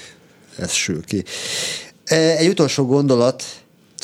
[0.58, 1.24] ez sül ki.
[2.38, 3.44] Egy utolsó gondolat,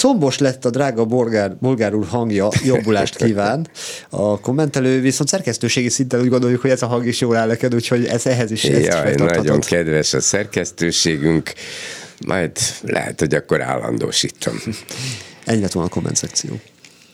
[0.02, 3.68] Combos lett a drága bolgár, bolgár úr hangja, jobbulást kíván.
[4.10, 7.74] A kommentelő viszont szerkesztőségi szinten úgy gondoljuk, hogy ez a hang is jól áll neked,
[7.74, 11.54] úgyhogy ez ehhez is Jaj, nagyon kedves a szerkesztőségünk,
[12.28, 12.52] majd
[12.82, 14.54] lehet, hogy akkor állandósítom.
[15.46, 16.60] Ennyi lett volna a komment szekció.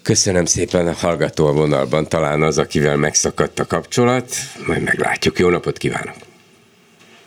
[0.02, 4.30] Köszönöm szépen a hallgató a vonalban, talán az, akivel megszakadt a kapcsolat,
[4.68, 5.40] majd meglátjuk.
[5.40, 6.16] Jó napot kívánok!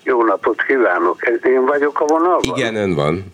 [0.03, 1.27] Jó napot kívánok!
[1.27, 2.57] Ez én vagyok a vonalban?
[2.57, 3.33] Igen, ön van.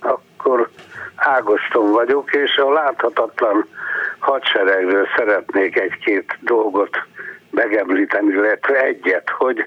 [0.00, 0.70] Akkor
[1.16, 3.68] Ágoston vagyok, és a láthatatlan
[4.18, 6.96] hadseregről szeretnék egy-két dolgot
[7.50, 9.66] megemlíteni, illetve egyet, hogy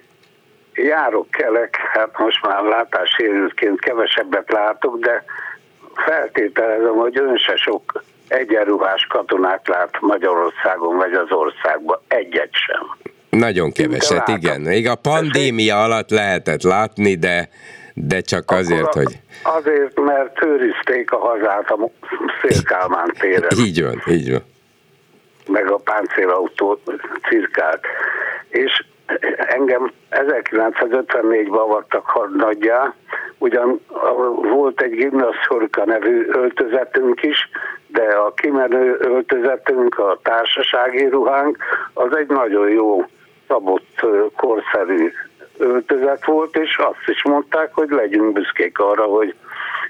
[0.74, 5.24] járok kelek, hát most már látássérültként kevesebbet látok, de
[5.96, 12.00] feltételezem, hogy ön se sok egyenruhás katonát lát Magyarországon vagy az országban.
[12.08, 12.98] Egyet sem.
[13.30, 14.62] Nagyon keveset, igen.
[14.62, 17.50] Még a pandémia alatt lehetett látni, de
[18.08, 19.20] de csak azért, Akkor hogy...
[19.44, 21.90] Azért, mert őrizték a hazát a
[22.42, 23.50] Szélkálmán téren.
[23.58, 24.44] így van, így van.
[25.48, 26.80] Meg a páncélautó
[27.30, 27.86] cirkált.
[28.50, 28.84] És
[29.36, 32.94] engem 1954-ben avattak hadnaggyá,
[33.38, 33.82] ugyan
[34.52, 37.50] volt egy gimnaszorka nevű öltözetünk is,
[37.88, 41.58] de a kimenő öltözetünk, a társasági ruhánk,
[41.94, 43.06] az egy nagyon jó
[43.48, 44.06] szabott
[44.36, 45.12] korszerű
[45.60, 49.36] öltözet volt, és azt is mondták, hogy legyünk büszkék arra, hogy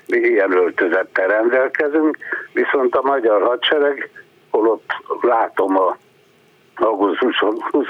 [0.07, 2.17] mi ilyen öltözettel rendelkezünk,
[2.53, 4.09] viszont a magyar hadsereg,
[4.49, 5.97] holott látom a
[6.75, 7.39] augusztus
[7.71, 7.85] 20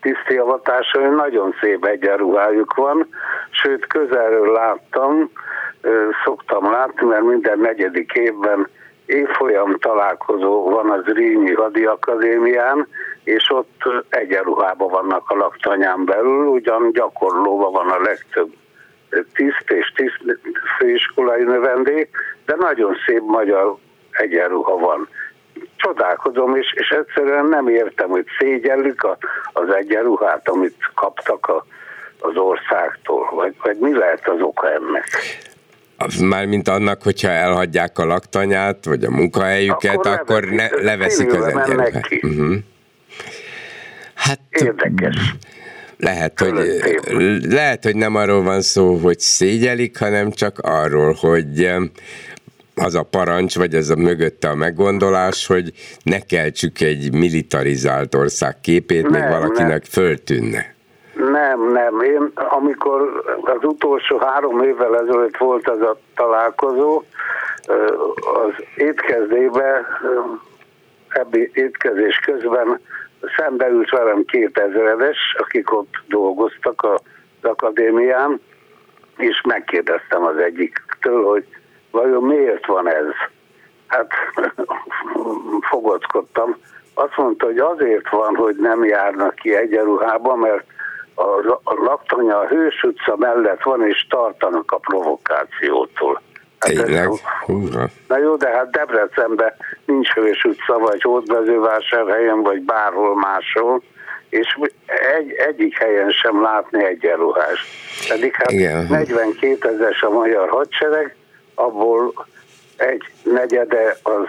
[0.00, 3.08] tisztiavatása, hogy nagyon szép egyenruhájuk van,
[3.50, 5.30] sőt közelről láttam,
[6.24, 8.68] szoktam látni, mert minden negyedik évben
[9.06, 12.88] évfolyam találkozó van az Rínyi Hadiakadémián,
[13.24, 18.52] és ott egyenruhában vannak a laktanyán belül, ugyan gyakorlóban van a legtöbb
[19.34, 20.38] tiszt és tiszt
[20.78, 22.16] főiskolai növendék,
[22.46, 23.76] de nagyon szép magyar
[24.10, 25.08] egyenruha van.
[25.76, 29.16] Csodálkozom, és, és egyszerűen nem értem, hogy szégyellük a,
[29.52, 31.64] az egyenruhát, amit kaptak a,
[32.20, 35.04] az országtól, vagy, vagy mi lehet az oka ennek?
[36.20, 42.08] Mármint annak, hogyha elhagyják a laktanyát, vagy a munkahelyüket, akkor, akkor ne, leveszik az egyenruhát.
[42.22, 42.54] Uh-huh.
[44.14, 45.34] Hát, Érdekes.
[45.96, 46.54] Lehet hogy,
[47.48, 51.68] lehet, hogy nem arról van szó, hogy szégyelik, hanem csak arról, hogy
[52.74, 55.72] az a parancs, vagy ez a mögötte a meggondolás, hogy
[56.02, 59.80] ne keltsük egy militarizált ország képét, nem, még valakinek nem.
[59.90, 60.73] föltűnne.
[61.34, 62.00] Nem, nem.
[62.00, 67.02] Én amikor az utolsó három évvel ezelőtt volt ez a találkozó,
[68.34, 69.86] az étkezdébe,
[71.08, 72.80] ebbi étkezés közben
[73.36, 77.00] szembe velem két ezeredes, akik ott dolgoztak az
[77.50, 78.40] akadémián,
[79.16, 81.46] és megkérdeztem az egyiktől, hogy
[81.90, 83.06] vajon miért van ez?
[83.86, 84.12] Hát
[85.70, 86.56] fogockodtam.
[86.94, 90.64] Azt mondta, hogy azért van, hogy nem járnak ki egyenruhába, mert
[91.14, 96.22] a, a laktanya a Hős utca mellett van, és tartanak a provokációtól.
[96.58, 97.08] Tényleg?
[98.08, 99.52] Na jó, de hát Debrecenben
[99.84, 103.82] nincs Hős utca, vagy Hódmezővásárhelyen, vagy bárhol máshol,
[104.28, 104.58] és
[105.16, 107.66] egy, egyik helyen sem látni egyenruhást.
[108.08, 108.86] Pedig hát Igen.
[108.88, 111.16] 42 ezer a magyar hadsereg,
[111.54, 112.26] abból
[112.76, 114.26] egy negyede az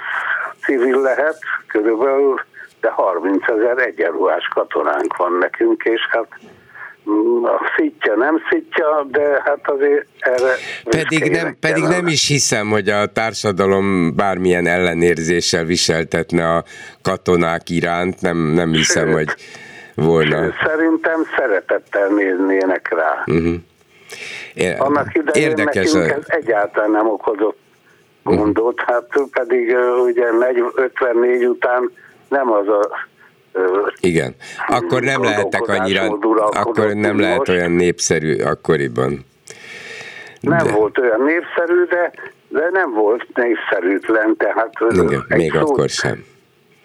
[0.66, 1.38] civil lehet
[1.68, 2.40] körülbelül,
[2.82, 6.28] de 30 ezer egyenruhás katonánk van nekünk, és hát
[7.44, 10.53] a szitja nem szitja, de hát azért erre...
[10.90, 16.64] Pedig nem, pedig nem is hiszem, hogy a társadalom bármilyen ellenérzéssel viseltetne a
[17.02, 19.34] katonák iránt, nem, nem hiszem, Sőt, hogy
[19.95, 20.53] volna.
[20.65, 23.23] Szerintem szeretettel néznének rá.
[23.26, 23.53] Uh-huh.
[24.53, 26.15] É, Annak idején Érdekes nekünk a...
[26.15, 27.57] ez egyáltalán nem okozott
[28.23, 28.95] gondot, uh-huh.
[28.95, 29.76] hát pedig
[30.06, 30.26] ugye
[30.76, 31.91] 54 után
[32.30, 32.90] nem az a
[33.99, 34.36] igen.
[34.68, 36.07] Akkor nem lehettek annyira,
[36.52, 39.26] akkor nem lehet olyan népszerű akkoriban.
[40.41, 40.56] De.
[40.56, 42.11] Nem volt olyan népszerű, de,
[42.48, 46.23] de nem volt népszerűtlen, tehát Igen, még szót, akkor sem.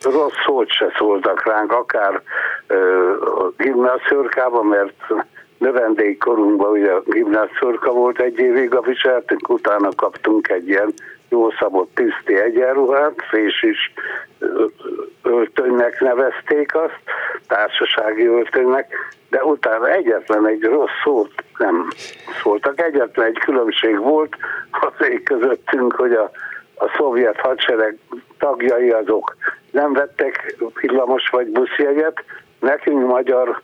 [0.03, 2.23] Rossz szót se szóltak ránk, akár
[2.69, 5.27] uh, a gimnászörkában, mert
[5.61, 10.93] növendékkorunkban ugye a gimnászörka volt egy évig a viseltünk, utána kaptunk egy ilyen
[11.29, 13.93] jó szabott tiszti egyenruhát, fés is
[15.23, 17.01] öltönynek nevezték azt,
[17.47, 18.95] társasági öltönynek,
[19.31, 21.89] de utána egyetlen egy rossz szót nem
[22.43, 22.81] szóltak.
[22.81, 24.37] Egyetlen egy különbség volt
[24.71, 26.31] azért közöttünk, hogy a,
[26.75, 27.99] a szovjet hadsereg
[28.39, 29.37] tagjai azok
[29.71, 32.25] nem vettek villamos vagy buszjegyet,
[32.61, 33.61] nekünk magyar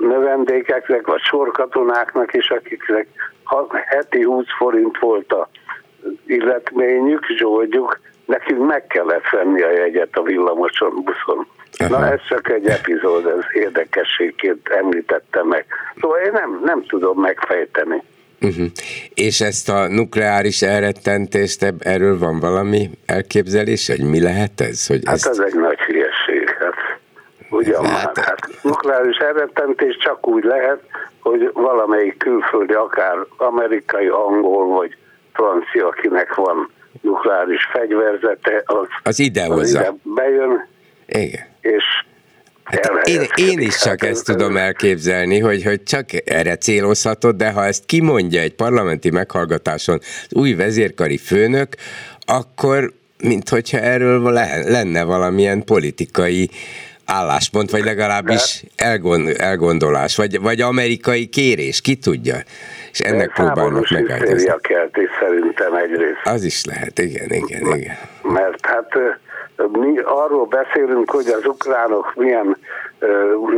[0.00, 3.06] növendékeknek, vagy sorkatonáknak is, akiknek
[3.84, 5.48] heti 20 forint volt a
[6.26, 11.46] illetményük, zsoldjuk, nekünk meg kellett venni a jegyet a villamoson, buszon.
[11.78, 11.98] Aha.
[11.98, 15.66] Na ez csak egy epizód, ez érdekességként említettem meg.
[16.00, 18.02] Szóval én nem, nem tudom megfejteni.
[18.40, 18.66] Uh-huh.
[19.14, 24.86] És ezt a nukleáris elrettentést, erről van valami elképzelés, hogy mi lehet ez?
[24.86, 25.26] Hogy hát ezt...
[25.26, 25.78] ez egy nagy
[27.54, 30.80] ugyan hát, már, hát nukleáris elrettentés csak úgy lehet,
[31.20, 34.96] hogy valamelyik külföldi, akár amerikai, angol vagy
[35.32, 36.70] francia, akinek van
[37.00, 39.78] nukleáris fegyverzete, az, az ide hozza.
[39.78, 40.68] Az ide bejön,
[41.06, 41.46] Igen.
[41.60, 41.84] és
[42.64, 47.50] Hát én, én is csak hát, ezt tudom elképzelni, hogy, hogy csak erre célozhatod, de
[47.50, 51.68] ha ezt kimondja egy parlamenti meghallgatáson az új vezérkari főnök,
[52.26, 54.32] akkor mint hogyha erről
[54.64, 56.50] lenne valamilyen politikai
[57.06, 62.36] álláspont, vagy legalábbis elgond, elgondolás, vagy, vagy amerikai kérés, ki tudja.
[62.92, 64.42] És ennek próbálnak megállítani.
[65.20, 66.20] szerintem egyrészt.
[66.24, 67.96] Az is lehet, igen, igen, igen.
[68.22, 68.98] Mert hát
[69.72, 72.56] mi arról beszélünk, hogy az ukránok milyen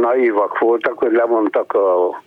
[0.01, 2.23] naívak voltak, hogy lemondtak a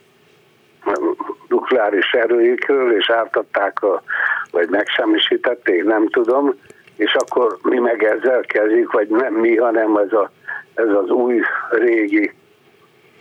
[1.47, 4.03] nukleáris erőikről, és ártatták, a,
[4.51, 6.55] vagy megsemmisítették, nem tudom,
[6.95, 10.31] és akkor mi meg ezzel kezdjük, vagy nem mi, hanem ez, a,
[10.80, 12.34] ez az új, régi,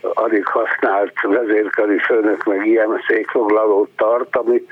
[0.00, 4.68] alig használt vezérkari főnök meg ilyen székfoglalót tart, amit,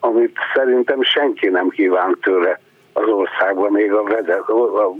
[0.00, 2.60] amit szerintem senki nem kíván tőle
[2.92, 4.94] az országban, még a, vede, a,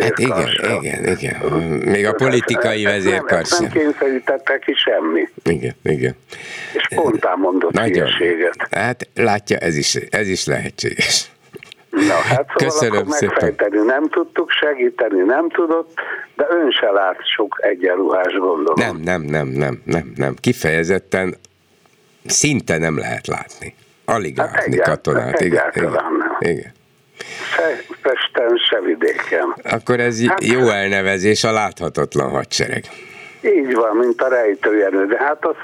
[0.00, 0.48] Hát igen,
[0.80, 1.36] igen, igen.
[1.84, 3.58] Még a politikai vezérkar sem.
[3.60, 5.28] Nem kényszerítette ki semmi.
[5.44, 6.16] Igen, igen.
[6.72, 8.08] És spontán mondott Nagyon.
[8.70, 11.30] Hát látja, ez is, ez is lehetséges.
[11.90, 13.86] Na, hát szóval Köszönöm akkor megfejteni szépen.
[13.86, 15.94] nem tudtuk, segíteni nem tudott,
[16.34, 18.74] de ön se lát sok egyenruhás gondolom.
[18.74, 20.34] Nem, nem, nem, nem, nem, nem.
[20.40, 21.34] Kifejezetten
[22.26, 23.74] szinte nem lehet látni.
[24.04, 25.40] Alig hát látni egyált, katonát.
[25.40, 25.98] Igen, igen,
[26.38, 26.72] igen.
[27.54, 27.62] Se
[28.02, 29.54] Pesten, se vidéken.
[29.62, 32.84] Akkor ez hát, jó elnevezés, a láthatatlan hadsereg.
[33.40, 35.56] Így van, mint a rejtőjenő, de hát az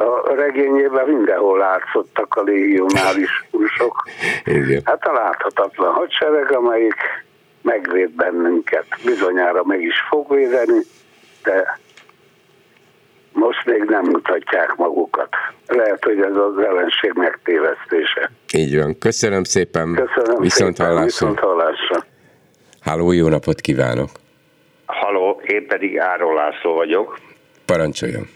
[0.00, 4.08] a regényében mindenhol látszottak a légionárisok.
[4.84, 6.94] Hát a láthatatlan hadsereg, amelyik
[7.62, 8.86] megvéd bennünket.
[9.04, 10.80] Bizonyára meg is fog védeni,
[11.42, 11.78] de
[13.32, 15.28] most még nem mutatják magukat.
[15.66, 18.30] Lehet, hogy ez az ellenség megtévesztése.
[18.52, 18.98] Így van.
[18.98, 19.94] Köszönöm szépen.
[19.94, 20.92] Köszönöm Viszont szépen.
[20.92, 21.26] Hallásra.
[21.26, 22.04] Viszont hallásra.
[22.80, 24.10] Háló, jó napot kívánok.
[24.86, 27.18] Haló, én pedig Áron László vagyok.
[27.66, 28.28] Parancsoljon.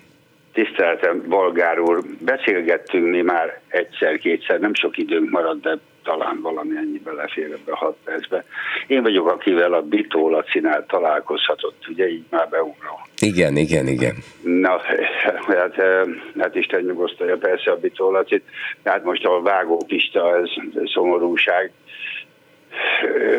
[0.55, 6.99] Tiszteltem, Bolgár úr, beszélgettünk mi már egyszer-kétszer, nem sok időnk maradt, de talán valami ennyi
[6.99, 8.45] belefér ebbe a hat percbe.
[8.87, 12.97] Én vagyok, akivel a Bitó Lacinál találkozhatott, ugye így már beugrom.
[13.21, 14.15] Igen, igen, igen.
[14.43, 14.81] Na,
[15.47, 15.75] hát,
[16.39, 18.45] hát Isten nyugosztalja persze a Bitó Lacit,
[18.85, 21.73] hát most a Vágó Pista, ez, ez szomorúság.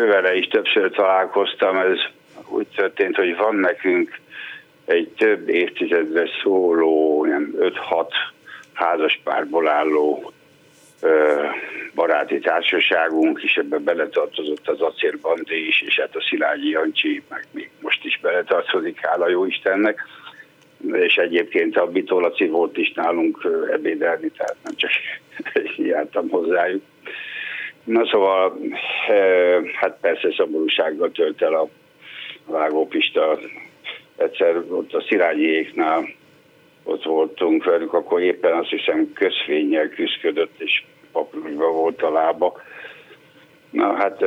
[0.09, 1.97] Vele is többször találkoztam, ez
[2.49, 4.19] úgy történt, hogy van nekünk
[4.85, 8.07] egy több évtizedre szóló, 5-6
[8.73, 10.33] házaspárból álló
[11.95, 17.45] baráti társaságunk, és ebben beletartozott az Acér Bandi is, és hát a Szilágyi Jancsi, meg
[17.51, 20.07] még most is beletartozik, hála jó Istennek.
[20.91, 24.91] És egyébként a Bitolaci volt is nálunk ebédelni, tehát nem csak
[25.77, 26.83] jártam hozzájuk.
[27.83, 28.57] Na szóval,
[29.73, 31.69] hát persze szomorúsággal tölt el a
[32.45, 33.39] Vágópista.
[34.17, 36.09] Egyszer ott a Szilágyiéknál
[36.83, 42.61] ott voltunk velük, akkor éppen azt hiszem közfényel küzdött, és paprikba volt a lába.
[43.69, 44.19] Na hát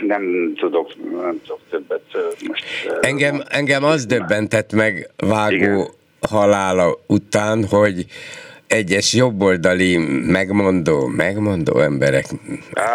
[0.00, 2.02] nem tudok, nem tudok többet
[2.48, 2.64] most.
[3.00, 5.86] Engem, engem az döbbentett meg Vágó Igen.
[6.28, 8.06] halála után, hogy
[8.66, 12.26] egyes jobboldali megmondó, megmondó emberek,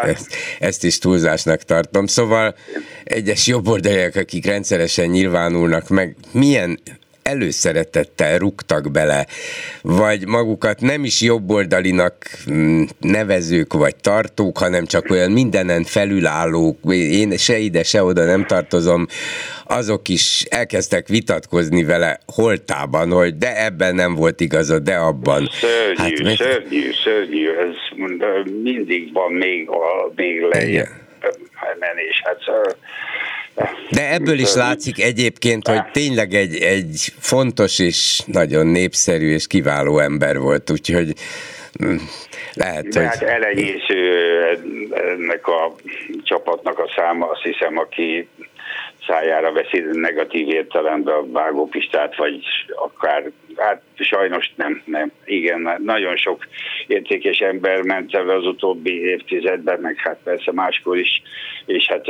[0.02, 2.06] ezt, ezt is túlzásnak tartom.
[2.06, 2.56] Szóval
[3.04, 6.80] egyes jobboldaliak, akik rendszeresen nyilvánulnak meg, milyen
[7.24, 9.26] előszeretettel rúgtak bele,
[9.82, 12.16] vagy magukat nem is jobboldalinak
[12.52, 18.46] mm, nevezők vagy tartók, hanem csak olyan mindenen felülállók, én se ide, se oda nem
[18.46, 19.08] tartozom,
[19.66, 25.50] azok is elkezdtek vitatkozni vele holtában, hogy de ebben nem volt igazad, de abban.
[25.52, 26.36] Szörnyű, hát, meg...
[26.36, 27.76] szörnyű, szörnyű, ez
[28.64, 31.00] mindig van még, a, még lejjebb
[31.80, 32.22] menés.
[32.24, 32.40] Hát,
[33.90, 40.00] de ebből is látszik egyébként, hogy tényleg egy, egy fontos és nagyon népszerű és kiváló
[40.00, 41.14] ember volt, úgyhogy
[41.84, 41.96] mm,
[42.54, 43.08] lehet, De hogy...
[43.08, 44.22] Hát elenyésző
[44.94, 45.76] ennek a
[46.24, 48.28] csapatnak a száma, azt hiszem, aki
[49.08, 52.44] szájára veszi negatív értelemben a vágópistát, vagy
[52.76, 55.12] akár, hát sajnos nem, nem.
[55.26, 56.48] Igen, nagyon sok
[56.88, 61.22] értékes ember ment el az utóbbi évtizedben, meg hát persze máskor is,
[61.66, 62.06] és hát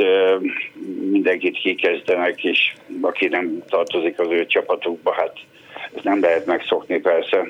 [1.10, 5.36] mindenkit kikezdenek, és aki nem tartozik az ő csapatukba, hát
[5.94, 7.46] ezt nem lehet megszokni persze.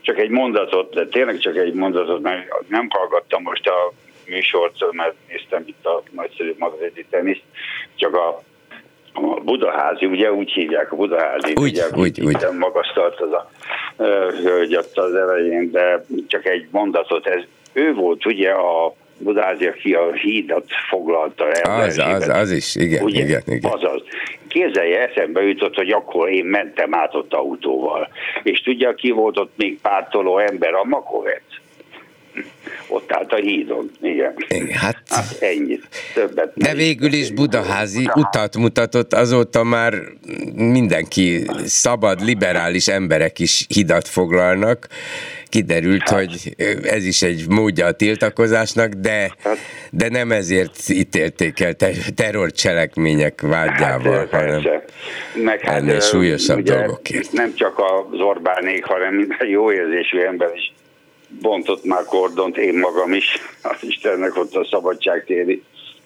[0.00, 3.92] Csak egy mondatot, de tényleg csak egy mondatot, mert nem hallgattam most a
[4.26, 7.42] műsort, mert néztem itt a nagyszerű madridi teniszt,
[7.94, 8.42] csak a
[9.16, 12.36] a Budaházi, ugye úgy hívják a Budaházi, úgy, ugye, úgy, úgy.
[12.58, 13.50] magasztalt az a
[14.42, 19.94] hölgy ott az elején, de csak egy mondatot, ez ő volt ugye a Budaházi, aki
[19.94, 21.80] a hídat foglalta el.
[21.80, 23.72] Az, az, az is, igen, ugye, igen, igen.
[23.72, 24.02] Azaz.
[24.48, 28.08] Képzelje, eszembe jutott, hogy akkor én mentem át ott autóval.
[28.42, 30.74] És tudja, ki volt ott még pártoló ember?
[30.74, 31.42] A Makovec
[32.88, 34.34] ott állt a hídon, igen.
[34.72, 36.52] hát, hát ennyit, többet.
[36.54, 39.94] De végül is Budaházi utat mutatott, azóta már
[40.54, 44.88] mindenki szabad, liberális emberek is hidat foglalnak,
[45.48, 46.18] kiderült, hát.
[46.18, 49.58] hogy ez is egy módja a tiltakozásnak, de, hát.
[49.90, 51.74] de nem ezért ítélték el
[52.14, 54.62] terrorcselekmények vágyával, hát, hanem
[55.34, 57.32] Meg hát, ennél súlyosabb dolgokért.
[57.32, 60.72] Nem csak az Orbánék, hanem minden jó érzésű ember is
[61.28, 63.24] bontott már kordont, én magam is,
[63.62, 65.62] az Istennek ott a szabadságtéri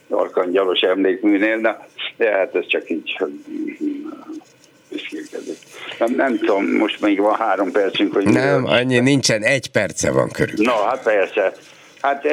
[0.09, 3.19] arkangyalos emlékműnél, de, de hát ez csak így
[5.99, 8.25] nem, nem tudom, most még van három percünk, hogy...
[8.25, 10.55] Nem, annyi nincsen, egy perce van körül.
[10.65, 11.53] Na, hát persze.
[12.01, 12.25] Hát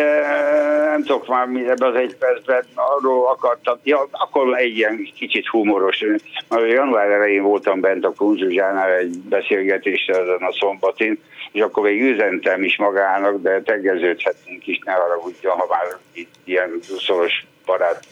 [0.92, 6.04] nem tudok már ebben az egy percben, arról akartam, ja, akkor egy ilyen kicsit humoros.
[6.48, 11.20] Már január elején voltam bent a Kunzsuzsánál egy beszélgetésre ezen a szombatin,
[11.52, 16.80] és akkor még üzentem is magának, de tegeződhetnénk is, ne haragudjon, ha már itt ilyen
[16.98, 18.06] szoros barát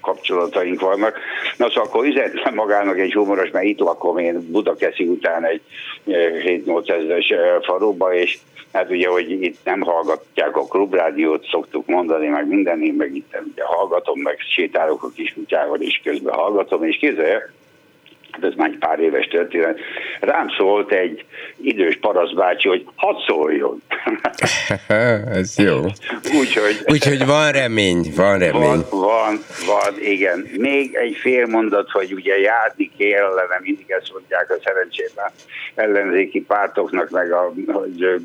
[0.00, 1.18] kapcsolataink vannak.
[1.56, 5.60] Na szóval akkor üzentem magának egy humoros, mert itt lakom én Budakeszi után egy
[6.06, 7.32] 7-8 ezeres
[7.62, 8.38] faluba, és
[8.72, 13.36] hát ugye, hogy itt nem hallgatják a klubrádiót, szoktuk mondani, meg minden, én meg itt
[13.52, 17.52] ugye hallgatom, meg sétálok a kis kutyával, és közben hallgatom, és kézzel,
[18.34, 19.78] hát ez már egy pár éves történet,
[20.20, 21.24] rám szólt egy
[21.60, 23.82] idős parasztbácsi, hogy hadd szóljon.
[25.38, 25.80] ez jó.
[26.40, 28.60] Úgyhogy Úgyhogy van remény, van remény.
[28.60, 30.46] Van, van, van, igen.
[30.56, 35.30] Még egy fél mondat, hogy ugye járni kellene, mindig ezt mondják a szerencsében
[35.74, 38.22] ellenzéki pártoknak, meg a, hogy,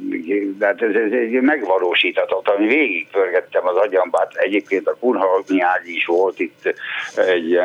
[0.57, 4.36] de hát ez, ez, ez megvalósíthatott, ami végig pörgettem az agyambát.
[4.36, 6.76] Egyébként a Kunhalmi Ági is volt itt
[7.15, 7.60] egy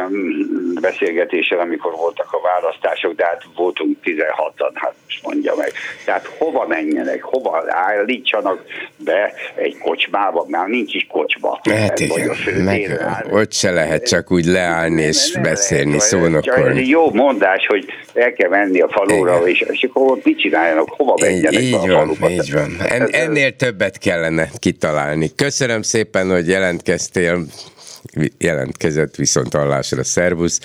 [0.80, 5.72] beszélgetéssel, amikor voltak a választások, de hát voltunk 16-an, hát most mondja meg.
[6.04, 8.64] Tehát hova menjenek, hova állítsanak
[8.96, 11.60] be egy kocsmába, mert nincs is kocsma.
[11.70, 13.00] Hát igen, meg,
[13.30, 15.94] ott se lehet csak úgy leállni és nem, beszélni.
[15.94, 17.84] Ez egy jó mondás, hogy
[18.14, 19.48] el kell menni a falura, igen.
[19.48, 23.08] és, és akkor ott mit csináljanak, hova menjenek így, így van, a Így van, en,
[23.10, 25.34] ennél többet kellene kitalálni.
[25.34, 27.44] Köszönöm szépen, hogy jelentkeztél,
[28.38, 30.60] jelentkezett viszont hallásra, szervusz.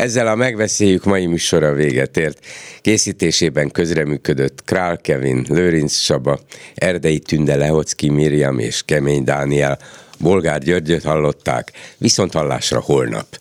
[0.00, 2.46] Ezzel a megbeszéljük mai műsora véget ért.
[2.80, 6.40] Készítésében közreműködött Král Kevin, Lőrinc Saba,
[6.74, 9.78] Erdei Tünde Lehocki Miriam és Kemény Dániel.
[10.18, 13.38] Bolgár Györgyöt hallották, viszont hallásra holnap.